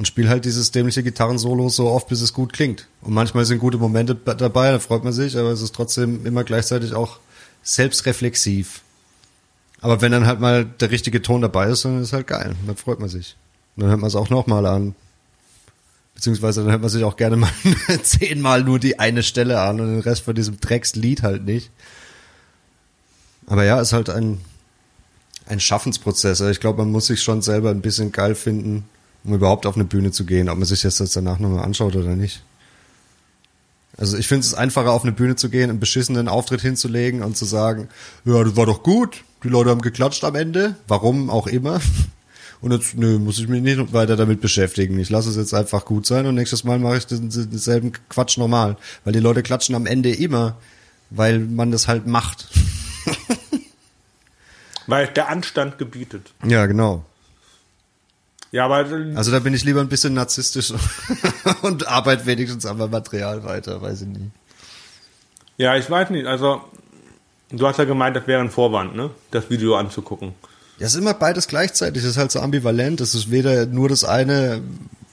und 0.01 0.07
spiele 0.07 0.31
halt 0.31 0.47
dieses 0.47 0.71
dämliche 0.71 1.03
Gitarrensolo 1.03 1.69
so 1.69 1.91
oft, 1.91 2.09
bis 2.09 2.23
es 2.23 2.33
gut 2.33 2.55
klingt. 2.55 2.87
Und 3.03 3.13
manchmal 3.13 3.45
sind 3.45 3.59
gute 3.59 3.77
Momente 3.77 4.15
dabei, 4.15 4.73
da 4.73 4.79
freut 4.79 5.05
man 5.05 5.13
sich, 5.13 5.37
aber 5.37 5.51
es 5.51 5.61
ist 5.61 5.75
trotzdem 5.75 6.25
immer 6.25 6.43
gleichzeitig 6.43 6.95
auch 6.95 7.19
selbstreflexiv. 7.63 8.81
Aber 9.83 10.01
wenn 10.01 10.11
dann 10.11 10.27
halt 10.27 10.41
mal 10.41 10.65
der 10.65 10.91
richtige 10.91 11.21
Ton 11.21 11.43
dabei 11.43 11.69
ist, 11.69 11.85
dann 11.85 12.01
ist 12.01 12.07
es 12.09 12.13
halt 12.15 12.29
geil. 12.29 12.57
Dann 12.67 12.77
freut 12.77 12.99
man 12.99 13.11
sich. 13.11 13.37
Und 13.77 13.83
dann 13.83 13.91
hört 13.91 14.01
man 14.01 14.09
es 14.09 14.17
auch 14.17 14.31
nochmal 14.31 14.65
an. 14.65 14.95
Beziehungsweise 16.15 16.63
dann 16.63 16.71
hört 16.71 16.81
man 16.81 16.89
sich 16.89 17.05
auch 17.05 17.19
gerne 17.19 17.37
mal 17.37 17.53
zehnmal 18.03 18.65
nur 18.65 18.79
die 18.79 18.99
eine 18.99 19.23
Stelle 19.23 19.61
an 19.61 19.83
und 19.83 19.89
den 19.89 20.01
Rest 20.01 20.23
von 20.23 20.35
diesem 20.35 20.59
Dreckslied 20.61 21.23
halt 21.23 21.45
nicht. 21.45 21.71
Aber 23.47 23.65
ja, 23.65 23.79
ist 23.79 23.93
halt 23.93 24.09
ein, 24.09 24.41
ein 25.45 25.61
Schaffensprozess. 25.61 26.41
Ich 26.41 26.61
glaube, 26.61 26.79
man 26.79 26.91
muss 26.91 27.09
sich 27.09 27.23
schon 27.23 27.43
selber 27.43 27.69
ein 27.69 27.83
bisschen 27.83 28.13
geil 28.13 28.35
finden, 28.35 28.87
um 29.25 29.35
überhaupt 29.35 29.67
auf 29.67 29.75
eine 29.75 29.85
Bühne 29.85 30.13
zu 30.13 30.25
gehen, 30.25 30.49
ob 30.49 30.59
man 30.59 30.67
sich 30.67 30.83
das 30.83 30.99
jetzt 30.99 31.17
danach 31.17 31.39
nochmal 31.39 31.65
anschaut 31.65 31.97
oder 31.97 32.17
nicht. 32.17 32.43
Also 33.97 34.17
ich 34.17 34.29
finde 34.29 34.47
es 34.47 34.55
einfacher, 34.55 34.93
auf 34.93 35.03
eine 35.03 35.13
Bühne 35.13 35.37
zu 35.37 35.51
gehen, 35.51 35.69
einen 35.69 35.81
beschissenen 35.81 36.29
Auftritt 36.29 36.63
hinzulegen 36.63 37.23
und 37.23 37.37
zu 37.37 37.45
sagen, 37.45 37.89
ja, 38.25 38.43
das 38.43 38.57
war 38.57 38.67
doch 38.67 38.83
gut, 38.83 39.25
die 39.45 39.49
Leute 39.49 39.71
haben 39.71 39.83
geklatscht 39.83 40.25
am 40.25 40.35
Ende, 40.35 40.77
warum 40.89 41.31
auch 41.31 41.47
immer. 41.47 41.81
Und 42.63 42.73
jetzt, 42.73 42.95
nö, 42.95 43.19
muss 43.19 43.39
ich 43.39 43.49
mich 43.49 43.63
nicht 43.63 43.95
weiter 43.95 44.17
damit 44.17 44.43
beschäftigen. 44.43 44.99
Ich 44.99 45.09
lasse 45.09 45.31
es 45.31 45.37
jetzt 45.37 45.55
einfach 45.55 45.87
gut 45.87 46.05
sein 46.05 46.27
und 46.27 46.35
nächstes 46.35 46.63
Mal 46.63 46.79
mache 46.79 46.99
ich 46.99 47.07
den, 47.07 47.31
denselben 47.31 47.93
Quatsch 48.11 48.37
normal. 48.37 48.77
Weil 49.03 49.15
die 49.15 49.19
Leute 49.19 49.43
klatschen 49.43 49.75
am 49.75 49.87
Ende 49.87 50.13
immer, 50.13 50.59
weil 51.09 51.39
man 51.39 51.73
das 51.73 51.89
halt 51.89 52.07
macht. 52.07 52.49
Weil 54.87 55.07
der 55.07 55.29
Anstand 55.29 55.79
gebietet. 55.79 56.33
Ja, 56.45 56.67
genau. 56.67 57.05
Ja, 58.53 58.65
aber 58.65 58.87
Also 59.15 59.31
da 59.31 59.39
bin 59.39 59.55
ich 59.55 59.65
lieber 59.65 59.81
ein 59.81 59.89
bisschen 59.89 60.15
narzisstisch 60.15 60.73
und 61.63 61.87
arbeite 61.87 62.27
wenigstens 62.27 62.67
am 62.67 62.79
Material 62.91 63.45
weiter, 63.45 63.81
weiß 63.81 64.03
ich 64.03 64.09
nicht. 64.09 64.31
ja, 65.57 65.77
ich 65.77 65.89
weiß 65.89 66.11
nicht. 66.11 66.27
Also 66.27 66.61
du 67.51 67.67
hast 67.67 67.79
ja 67.79 67.85
gemeint, 67.85 68.17
das 68.17 68.27
wäre 68.27 68.41
ein 68.41 68.51
Vorwand, 68.51 68.97
ne? 68.97 69.11
Das 69.31 69.51
Video 69.51 69.77
anzugucken. 69.77 70.35
Ja, 70.79 70.87
es 70.87 70.95
ist 70.95 71.01
immer 71.01 71.15
beides 71.15 71.47
gleichzeitig. 71.47 72.03
Es 72.03 72.11
ist 72.11 72.17
halt 72.17 72.33
so 72.33 72.41
ambivalent. 72.41 73.01
Es 73.01 73.15
ist 73.15 73.31
weder 73.31 73.67
nur 73.67 73.89
das 73.89 74.03
eine 74.03 74.63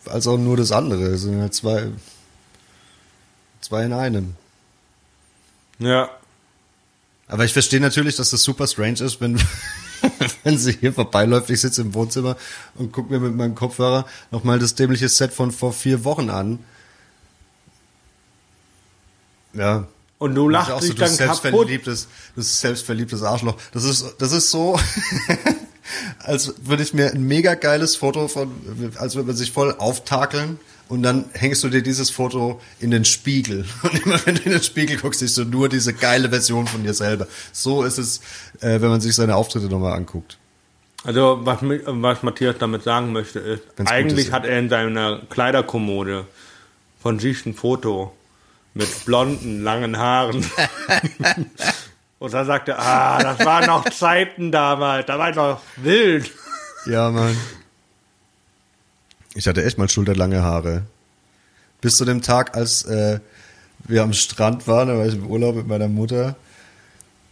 als 0.05 0.25
auch 0.25 0.37
nur 0.37 0.57
das 0.57 0.71
andere. 0.71 1.03
Es 1.07 1.21
sind 1.21 1.39
halt 1.41 1.53
zwei, 1.53 1.89
zwei 3.61 3.83
in 3.83 3.93
einem. 3.93 4.35
Ja. 5.79 6.09
Aber 7.27 7.43
ich 7.43 7.53
verstehe 7.53 7.81
natürlich, 7.81 8.15
dass 8.15 8.29
das 8.29 8.41
super 8.41 8.65
strange 8.67 9.01
ist, 9.01 9.19
wenn, 9.19 9.37
wenn 10.43 10.57
sie 10.57 10.73
hier 10.73 10.93
vorbeiläuft. 10.93 11.49
Ich 11.49 11.61
sitze 11.61 11.81
im 11.81 11.93
Wohnzimmer 11.93 12.37
und 12.75 12.91
gucke 12.91 13.11
mir 13.11 13.19
mit 13.19 13.35
meinem 13.35 13.55
Kopfhörer 13.55 14.05
nochmal 14.31 14.59
das 14.59 14.75
dämliche 14.75 15.09
Set 15.09 15.33
von 15.33 15.51
vor 15.51 15.73
vier 15.73 16.03
Wochen 16.03 16.29
an. 16.29 16.59
Ja. 19.53 19.87
Und 20.19 20.33
du 20.35 20.49
Das 20.49 20.63
ist 20.63 20.69
lachst 20.69 20.71
auch 20.71 20.79
dich 20.79 20.89
so, 20.89 20.93
du 20.95 20.99
dann 20.99 21.17
kaputt. 21.17 21.41
selbstverliebtes, 21.41 22.07
das 22.35 22.59
selbstverliebtes 22.59 23.23
Arschloch. 23.23 23.55
Das 23.71 23.83
ist, 23.83 24.15
das 24.17 24.31
ist 24.31 24.49
so, 24.49 24.79
als 26.19 26.53
würde 26.63 26.83
ich 26.83 26.93
mir 26.93 27.11
ein 27.13 27.23
mega 27.23 27.53
geiles 27.55 27.95
Foto 27.95 28.27
von, 28.27 28.51
als 28.97 29.15
würde 29.15 29.27
man 29.27 29.35
sich 29.35 29.51
voll 29.51 29.75
auftakeln 29.77 30.59
und 30.89 31.03
dann 31.03 31.25
hängst 31.33 31.63
du 31.63 31.69
dir 31.69 31.81
dieses 31.81 32.09
Foto 32.09 32.61
in 32.79 32.91
den 32.91 33.05
Spiegel. 33.05 33.65
Und 33.83 34.05
immer 34.05 34.19
wenn 34.25 34.35
du 34.35 34.43
in 34.43 34.51
den 34.51 34.63
Spiegel 34.63 34.97
guckst, 34.97 35.19
siehst 35.19 35.37
du 35.37 35.43
nur 35.43 35.69
diese 35.69 35.93
geile 35.93 36.29
Version 36.29 36.65
von 36.67 36.83
dir 36.83 36.93
selber. 36.93 37.27
So 37.51 37.83
ist 37.83 37.97
es, 37.97 38.21
äh, 38.61 38.79
wenn 38.81 38.89
man 38.89 39.01
sich 39.01 39.13
seine 39.13 39.35
Auftritte 39.35 39.67
nochmal 39.67 39.93
anguckt. 39.93 40.37
Also 41.03 41.39
was, 41.43 41.59
was 41.61 42.23
Matthias 42.23 42.55
damit 42.59 42.83
sagen 42.83 43.11
möchte 43.11 43.39
ist, 43.39 43.63
Wenn's 43.75 43.91
eigentlich 43.91 44.27
ist, 44.27 44.33
hat 44.33 44.45
er 44.45 44.59
in 44.59 44.69
seiner 44.69 45.21
Kleiderkommode 45.29 46.25
von 47.01 47.19
sich 47.19 47.45
ein 47.45 47.53
Foto 47.53 48.13
mit 48.73 49.05
blonden, 49.05 49.63
langen 49.63 49.97
Haaren. 49.97 50.45
Und 52.19 52.33
dann 52.33 52.45
sagt 52.47 52.69
er, 52.69 52.79
ah, 52.79 53.21
das 53.21 53.45
waren 53.45 53.67
noch 53.67 53.87
Zeiten 53.89 54.51
damals, 54.51 55.05
da 55.05 55.19
war 55.19 55.29
ich 55.29 55.35
noch 55.35 55.61
wild. 55.75 56.31
Ja, 56.87 57.11
Mann. 57.11 57.37
Ich 59.37 59.47
hatte 59.47 59.63
echt 59.63 59.77
mal 59.77 59.87
schulterlange 59.87 60.41
Haare. 60.41 60.81
Bis 61.79 61.95
zu 61.97 62.05
dem 62.05 62.23
Tag, 62.23 62.57
als 62.57 62.83
äh, 62.85 63.19
wir 63.87 64.01
am 64.01 64.13
Strand 64.13 64.67
waren, 64.67 64.87
da 64.87 64.97
war 64.97 65.05
ich 65.05 65.13
im 65.13 65.27
Urlaub 65.27 65.55
mit 65.55 65.67
meiner 65.67 65.87
Mutter 65.87 66.35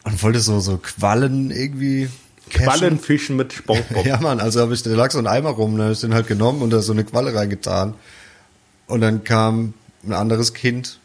und 0.04 0.22
wollte 0.22 0.40
so, 0.40 0.60
so 0.60 0.78
Quallen 0.78 1.50
irgendwie 1.50 2.10
Quallenfischen 2.52 3.36
mit 3.36 3.54
Spongebob. 3.54 4.06
Ja, 4.06 4.20
Mann, 4.20 4.40
also 4.40 4.62
hab 4.62 4.70
ich, 4.72 4.84
da 4.84 4.92
lag 4.92 5.10
so 5.10 5.18
ein 5.18 5.26
Eimer 5.26 5.50
rum, 5.50 5.80
da 5.80 5.86
hab 5.86 5.94
ich 5.94 6.02
den 6.02 6.14
halt 6.14 6.28
genommen 6.28 6.62
und 6.62 6.70
da 6.70 6.84
so 6.84 6.92
eine 6.92 7.04
Qualle 7.04 7.34
reingetan. 7.34 7.96
Und 8.86 9.02
dann 9.02 9.24
kam 9.24 9.74
ein 10.04 10.14
anderes 10.14 10.54
Kind 10.54 11.00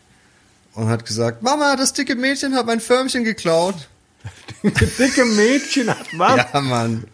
und 0.74 0.90
hat 0.90 1.06
gesagt, 1.06 1.42
Mama, 1.42 1.76
das 1.76 1.94
dicke 1.94 2.14
Mädchen 2.14 2.54
hat 2.54 2.66
mein 2.66 2.80
Förmchen 2.80 3.24
geklaut. 3.24 3.88
Dicke 4.62 5.24
Mädchen 5.24 5.88
hat 5.88 6.06
was? 6.18 6.36
Ja, 6.52 6.60
Mann. 6.60 7.04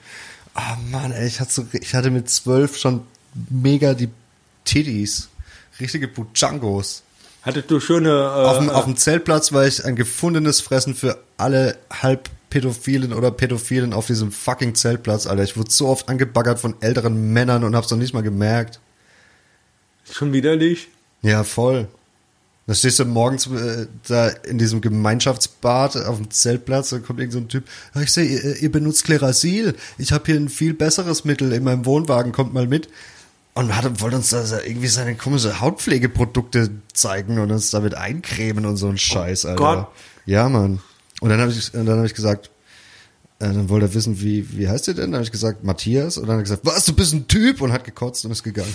Ah, 0.55 0.77
Mann, 0.91 1.13
ey, 1.13 1.29
ich 1.29 1.39
hatte, 1.39 1.53
so, 1.53 1.67
ich 1.71 1.95
hatte 1.95 2.11
mit 2.11 2.29
zwölf 2.29 2.77
schon 2.77 3.07
mega 3.51 3.95
die 3.95 4.09
Titties. 4.65 5.29
Richtige 5.81 6.09
Bujangos. 6.09 7.03
Hattest 7.43 7.71
du 7.71 7.79
schöne. 7.81 8.09
Äh, 8.11 8.13
Auf 8.13 8.59
dem, 8.59 8.71
auf 8.71 8.85
dem 8.85 8.97
Zeltplatz 8.97 9.53
war 9.53 9.67
ich 9.67 9.85
ein 9.85 9.95
gefundenes 9.95 10.61
Fressen 10.61 10.95
für 10.95 11.23
alle 11.37 11.77
Halbpädophilen 11.93 13.13
oder 13.13 13.31
Pädophilen 13.31 13.93
auf 13.93 14.07
diesem 14.07 14.33
fucking 14.33 14.75
Zeltplatz, 14.75 15.27
Alter. 15.27 15.45
Ich 15.45 15.57
wurde 15.57 15.71
so 15.71 15.87
oft 15.87 16.09
angebaggert 16.09 16.59
von 16.59 16.75
älteren 16.81 17.33
Männern 17.33 17.63
und 17.63 17.77
hab's 17.77 17.91
noch 17.91 17.99
nicht 17.99 18.15
mal 18.15 18.23
gemerkt. 18.23 18.81
schon 20.11 20.33
widerlich? 20.33 20.89
Ja, 21.23 21.45
voll. 21.45 21.89
Da 22.67 22.75
stehst 22.75 22.99
du 22.99 23.05
morgens 23.05 23.47
äh, 23.47 23.87
da 24.09 24.29
in 24.29 24.59
diesem 24.59 24.81
Gemeinschaftsbad 24.81 25.97
auf 25.99 26.17
dem 26.17 26.31
Zeltplatz, 26.33 26.91
da 26.91 26.99
kommt 26.99 27.21
irgend 27.21 27.33
so 27.33 27.39
ein 27.39 27.49
Typ, 27.49 27.63
"Ja, 27.95 28.01
ich 28.01 28.11
sehe, 28.11 28.25
ihr, 28.25 28.57
ihr 28.57 28.73
benutzt 28.73 29.05
Klerasil. 29.05 29.77
Ich 29.99 30.11
habe 30.11 30.25
hier 30.27 30.35
ein 30.35 30.49
viel 30.49 30.75
besseres 30.75 31.25
Mittel 31.25 31.53
in 31.53 31.63
meinem 31.63 31.85
Wohnwagen, 31.87 32.33
kommt 32.33 32.55
mal 32.55 32.67
mit. 32.67 32.89
Und 33.57 33.75
hat, 33.75 34.03
wollte 34.03 34.17
uns 34.17 34.29
da 34.29 34.45
irgendwie 34.61 34.87
seine 34.87 35.15
komische 35.15 35.61
Hautpflegeprodukte 35.61 36.73
zeigen 36.93 37.39
und 37.39 37.51
uns 37.51 37.71
damit 37.71 37.95
eincremen 37.95 38.67
und 38.67 38.77
so 38.77 38.87
ein 38.87 38.99
Scheiß, 38.99 39.47
Alter. 39.47 39.57
Gott. 39.57 39.89
Ja, 40.27 40.51
Mann. 40.51 40.83
Und 41.23 41.31
dann 41.31 41.41
habe 41.41 41.51
ich, 41.51 41.73
und 41.73 41.87
dann 41.87 41.97
habe 41.97 42.07
ich 42.07 42.13
gesagt, 42.13 42.51
äh, 43.39 43.47
dann 43.47 43.71
wollte 43.71 43.87
er 43.87 43.95
wissen, 43.95 44.21
wie, 44.21 44.59
wie 44.59 44.69
heißt 44.69 44.89
ihr 44.89 44.95
denn? 44.95 45.13
Dann 45.13 45.15
habe 45.15 45.25
ich 45.25 45.33
gesagt, 45.33 45.65
Matthias. 45.65 46.19
Und 46.19 46.27
dann 46.27 46.35
hat 46.35 46.41
er 46.41 46.43
gesagt, 46.43 46.67
was, 46.67 46.85
du 46.85 46.93
bist 46.93 47.15
ein 47.15 47.29
Typ? 47.29 47.63
Und 47.63 47.73
hat 47.73 47.85
gekotzt 47.85 48.27
und 48.27 48.31
ist 48.31 48.43
gegangen. 48.43 48.75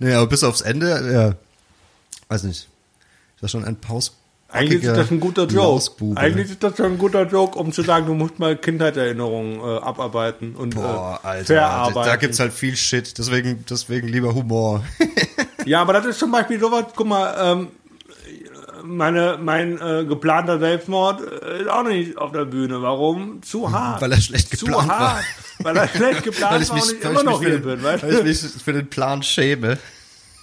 nee, 0.00 0.12
aber 0.12 0.26
bis 0.26 0.42
aufs 0.42 0.60
Ende, 0.60 1.12
ja, 1.12 1.36
weiß 2.34 2.42
nicht. 2.42 2.68
Ich 3.36 3.42
war 3.42 3.48
schon 3.48 3.64
ein 3.64 3.76
Paus. 3.76 4.16
Eigentlich 4.48 4.84
ist 4.84 4.96
das 4.96 5.10
ein 5.10 5.18
guter 5.18 5.46
Joke. 5.46 5.90
Eigentlich 6.14 6.50
ist 6.50 6.62
das 6.62 6.76
schon 6.76 6.92
ein 6.92 6.98
guter 6.98 7.26
Joke, 7.26 7.58
um 7.58 7.72
zu 7.72 7.82
sagen, 7.82 8.06
du 8.06 8.14
musst 8.14 8.38
mal 8.38 8.56
Kindheitserinnerungen 8.56 9.58
äh, 9.58 9.80
abarbeiten 9.80 10.54
und 10.54 10.76
Boah, 10.76 11.18
äh, 11.24 11.26
Alter, 11.26 11.54
verarbeiten. 11.54 12.02
da 12.04 12.16
gibt's 12.16 12.38
halt 12.38 12.52
viel 12.52 12.76
Shit, 12.76 13.18
deswegen, 13.18 13.64
deswegen 13.68 14.08
lieber 14.08 14.34
Humor. 14.34 14.84
Ja, 15.66 15.80
aber 15.80 15.94
das 15.94 16.04
ist 16.04 16.18
zum 16.18 16.30
Beispiel 16.30 16.60
sowas, 16.60 16.84
guck 16.94 17.06
mal, 17.06 17.34
ähm, 17.38 17.68
meine, 18.84 19.38
mein 19.40 19.80
äh, 19.80 20.04
geplanter 20.04 20.58
Selbstmord 20.58 21.22
äh, 21.22 21.62
ist 21.62 21.68
auch 21.68 21.84
nicht 21.84 22.18
auf 22.18 22.32
der 22.32 22.44
Bühne. 22.44 22.82
Warum? 22.82 23.42
Zu 23.42 23.72
hart. 23.72 24.02
Weil 24.02 24.12
er 24.12 24.20
schlecht 24.20 24.56
Zu 24.56 24.66
geplant 24.66 24.88
war. 24.88 24.98
hart. 25.14 25.24
Weil 25.60 25.76
er 25.76 25.88
schlecht 25.88 26.22
geplant 26.24 26.52
weil 26.54 26.62
ich 26.62 26.68
war 26.68 26.76
mich, 26.76 26.84
und 26.84 26.92
ich 26.98 27.04
weil 27.04 27.10
immer 27.12 27.22
noch 27.22 27.40
mich, 27.40 27.48
hier 27.48 27.58
für, 27.58 27.62
bin, 27.62 27.76
den, 27.76 27.82
weißt 27.82 28.02
weil 28.02 28.26
ich 28.26 28.42
mich 28.42 28.62
für 28.62 28.72
den 28.72 28.90
Plan 28.90 29.22
schäme. 29.22 29.78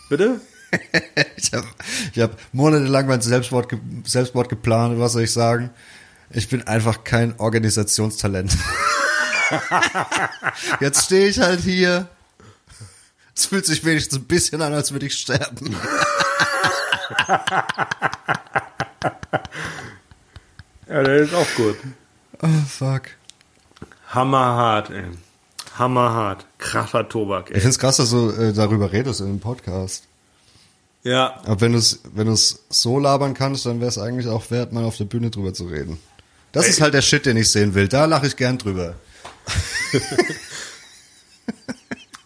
Bitte? 0.09 0.41
Ich 1.35 1.51
habe 1.53 1.67
ich 2.13 2.21
hab 2.21 2.37
monatelang 2.53 3.07
mein 3.07 3.21
Selbstmord, 3.21 3.67
ge- 3.69 3.79
Selbstmord 4.05 4.47
geplant, 4.49 4.99
was 4.99 5.13
soll 5.13 5.23
ich 5.23 5.33
sagen? 5.33 5.69
Ich 6.29 6.47
bin 6.49 6.65
einfach 6.67 7.03
kein 7.03 7.37
Organisationstalent. 7.39 8.55
Jetzt 10.79 11.05
stehe 11.05 11.27
ich 11.27 11.39
halt 11.39 11.59
hier. 11.61 12.07
Es 13.35 13.47
fühlt 13.47 13.65
sich 13.65 13.83
wenigstens 13.83 14.19
ein 14.19 14.25
bisschen 14.25 14.61
an, 14.61 14.73
als 14.73 14.91
würde 14.93 15.07
ich 15.07 15.13
sterben. 15.15 15.75
Ja, 20.87 21.03
der 21.03 21.15
ist 21.17 21.33
auch 21.33 21.47
gut. 21.55 21.77
Oh, 22.41 22.47
fuck. 22.67 23.03
Hammerhart, 24.09 24.89
ey. 24.89 25.05
Hammerhart. 25.77 26.45
Krasser 26.57 27.07
Tobak, 27.07 27.49
Ich 27.49 27.55
ey. 27.55 27.61
find's 27.61 27.79
krass, 27.79 27.97
dass 27.97 28.09
du 28.09 28.29
äh, 28.31 28.51
darüber 28.53 28.91
redest 28.91 29.21
in 29.21 29.27
dem 29.27 29.39
Podcast. 29.39 30.07
Ja, 31.03 31.39
Aber 31.45 31.61
wenn 31.61 31.71
du 31.71 31.79
es 31.79 32.01
wenn 32.13 32.27
du's 32.27 32.63
so 32.69 32.99
labern 32.99 33.33
kannst, 33.33 33.65
dann 33.65 33.79
wäre 33.79 33.89
es 33.89 33.97
eigentlich 33.97 34.27
auch 34.27 34.51
wert, 34.51 34.71
mal 34.71 34.83
auf 34.83 34.97
der 34.97 35.05
Bühne 35.05 35.31
drüber 35.31 35.53
zu 35.53 35.65
reden. 35.65 35.97
Das 36.51 36.67
ist 36.67 36.81
halt 36.81 36.93
der 36.93 37.01
Shit, 37.01 37.25
den 37.25 37.37
ich 37.37 37.49
sehen 37.49 37.73
will. 37.73 37.87
Da 37.87 38.05
lache 38.05 38.27
ich 38.27 38.35
gern 38.35 38.57
drüber. 38.57 38.95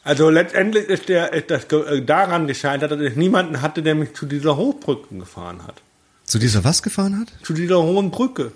also 0.03 0.30
letztendlich 0.30 0.88
ist 0.89 1.07
der 1.07 1.32
ist 1.34 1.51
das 1.51 1.65
äh, 1.65 2.01
daran 2.01 2.47
gescheitert, 2.47 2.91
dass 2.91 2.99
ich 2.99 3.15
niemanden 3.15 3.61
hatte, 3.61 3.82
der 3.82 3.95
mich 3.95 4.13
zu 4.13 4.26
dieser 4.26 4.57
Hochbrücke 4.57 5.15
gefahren 5.15 5.65
hat. 5.65 5.82
Zu 6.26 6.39
dieser 6.39 6.63
was 6.63 6.84
gefahren 6.84 7.19
hat? 7.19 7.32
Zu 7.43 7.53
dieser 7.53 7.82
hohen 7.82 8.11
Brücke, 8.11 8.51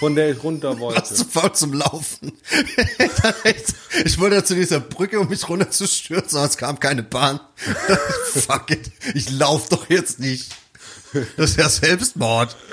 von 0.00 0.14
der 0.14 0.30
ich 0.30 0.42
runter 0.42 0.78
wollte. 0.78 1.14
zu 1.14 1.24
faul 1.24 1.52
zum 1.52 1.72
Laufen. 1.72 2.32
ich 4.04 4.18
wollte 4.18 4.36
ja 4.36 4.44
zu 4.44 4.54
dieser 4.54 4.80
Brücke, 4.80 5.20
um 5.20 5.28
mich 5.28 5.48
runterzustürzen, 5.48 6.38
aber 6.38 6.48
es 6.48 6.56
kam 6.56 6.80
keine 6.80 7.02
Bahn. 7.02 7.40
Fuck 8.32 8.70
it. 8.70 8.90
Ich 9.14 9.30
lauf 9.30 9.68
doch 9.68 9.88
jetzt 9.88 10.20
nicht. 10.20 10.54
Das 11.36 11.50
ist 11.50 11.58
ja 11.58 11.68
Selbstmord. 11.68 12.56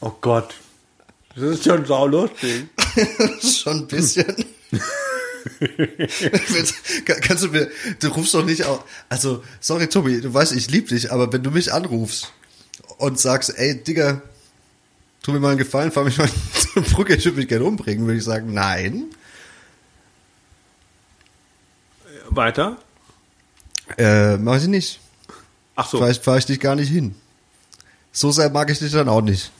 Oh 0.00 0.12
Gott. 0.20 0.54
Das 1.34 1.44
ist 1.44 1.64
schon 1.64 1.84
saulustig. 1.84 2.68
Schon 3.42 3.80
ein 3.80 3.86
bisschen. 3.86 4.34
Kann- 7.04 7.20
Kannst 7.20 7.44
du 7.44 7.48
mir, 7.48 7.70
du 8.00 8.08
rufst 8.08 8.34
doch 8.34 8.44
nicht 8.44 8.64
auf, 8.64 8.84
also, 9.08 9.42
sorry 9.60 9.86
Tobi, 9.88 10.20
du 10.20 10.32
weißt, 10.32 10.52
ich 10.52 10.70
lieb 10.70 10.88
dich, 10.88 11.12
aber 11.12 11.32
wenn 11.32 11.42
du 11.42 11.50
mich 11.50 11.72
anrufst 11.72 12.32
und 12.98 13.18
sagst, 13.18 13.52
ey, 13.56 13.82
Digga, 13.82 14.22
tu 15.22 15.32
mir 15.32 15.40
mal 15.40 15.50
einen 15.50 15.58
Gefallen, 15.58 15.92
fahr 15.92 16.04
mich 16.04 16.18
mal 16.18 16.28
zur 16.72 16.82
Brücke, 16.82 17.14
ich 17.16 17.24
würde 17.24 17.38
mich 17.38 17.48
gerne 17.48 17.64
umbringen, 17.64 18.06
würde 18.06 18.18
ich 18.18 18.24
sagen, 18.24 18.52
nein. 18.52 19.04
Weiter? 22.28 22.78
Äh, 23.98 24.36
mach 24.36 24.56
ich 24.56 24.68
nicht. 24.68 25.00
Ach 25.74 25.88
so. 25.88 25.98
Vielleicht 25.98 26.22
fahre 26.22 26.38
ich 26.38 26.46
dich 26.46 26.60
gar 26.60 26.76
nicht 26.76 26.90
hin. 26.90 27.14
So 28.12 28.30
sehr 28.30 28.50
mag 28.50 28.70
ich 28.70 28.78
dich 28.78 28.92
dann 28.92 29.08
auch 29.08 29.20
nicht, 29.22 29.50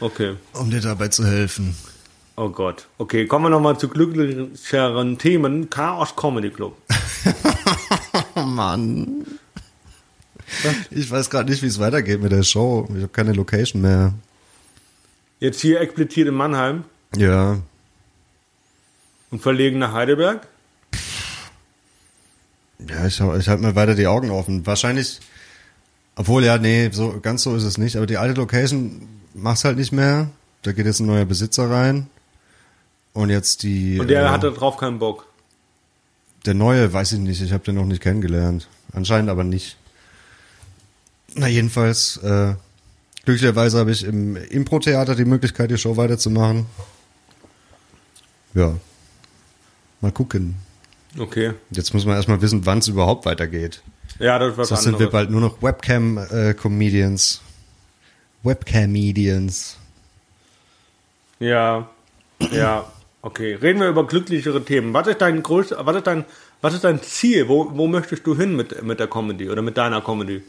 Okay. 0.00 0.36
um 0.52 0.70
dir 0.70 0.80
dabei 0.80 1.08
zu 1.08 1.24
helfen. 1.26 1.76
Oh 2.36 2.48
Gott. 2.48 2.88
Okay, 2.98 3.26
kommen 3.26 3.44
wir 3.46 3.50
nochmal 3.50 3.78
zu 3.78 3.88
glücklicheren 3.88 5.18
Themen. 5.18 5.70
Chaos 5.70 6.16
Comedy 6.16 6.50
Club. 6.50 6.76
Mann. 8.34 9.24
Ich 10.90 11.10
weiß 11.10 11.30
gerade 11.30 11.50
nicht, 11.50 11.62
wie 11.62 11.66
es 11.66 11.78
weitergeht 11.78 12.20
mit 12.20 12.32
der 12.32 12.42
Show. 12.42 12.86
Ich 12.90 13.02
habe 13.02 13.08
keine 13.08 13.32
Location 13.32 13.82
mehr. 13.82 14.14
Jetzt 15.40 15.60
hier 15.60 15.80
explizit 15.80 16.26
in 16.26 16.34
Mannheim 16.34 16.84
Ja, 17.16 17.58
und 19.34 19.42
verlegen 19.42 19.80
nach 19.80 19.92
Heidelberg. 19.92 20.46
Ja, 22.88 23.04
ich, 23.04 23.18
ich 23.18 23.48
halte 23.48 23.62
mal 23.62 23.74
weiter 23.74 23.96
die 23.96 24.06
Augen 24.06 24.30
offen. 24.30 24.64
Wahrscheinlich, 24.64 25.18
obwohl, 26.14 26.44
ja, 26.44 26.56
nee, 26.56 26.88
so, 26.92 27.18
ganz 27.20 27.42
so 27.42 27.56
ist 27.56 27.64
es 27.64 27.76
nicht. 27.76 27.96
Aber 27.96 28.06
die 28.06 28.16
alte 28.16 28.40
Location 28.40 29.08
macht's 29.34 29.64
halt 29.64 29.76
nicht 29.76 29.90
mehr. 29.90 30.28
Da 30.62 30.70
geht 30.70 30.86
jetzt 30.86 31.00
ein 31.00 31.06
neuer 31.06 31.24
Besitzer 31.24 31.68
rein. 31.68 32.08
Und 33.14 33.30
jetzt 33.30 33.62
die. 33.62 33.98
Und 33.98 34.08
der 34.08 34.24
äh, 34.24 34.28
hatte 34.28 34.52
drauf 34.52 34.76
keinen 34.76 34.98
Bock. 34.98 35.26
Der 36.44 36.52
neue, 36.52 36.92
weiß 36.92 37.12
ich 37.12 37.20
nicht. 37.20 37.40
Ich 37.40 37.52
habe 37.52 37.64
den 37.64 37.76
noch 37.76 37.86
nicht 37.86 38.02
kennengelernt. 38.02 38.68
Anscheinend 38.92 39.30
aber 39.30 39.44
nicht. 39.44 39.78
Na, 41.34 41.48
jedenfalls, 41.48 42.18
äh, 42.18 42.54
glücklicherweise 43.24 43.78
habe 43.78 43.92
ich 43.92 44.04
im 44.04 44.36
Impro-Theater 44.36 45.14
die 45.14 45.24
Möglichkeit, 45.24 45.70
die 45.70 45.78
Show 45.78 45.96
weiterzumachen. 45.96 46.66
Ja. 48.52 48.76
Mal 50.00 50.12
gucken. 50.12 50.56
Okay. 51.18 51.54
Jetzt 51.70 51.94
muss 51.94 52.04
man 52.04 52.16
erstmal 52.16 52.42
wissen, 52.42 52.66
wann 52.66 52.78
es 52.78 52.88
überhaupt 52.88 53.24
weitergeht. 53.26 53.82
Ja, 54.18 54.38
das 54.38 54.56
was 54.58 54.68
Sonst 54.68 54.82
sind 54.82 54.98
wir 54.98 55.10
bald 55.10 55.30
nur 55.30 55.40
noch 55.40 55.62
Webcam-Comedians. 55.62 57.40
Webcam-Medians. 58.42 59.76
Ja. 61.38 61.88
Ja. 62.52 62.92
Okay. 63.24 63.54
Reden 63.54 63.80
wir 63.80 63.88
über 63.88 64.06
glücklichere 64.06 64.62
Themen. 64.62 64.92
Was 64.92 65.06
ist 65.06 65.22
dein 65.22 65.42
größter, 65.42 65.86
was 65.86 65.96
ist 65.96 66.06
dein, 66.06 66.26
was 66.60 66.74
ist 66.74 66.84
dein 66.84 67.02
Ziel? 67.02 67.48
Wo, 67.48 67.70
wo 67.74 67.86
möchtest 67.86 68.26
du 68.26 68.36
hin 68.36 68.54
mit, 68.54 68.82
mit 68.82 69.00
der 69.00 69.06
Comedy 69.06 69.48
oder 69.48 69.62
mit 69.62 69.78
deiner 69.78 70.02
Comedy? 70.02 70.42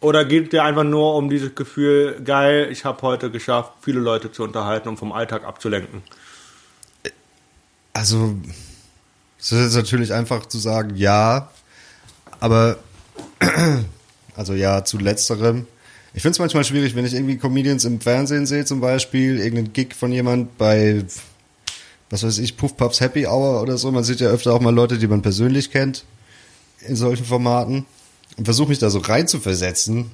Oder 0.00 0.24
geht 0.24 0.54
dir 0.54 0.64
einfach 0.64 0.84
nur 0.84 1.16
um 1.16 1.28
dieses 1.28 1.54
Gefühl, 1.54 2.18
geil, 2.24 2.68
ich 2.70 2.86
habe 2.86 3.02
heute 3.02 3.30
geschafft, 3.30 3.72
viele 3.82 4.00
Leute 4.00 4.32
zu 4.32 4.42
unterhalten 4.42 4.88
und 4.88 4.96
vom 4.96 5.12
Alltag 5.12 5.44
abzulenken? 5.44 6.02
Also, 7.92 8.36
es 9.38 9.52
ist 9.52 9.74
natürlich 9.74 10.14
einfach 10.14 10.46
zu 10.46 10.56
sagen, 10.56 10.96
ja, 10.96 11.50
aber, 12.40 12.78
also 14.34 14.54
ja, 14.54 14.82
zu 14.82 14.96
letzterem. 14.96 15.66
Ich 16.14 16.22
finde 16.22 16.32
es 16.32 16.38
manchmal 16.38 16.64
schwierig, 16.64 16.94
wenn 16.94 17.04
ich 17.04 17.14
irgendwie 17.14 17.36
Comedians 17.36 17.84
im 17.84 18.00
Fernsehen 18.00 18.46
sehe, 18.46 18.64
zum 18.64 18.80
Beispiel, 18.80 19.38
irgendeinen 19.38 19.72
Gig 19.72 19.94
von 19.94 20.10
jemand 20.10 20.56
bei, 20.58 21.04
was 22.10 22.22
weiß 22.22 22.38
ich, 22.38 22.56
Puff 22.56 22.76
Puffs 22.76 23.00
Happy 23.00 23.26
Hour 23.26 23.62
oder 23.62 23.76
so. 23.78 23.92
Man 23.92 24.04
sieht 24.04 24.20
ja 24.20 24.28
öfter 24.28 24.52
auch 24.54 24.60
mal 24.60 24.74
Leute, 24.74 24.98
die 24.98 25.06
man 25.06 25.22
persönlich 25.22 25.70
kennt. 25.70 26.04
in 26.86 26.96
solchen 26.96 27.24
Formaten 27.24 27.86
und 28.36 28.44
versuche 28.44 28.68
mich 28.68 28.78
da 28.78 28.90
so 28.90 29.00
rein 29.00 29.28
zu 29.28 29.40
versetzen. 29.40 30.10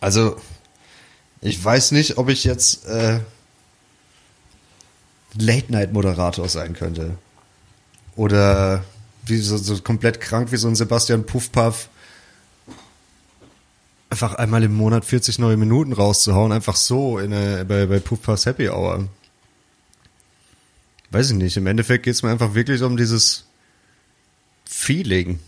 Also, 0.00 0.36
ich 1.40 1.62
weiß 1.62 1.92
nicht, 1.92 2.18
ob 2.18 2.28
ich 2.28 2.44
jetzt 2.44 2.86
äh, 2.86 3.20
Late-Night-Moderator 5.38 6.48
sein 6.48 6.74
könnte. 6.74 7.18
Oder 8.16 8.84
wie 9.26 9.38
so, 9.38 9.56
so 9.56 9.76
komplett 9.78 10.20
krank 10.20 10.50
wie 10.52 10.56
so 10.56 10.68
ein 10.68 10.74
Sebastian 10.74 11.24
Puffpaff. 11.24 11.88
Einfach 14.10 14.34
einmal 14.34 14.62
im 14.62 14.74
Monat 14.74 15.04
40 15.04 15.38
neue 15.38 15.56
Minuten 15.56 15.92
rauszuhauen, 15.92 16.52
einfach 16.52 16.76
so 16.76 17.18
in 17.18 17.32
eine, 17.32 17.64
bei, 17.64 17.86
bei 17.86 17.98
Puffpaffs 18.00 18.46
Happy 18.46 18.68
Hour. 18.68 19.08
Weiß 21.10 21.30
ich 21.30 21.36
nicht. 21.36 21.56
Im 21.56 21.66
Endeffekt 21.66 22.04
geht 22.04 22.14
es 22.14 22.22
mir 22.22 22.30
einfach 22.30 22.54
wirklich 22.54 22.82
um 22.82 22.96
dieses 22.96 23.44
Feeling. 24.64 25.38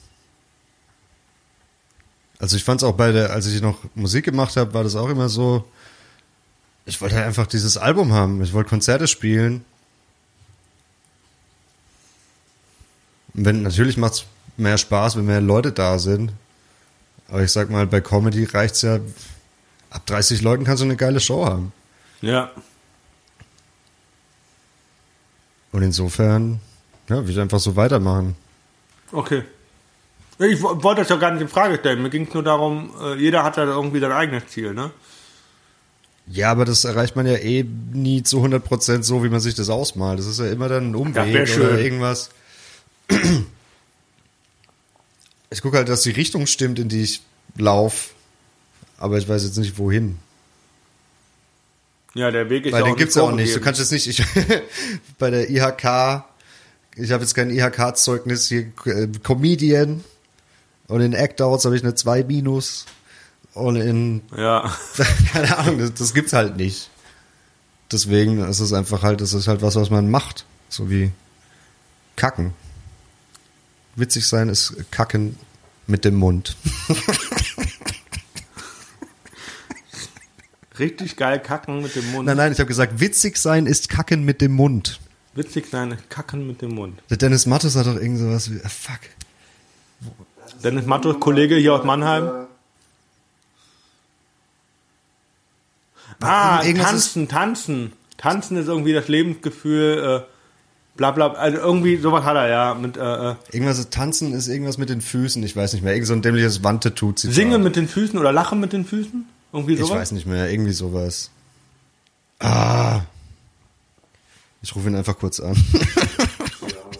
Also 2.39 2.57
ich 2.57 2.65
fand 2.65 2.81
es 2.81 2.89
auch 2.89 2.95
bei 2.95 3.13
der, 3.13 3.31
als 3.31 3.47
ich 3.47 3.61
noch 3.61 3.79
Musik 3.95 4.25
gemacht 4.25 4.57
habe, 4.57 4.73
war 4.73 4.83
das 4.83 4.97
auch 4.97 5.11
immer 5.11 5.29
so, 5.29 5.65
ich 6.87 7.01
wollte 7.01 7.17
halt 7.17 7.27
einfach 7.27 7.47
dieses 7.47 7.77
Album 7.77 8.13
haben. 8.13 8.43
Ich 8.43 8.53
wollte 8.55 8.71
Konzerte 8.71 9.07
spielen. 9.07 9.65
Und 13.35 13.45
wenn, 13.45 13.63
natürlich 13.63 13.97
macht 13.97 14.15
es 14.15 14.25
mehr 14.57 14.79
Spaß, 14.79 15.17
wenn 15.17 15.27
mehr 15.27 15.43
Leute 15.43 15.73
da 15.73 15.99
sind. 15.99 16.33
Aber 17.31 17.43
ich 17.43 17.53
sag 17.53 17.71
mal, 17.71 17.87
bei 17.87 18.01
Comedy 18.01 18.45
reicht's 18.45 18.83
ja, 18.83 18.99
ab 19.91 20.05
30 20.07 20.43
Leuten 20.43 20.65
kannst 20.65 20.83
du 20.83 20.85
eine 20.85 20.97
geile 20.97 21.21
Show 21.21 21.47
haben. 21.47 21.73
Ja. 22.21 22.51
Und 25.73 25.83
insofern, 25.83 26.61
ja, 27.09 27.23
will 27.25 27.31
ich 27.31 27.39
einfach 27.41 27.61
so 27.61 27.77
weitermachen. 27.77 28.35
Okay. 29.13 29.45
Ich 30.39 30.63
wo- 30.63 30.83
wollte 30.83 31.03
das 31.03 31.11
ja 31.11 31.17
gar 31.17 31.31
nicht 31.31 31.43
in 31.43 31.49
Frage 31.49 31.77
stellen. 31.77 32.03
Mir 32.03 32.11
ging 32.11 32.27
es 32.27 32.35
nur 32.35 32.43
darum, 32.43 32.91
äh, 33.01 33.15
jeder 33.17 33.45
hat 33.45 33.57
ja 33.57 33.65
irgendwie 33.65 34.01
sein 34.01 34.13
eigenes 34.13 34.47
Ziel, 34.49 34.75
ne? 34.75 34.91
Ja, 36.27 36.51
aber 36.51 36.65
das 36.65 36.85
erreicht 36.85 37.17
man 37.17 37.27
ja 37.27 37.35
eh 37.35 37.65
nie 37.93 38.23
zu 38.23 38.41
100% 38.43 39.03
so, 39.03 39.23
wie 39.25 39.29
man 39.29 39.41
sich 39.41 39.55
das 39.55 39.69
ausmalt. 39.69 40.19
Das 40.19 40.27
ist 40.27 40.39
ja 40.39 40.47
immer 40.51 40.69
dann 40.69 40.91
ein 40.91 40.95
Umweg 40.95 41.57
oder 41.57 41.79
irgendwas. 41.79 42.31
Ich 45.51 45.63
gucke 45.63 45.77
halt, 45.77 45.89
dass 45.89 46.03
die 46.03 46.11
Richtung 46.11 46.47
stimmt, 46.47 46.79
in 46.79 46.89
die 46.89 47.03
ich 47.03 47.23
laufe. 47.57 48.11
Aber 48.99 49.19
ich 49.19 49.29
weiß 49.29 49.45
jetzt 49.45 49.57
nicht, 49.57 49.79
wohin. 49.79 50.19
Ja, 52.15 52.31
der 52.31 52.51
Weg 52.51 52.67
ist 52.67 52.73
Weil 52.73 52.83
ja 52.83 52.87
den 52.87 52.97
gibt's 52.97 53.15
ja 53.15 53.23
auch 53.23 53.33
nicht. 53.33 53.55
Du 53.55 53.61
kannst 53.61 53.81
jetzt 53.81 53.93
nicht, 53.93 54.07
ich, 54.07 54.25
bei 55.19 55.31
der 55.31 55.49
IHK, 55.49 56.25
ich 56.97 57.13
habe 57.13 57.23
jetzt 57.23 57.35
kein 57.35 57.51
IHK-Zeugnis 57.51 58.49
hier, 58.49 58.73
äh, 58.85 59.09
Comedian. 59.23 60.05
Und 60.89 61.01
in 61.01 61.13
Act-Outs 61.13 61.65
habe 61.65 61.77
ich 61.77 61.83
eine 61.83 61.95
2 61.95 62.25
minus. 62.25 62.87
Und 63.55 63.77
in 63.77 64.23
Ja. 64.37 64.75
keine 65.33 65.57
Ahnung, 65.57 65.79
das, 65.79 65.95
das 65.95 66.15
gibt's 66.15 66.33
halt 66.33 66.57
nicht. 66.57 66.91
Deswegen 67.93 68.39
ist 68.45 68.61
es 68.61 68.73
einfach 68.73 69.03
halt, 69.03 69.21
das 69.21 69.33
ist 69.33 69.49
halt 69.49 69.63
was, 69.63 69.77
was 69.77 69.91
man 69.91 70.11
macht. 70.11 70.45
So 70.69 70.91
wie 70.91 71.11
Kacken. 72.17 72.55
Witzig 73.97 74.27
sein 74.27 74.49
ist 74.49 74.75
Kacken 74.91 75.37
mit 75.87 76.05
dem 76.05 76.15
Mund. 76.15 76.57
Richtig 80.79 81.17
geil 81.17 81.41
kacken 81.41 81.83
mit 81.83 81.95
dem 81.95 82.11
Mund. 82.11 82.27
Nein, 82.27 82.39
nein, 82.39 82.53
ich 82.53 82.59
habe 82.59 82.67
gesagt, 82.67 83.01
witzig 83.01 83.37
sein 83.37 83.67
ist 83.67 83.91
Kacken 83.91 84.25
mit 84.25 84.41
dem 84.41 84.53
Mund. 84.53 84.99
Witzig 85.35 85.67
sein, 85.67 85.99
kacken 86.09 86.47
mit 86.47 86.63
dem 86.63 86.75
Mund. 86.75 86.99
Der 87.11 87.19
Dennis 87.19 87.45
Mattes 87.45 87.77
hat 87.77 87.87
doch 87.87 87.97
irgend 87.97 88.19
sowas 88.19 88.51
wie, 88.51 88.61
ah, 88.65 88.69
fuck. 88.69 89.01
Dennis 90.65 90.87
Matto, 90.87 91.13
Kollege 91.15 91.57
hier 91.57 91.75
aus 91.75 91.85
Mannheim. 91.85 92.47
Ah, 96.21 96.63
tanzen, 96.63 97.29
tanzen. 97.29 97.93
Tanzen 98.17 98.57
ist 98.57 98.67
irgendwie 98.67 98.93
das 98.93 99.09
Lebensgefühl, 99.09 100.27
äh, 100.27 100.40
bla 100.97 101.11
bla. 101.13 101.33
Also 101.33 101.59
irgendwie 101.59 101.97
sowas 101.97 102.25
hat 102.25 102.37
er 102.37 102.49
ja. 102.49 102.75
Mit, 102.75 102.97
äh, 102.97 103.31
äh, 103.31 103.35
Irgendwas, 103.53 103.79
ist- 103.79 103.93
tanzen 103.93 104.33
ist 104.33 104.49
irgendwas 104.49 104.79
mit 104.79 104.89
den 104.91 105.01
Füßen, 105.01 105.43
ich 105.43 105.55
weiß 105.57 105.73
nicht 105.73 105.83
mehr. 105.83 105.93
Irgend 105.95 106.07
so 106.09 106.13
ein 106.15 106.23
dämliches 106.23 106.63
Wandtattoo. 106.65 107.13
singen 107.17 107.63
mit 107.63 107.77
den 107.77 107.89
Füßen 107.89 108.19
oder 108.19 108.33
lachen 108.33 108.61
mit 108.61 108.73
den 108.73 108.85
Füßen? 108.85 109.27
Irgendwie 109.53 109.75
Ich 109.75 109.81
sowas? 109.81 109.97
weiß 109.99 110.13
nicht 110.13 110.27
mehr, 110.27 110.51
irgendwie 110.51 110.73
sowas. 110.73 111.31
Ah. 112.39 113.01
Ich 114.63 114.75
rufe 114.77 114.89
ihn 114.89 114.95
einfach 114.97 115.19
kurz 115.19 115.41
an. 115.41 115.57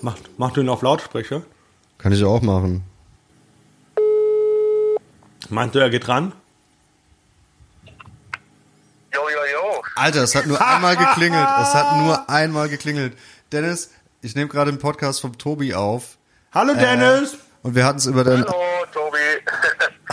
Mach, 0.03 0.17
mach 0.39 0.51
du 0.53 0.61
ihn 0.63 0.69
auf 0.71 0.81
Lautsprecher. 0.83 1.43
Kann 1.99 2.13
ich 2.13 2.25
auch 2.25 2.41
machen. 2.43 2.83
Meinst 5.51 5.75
du, 5.75 5.79
er 5.79 5.91
geht 5.91 6.09
ran? 6.09 6.33
Jo, 9.13 9.21
jo, 9.29 9.39
jo. 9.53 9.83
Alter, 9.97 10.23
es 10.23 10.35
hat 10.35 10.47
nur 10.47 10.61
einmal 10.67 10.97
geklingelt. 10.97 11.49
Es 11.63 11.75
hat 11.75 11.97
nur 11.99 12.31
einmal 12.31 12.69
geklingelt. 12.69 13.15
Dennis, 13.53 13.91
ich 14.23 14.37
nehme 14.37 14.49
gerade 14.49 14.71
einen 14.71 14.79
Podcast 14.79 15.21
vom 15.21 15.37
Tobi 15.37 15.75
auf. 15.75 16.19
Hallo 16.53 16.75
Dennis! 16.75 17.37
Und 17.63 17.75
wir 17.75 17.85
hatten 17.85 17.99
es 17.99 18.07
über 18.07 18.23
den, 18.23 18.45
Hallo, 18.45 18.55
Tobi. 18.93 19.19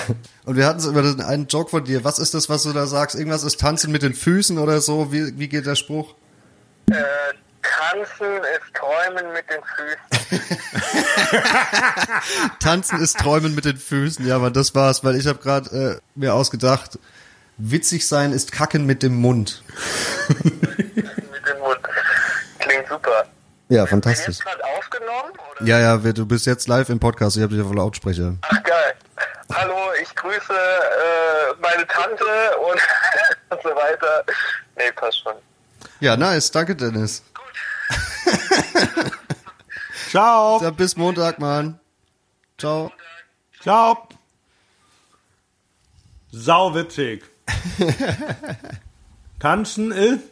und 0.46 0.56
wir 0.56 0.66
hatten 0.66 0.80
es 0.80 0.86
über 0.86 1.04
den 1.04 1.22
einen 1.22 1.48
Joke 1.48 1.70
von 1.70 1.84
dir. 1.84 2.04
Was 2.04 2.18
ist 2.20 2.34
das, 2.34 2.50
was 2.50 2.64
du 2.64 2.74
da 2.74 2.88
sagst? 2.88 3.16
Irgendwas 3.16 3.44
ist 3.44 3.60
tanzen 3.60 3.92
mit 3.92 4.02
den 4.02 4.14
Füßen 4.14 4.58
oder 4.58 4.82
so? 4.82 5.12
Wie, 5.12 5.38
wie 5.38 5.48
geht 5.48 5.68
der 5.68 5.76
Spruch? 5.76 6.16
äh, 6.90 6.96
tanzen 7.62 8.28
ist 8.56 8.74
Träumen 8.74 9.34
mit 9.34 9.46
den 9.50 9.62
Füßen. 9.76 10.58
Tanzen 12.60 13.00
ist 13.02 13.20
Träumen 13.20 13.54
mit 13.54 13.66
den 13.66 13.78
Füßen. 13.78 14.26
Ja, 14.26 14.38
aber 14.38 14.50
das 14.52 14.74
war's, 14.74 15.04
weil 15.04 15.16
ich 15.16 15.28
habe 15.28 15.40
gerade 15.40 15.70
äh, 15.70 16.02
mir 16.16 16.34
ausgedacht, 16.34 16.98
witzig 17.58 18.08
sein 18.08 18.32
ist 18.32 18.52
Kacken 18.52 18.86
mit 18.86 19.04
dem 19.04 19.16
Mund. 19.16 19.64
mit 20.44 20.64
dem 20.88 21.04
Mund. 21.04 21.27
Super. 22.90 23.26
Ja, 23.70 23.86
fantastisch. 23.86 24.38
jetzt 24.38 24.46
gerade 24.46 24.64
aufgenommen? 24.78 25.34
Oder? 25.52 25.66
Ja, 25.68 25.80
ja, 25.80 26.04
wir- 26.04 26.14
du 26.14 26.26
bist 26.26 26.46
jetzt 26.46 26.68
live 26.68 26.90
im 26.90 27.00
Podcast. 27.00 27.36
Ich 27.38 27.44
habe 27.44 27.54
dich 27.56 27.64
auf 27.66 27.74
Lautsprecher. 27.74 28.36
Ach, 28.42 28.64
geil. 28.64 28.94
Hallo, 29.54 29.78
ich 30.02 30.14
grüße 30.16 30.54
äh, 30.54 31.54
meine 31.62 31.86
Tante 31.88 32.24
und, 32.60 32.80
und 33.50 33.62
so 33.64 33.70
weiter. 33.70 34.24
Nee, 34.78 34.92
passt 34.96 35.20
schon. 35.22 35.34
Ja, 36.00 36.16
nice. 36.18 36.52
Danke, 36.52 36.76
Dennis. 36.76 37.24
Ciao! 40.10 40.62
Ja, 40.62 40.70
bis 40.70 40.96
Montag, 40.96 41.40
Mann. 41.40 41.80
Ciao. 42.58 42.92
Ciao! 43.62 44.08
Sau 46.32 46.74
witzig. 46.76 47.24
Tanzen 49.40 49.92
ist. 49.92 50.24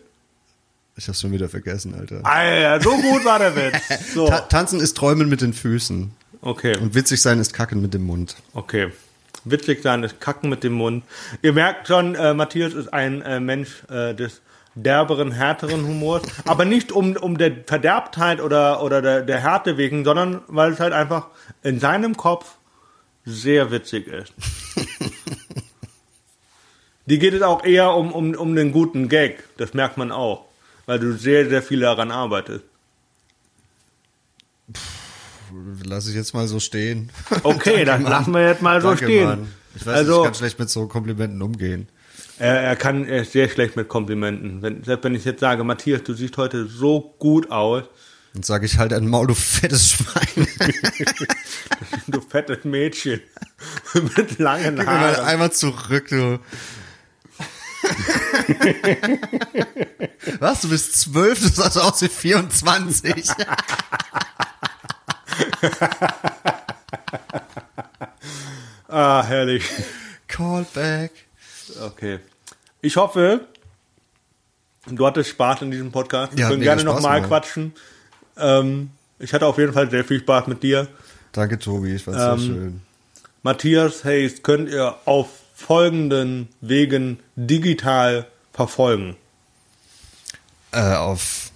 Ich 0.97 1.07
hab's 1.07 1.19
schon 1.21 1.31
wieder 1.31 1.49
vergessen, 1.49 1.93
Alter. 1.93 2.25
Alter, 2.25 2.81
so 2.81 2.95
gut 2.97 3.25
war 3.25 3.39
der 3.39 3.55
Witz. 3.55 3.77
So. 4.13 4.27
Ta 4.27 4.41
tanzen 4.41 4.79
ist 4.79 4.95
Träumen 4.95 5.27
mit 5.27 5.41
den 5.41 5.53
Füßen. 5.53 6.11
Okay, 6.41 6.77
Und 6.77 6.93
witzig 6.95 7.21
sein 7.21 7.39
ist 7.39 7.53
Kacken 7.53 7.81
mit 7.81 7.93
dem 7.93 8.03
Mund. 8.03 8.35
okay. 8.53 8.91
Witzig 9.47 9.83
sein 9.83 10.01
ist 10.01 10.19
Kacken 10.19 10.49
mit 10.49 10.63
dem 10.63 10.73
Mund. 10.73 11.03
Ihr 11.43 11.53
merkt 11.53 11.87
schon, 11.87 12.15
äh, 12.15 12.33
Matthias 12.33 12.73
ist 12.73 12.91
ein 12.91 13.21
äh, 13.21 13.39
Mensch 13.39 13.83
äh, 13.91 14.15
des 14.15 14.41
derberen, 14.73 15.31
härteren 15.31 15.85
Humors. 15.85 16.23
Aber 16.45 16.65
nicht 16.65 16.91
um, 16.91 17.15
um 17.15 17.37
der 17.37 17.51
Verderbtheit 17.67 18.41
oder, 18.41 18.81
oder 18.81 19.03
der, 19.03 19.21
der 19.21 19.39
Härte 19.39 19.77
wegen, 19.77 20.03
sondern 20.03 20.41
weil 20.47 20.71
es 20.71 20.79
halt 20.79 20.93
einfach 20.93 21.27
in 21.61 21.79
seinem 21.79 22.17
Kopf 22.17 22.55
sehr 23.23 23.69
witzig 23.69 24.07
ist. 24.07 24.33
Die 27.05 27.19
geht 27.19 27.35
es 27.35 27.43
auch 27.43 27.63
eher 27.63 27.93
um, 27.93 28.11
um, 28.13 28.33
um 28.33 28.55
den 28.55 28.71
guten 28.71 29.09
Gag. 29.09 29.43
Das 29.57 29.75
merkt 29.75 29.97
man 29.97 30.11
auch. 30.11 30.45
Weil 30.86 30.99
du 30.99 31.17
sehr, 31.17 31.49
sehr 31.49 31.61
viel 31.63 31.79
daran 31.79 32.11
arbeitest. 32.11 32.63
Lass 35.83 36.07
ich 36.07 36.15
jetzt 36.15 36.33
mal 36.33 36.47
so 36.47 36.59
stehen. 36.59 37.11
Okay, 37.43 37.86
dann 37.86 38.03
Mann. 38.03 38.11
lassen 38.11 38.33
wir 38.33 38.45
jetzt 38.47 38.61
mal 38.61 38.81
so 38.81 38.89
Danke, 38.89 39.05
stehen. 39.05 39.25
Mann. 39.25 39.53
Ich 39.75 39.86
weiß, 39.86 39.95
also, 39.95 40.19
ich 40.19 40.25
kann 40.25 40.36
schlecht 40.36 40.59
mit 40.59 40.69
so 40.69 40.88
Komplimenten 40.88 41.41
umgehen. 41.41 41.88
er, 42.39 42.61
er 42.61 42.75
kann 42.75 43.05
er 43.05 43.21
ist 43.21 43.33
sehr 43.33 43.49
schlecht 43.49 43.75
mit 43.75 43.88
Komplimenten. 43.88 44.61
Wenn, 44.61 44.83
selbst 44.83 45.03
wenn 45.03 45.15
ich 45.15 45.25
jetzt 45.25 45.39
sage, 45.41 45.63
Matthias, 45.63 46.03
du 46.03 46.13
siehst 46.13 46.38
heute 46.38 46.65
so 46.65 47.15
gut 47.19 47.51
aus, 47.51 47.83
Und 48.33 48.45
sage 48.45 48.65
ich 48.65 48.77
halt 48.79 48.91
ein 48.93 49.07
Maul, 49.07 49.27
du 49.27 49.33
fettes 49.36 49.91
Schwein. 49.91 50.47
du 52.07 52.21
fettes 52.21 52.63
Mädchen 52.63 53.21
mit 54.17 54.39
langen 54.39 54.86
Haaren. 54.86 55.25
einmal 55.25 55.51
zurück, 55.51 56.07
du. 56.09 56.39
Was? 60.39 60.61
Du 60.61 60.69
bist 60.69 60.99
zwölf, 60.99 61.39
du 61.39 61.47
sahst 61.47 61.77
aus 61.77 62.01
wie 62.01 62.09
24. 62.09 63.29
Ah, 68.87 69.23
herrlich. 69.23 69.63
Callback. 70.27 71.11
Okay. 71.81 72.19
Ich 72.81 72.95
hoffe, 72.97 73.41
du 74.87 75.05
hattest 75.05 75.29
Spaß 75.31 75.63
in 75.63 75.71
diesem 75.71 75.91
Podcast. 75.91 76.33
Wir 76.35 76.41
Ja, 76.43 76.49
können 76.49 76.61
gerne 76.61 76.83
nochmal 76.83 77.21
quatschen. 77.23 77.73
Ähm, 78.37 78.91
ich 79.19 79.33
hatte 79.33 79.45
auf 79.47 79.57
jeden 79.57 79.73
Fall 79.73 79.89
sehr 79.89 80.05
viel 80.05 80.19
Spaß 80.19 80.47
mit 80.47 80.61
dir. 80.63 80.87
Danke, 81.31 81.57
Tobi, 81.59 81.95
ich 81.95 82.03
fand's 82.03 82.21
Ähm, 82.21 82.39
sehr 82.39 82.47
schön. 82.47 82.81
Matthias 83.43 84.03
Hayes 84.03 84.43
könnt 84.43 84.69
ihr 84.69 84.95
auf 85.05 85.29
folgenden 85.56 86.49
Wegen 86.62 87.20
digital 87.36 88.28
verfolgen. 88.53 89.16
Äh, 90.72 90.93
auf 90.95 91.51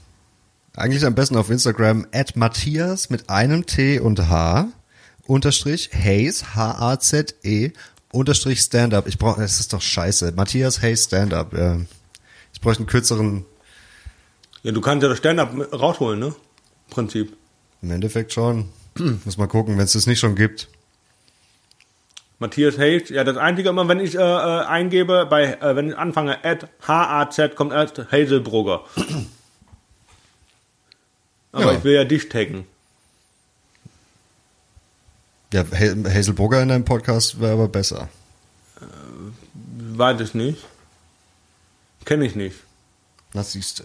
eigentlich 0.76 1.06
am 1.06 1.14
besten 1.14 1.36
auf 1.36 1.50
Instagram 1.50 2.08
at 2.14 2.36
Matthias 2.38 3.10
mit 3.10 3.30
einem 3.30 3.66
T 3.66 4.00
und 4.00 4.30
H 4.30 4.70
unterstrich 5.28 5.90
Hayes 5.94 6.56
H-A-Z-E 6.56 7.72
unterstrich 8.14 8.62
Stand-up. 8.62 9.06
Ich 9.08 9.18
brauche, 9.18 9.44
es 9.44 9.60
ist 9.60 9.74
doch 9.74 9.82
scheiße. 9.82 10.32
Matthias 10.32 10.82
Hayes 10.82 11.04
Stand-up. 11.04 11.54
Ja. 11.54 11.78
Ich 12.54 12.62
bräuchte 12.62 12.82
einen 12.84 12.88
kürzeren, 12.88 13.46
Ja, 14.64 14.72
du 14.72 14.80
kannst 14.82 15.04
ja 15.04 15.10
das 15.10 15.18
Stand-up 15.18 15.54
rausholen, 15.74 16.20
ne? 16.20 16.28
Im 16.28 16.34
Prinzip. 16.94 17.36
im 17.82 17.92
Endeffekt 17.92 18.32
schon. 18.34 18.70
Muss 19.26 19.38
mal 19.38 19.48
gucken, 19.48 19.78
wenn 19.78 19.84
es 19.86 19.94
das 19.94 20.08
nicht 20.08 20.20
schon 20.20 20.36
gibt. 20.36 20.70
Matthias 22.40 22.78
Hayes, 22.78 23.10
ja, 23.10 23.24
das 23.26 23.36
Einzige 23.38 23.70
immer, 23.70 23.88
wenn 23.90 24.00
ich 24.00 24.16
äh, 24.16 24.20
äh, 24.20 24.62
eingebe, 24.66 25.26
bei, 25.30 25.54
äh, 25.56 25.76
wenn 25.76 25.90
ich 25.90 25.98
anfange, 25.98 26.44
at 26.46 26.68
HAZ, 26.88 27.56
kommt 27.56 27.74
erst 27.74 27.98
Hazelbrugger. 28.12 28.84
Aber 31.52 31.72
Ja. 31.74 31.78
ich 31.78 31.84
will 31.84 31.94
ja 31.96 32.04
dich 32.06 32.30
taggen. 32.30 32.66
Ja, 35.54 35.64
Ha- 35.64 36.10
Hazelbrugger 36.14 36.62
in 36.62 36.70
deinem 36.70 36.86
Podcast 36.86 37.42
wäre 37.42 37.54
aber 37.54 37.68
besser. 37.68 38.08
Weiß 39.96 40.22
ich 40.22 40.36
nicht. 40.36 40.64
Kenne 42.06 42.26
ich 42.26 42.36
nicht. 42.36 42.56
Na 43.34 43.42
siehste. 43.44 43.84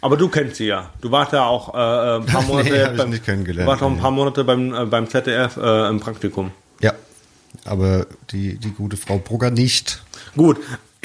Aber 0.00 0.16
du 0.16 0.28
kennst 0.28 0.56
sie 0.56 0.66
ja. 0.66 0.90
Du 1.02 1.10
warst 1.10 1.32
ja 1.32 1.44
auch 1.44 1.74
äh, 1.74 1.78
äh, 1.78 2.16
ein 2.20 2.26
paar 2.26 2.40
Nee, 2.42 2.48
Monate. 2.48 2.90
ich 2.92 2.96
beim, 2.98 3.10
nicht 3.10 3.24
kennengelernt, 3.24 3.66
Du 3.66 3.70
warst 3.70 3.82
auch 3.82 3.88
ein 3.88 3.96
nee. 3.96 4.00
paar 4.00 4.10
Monate 4.10 4.42
beim, 4.44 4.74
äh, 4.74 4.84
beim 4.86 5.06
ZDF 5.08 5.56
äh, 5.58 5.88
im 5.88 6.00
Praktikum. 6.00 6.50
Ja. 7.66 7.72
Aber 7.72 8.06
die, 8.30 8.56
die 8.56 8.72
gute 8.72 8.96
Frau 8.96 9.18
Brugger 9.18 9.50
nicht. 9.50 10.02
Gut. 10.36 10.58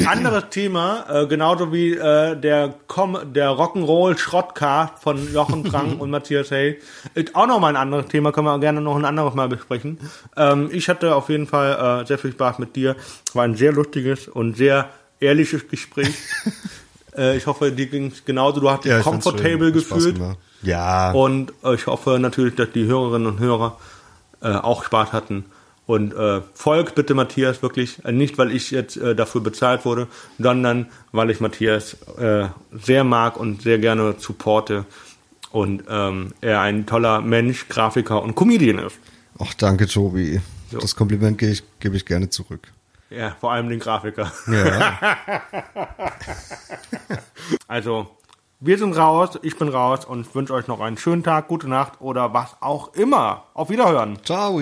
Anderes 0.05 0.45
Thema, 0.49 1.05
äh, 1.09 1.27
genauso 1.27 1.71
wie 1.71 1.93
äh, 1.93 2.35
der, 2.35 2.73
Com 2.87 3.17
der 3.33 3.51
Rock'n'Roll 3.51 4.17
Schrottcast 4.17 4.93
von 5.01 5.31
Jochen 5.31 5.65
Frank 5.65 5.99
und 6.01 6.09
Matthias 6.09 6.49
Hay. 6.51 6.79
Ist 7.13 7.35
auch 7.35 7.45
noch 7.45 7.59
mal 7.59 7.67
ein 7.69 7.75
anderes 7.75 8.07
Thema, 8.07 8.31
können 8.31 8.47
wir 8.47 8.59
gerne 8.59 8.81
noch 8.81 8.95
ein 8.95 9.05
anderes 9.05 9.35
Mal 9.35 9.47
besprechen. 9.47 9.99
Ähm, 10.35 10.69
ich 10.71 10.89
hatte 10.89 11.15
auf 11.15 11.29
jeden 11.29 11.45
Fall 11.45 12.01
äh, 12.01 12.07
sehr 12.07 12.17
viel 12.17 12.31
Spaß 12.31 12.59
mit 12.59 12.75
dir. 12.75 12.95
War 13.33 13.43
ein 13.43 13.55
sehr 13.55 13.73
lustiges 13.73 14.27
und 14.27 14.57
sehr 14.57 14.89
ehrliches 15.19 15.67
Gespräch. 15.67 16.15
äh, 17.17 17.37
ich 17.37 17.45
hoffe, 17.45 17.71
dir 17.71 17.85
ging 17.85 18.07
es 18.07 18.25
genauso. 18.25 18.59
Du 18.59 18.69
hast 18.69 18.85
dich 18.85 18.91
ich 18.91 19.03
fand's 19.03 19.25
comfortable 19.25 19.71
gefühlt. 19.71 20.19
Ja. 20.63 21.11
Und 21.11 21.53
äh, 21.63 21.75
ich 21.75 21.87
hoffe 21.87 22.17
natürlich, 22.19 22.55
dass 22.55 22.71
die 22.71 22.85
Hörerinnen 22.85 23.27
und 23.27 23.39
Hörer 23.39 23.77
äh, 24.41 24.49
auch 24.53 24.83
Spaß 24.83 25.13
hatten. 25.13 25.45
Und 25.91 26.13
äh, 26.13 26.39
folgt 26.53 26.95
bitte 26.95 27.13
Matthias 27.13 27.61
wirklich, 27.61 28.05
äh, 28.05 28.13
nicht 28.13 28.37
weil 28.37 28.55
ich 28.55 28.71
jetzt 28.71 28.95
äh, 28.95 29.13
dafür 29.13 29.41
bezahlt 29.41 29.83
wurde, 29.83 30.07
sondern 30.39 30.85
weil 31.11 31.29
ich 31.31 31.41
Matthias 31.41 31.97
äh, 32.17 32.47
sehr 32.71 33.03
mag 33.03 33.35
und 33.35 33.61
sehr 33.61 33.77
gerne 33.77 34.15
supporte. 34.17 34.85
Und 35.51 35.83
ähm, 35.89 36.33
er 36.39 36.61
ein 36.61 36.85
toller 36.85 37.19
Mensch, 37.19 37.67
Grafiker 37.67 38.23
und 38.23 38.35
Comedian 38.35 38.79
ist. 38.79 38.95
Ach, 39.37 39.53
danke, 39.55 39.85
Tobi. 39.85 40.39
So. 40.71 40.79
Das 40.79 40.95
Kompliment 40.95 41.37
gebe 41.37 41.51
ich, 41.51 41.63
gebe 41.81 41.97
ich 41.97 42.05
gerne 42.05 42.29
zurück. 42.29 42.71
Ja, 43.09 43.35
vor 43.37 43.51
allem 43.51 43.67
den 43.67 43.79
Grafiker. 43.79 44.31
Ja. 44.47 45.17
Also, 47.67 48.07
wir 48.61 48.77
sind 48.77 48.95
raus, 48.95 49.39
ich 49.41 49.57
bin 49.57 49.67
raus 49.69 50.05
und 50.05 50.33
wünsche 50.35 50.53
euch 50.53 50.67
noch 50.67 50.79
einen 50.79 50.97
schönen 50.97 51.23
Tag, 51.23 51.47
gute 51.47 51.67
Nacht 51.67 51.99
oder 51.99 52.33
was 52.33 52.55
auch 52.61 52.93
immer. 52.93 53.45
Auf 53.53 53.69
Wiederhören. 53.69 54.19
Ciao. 54.23 54.61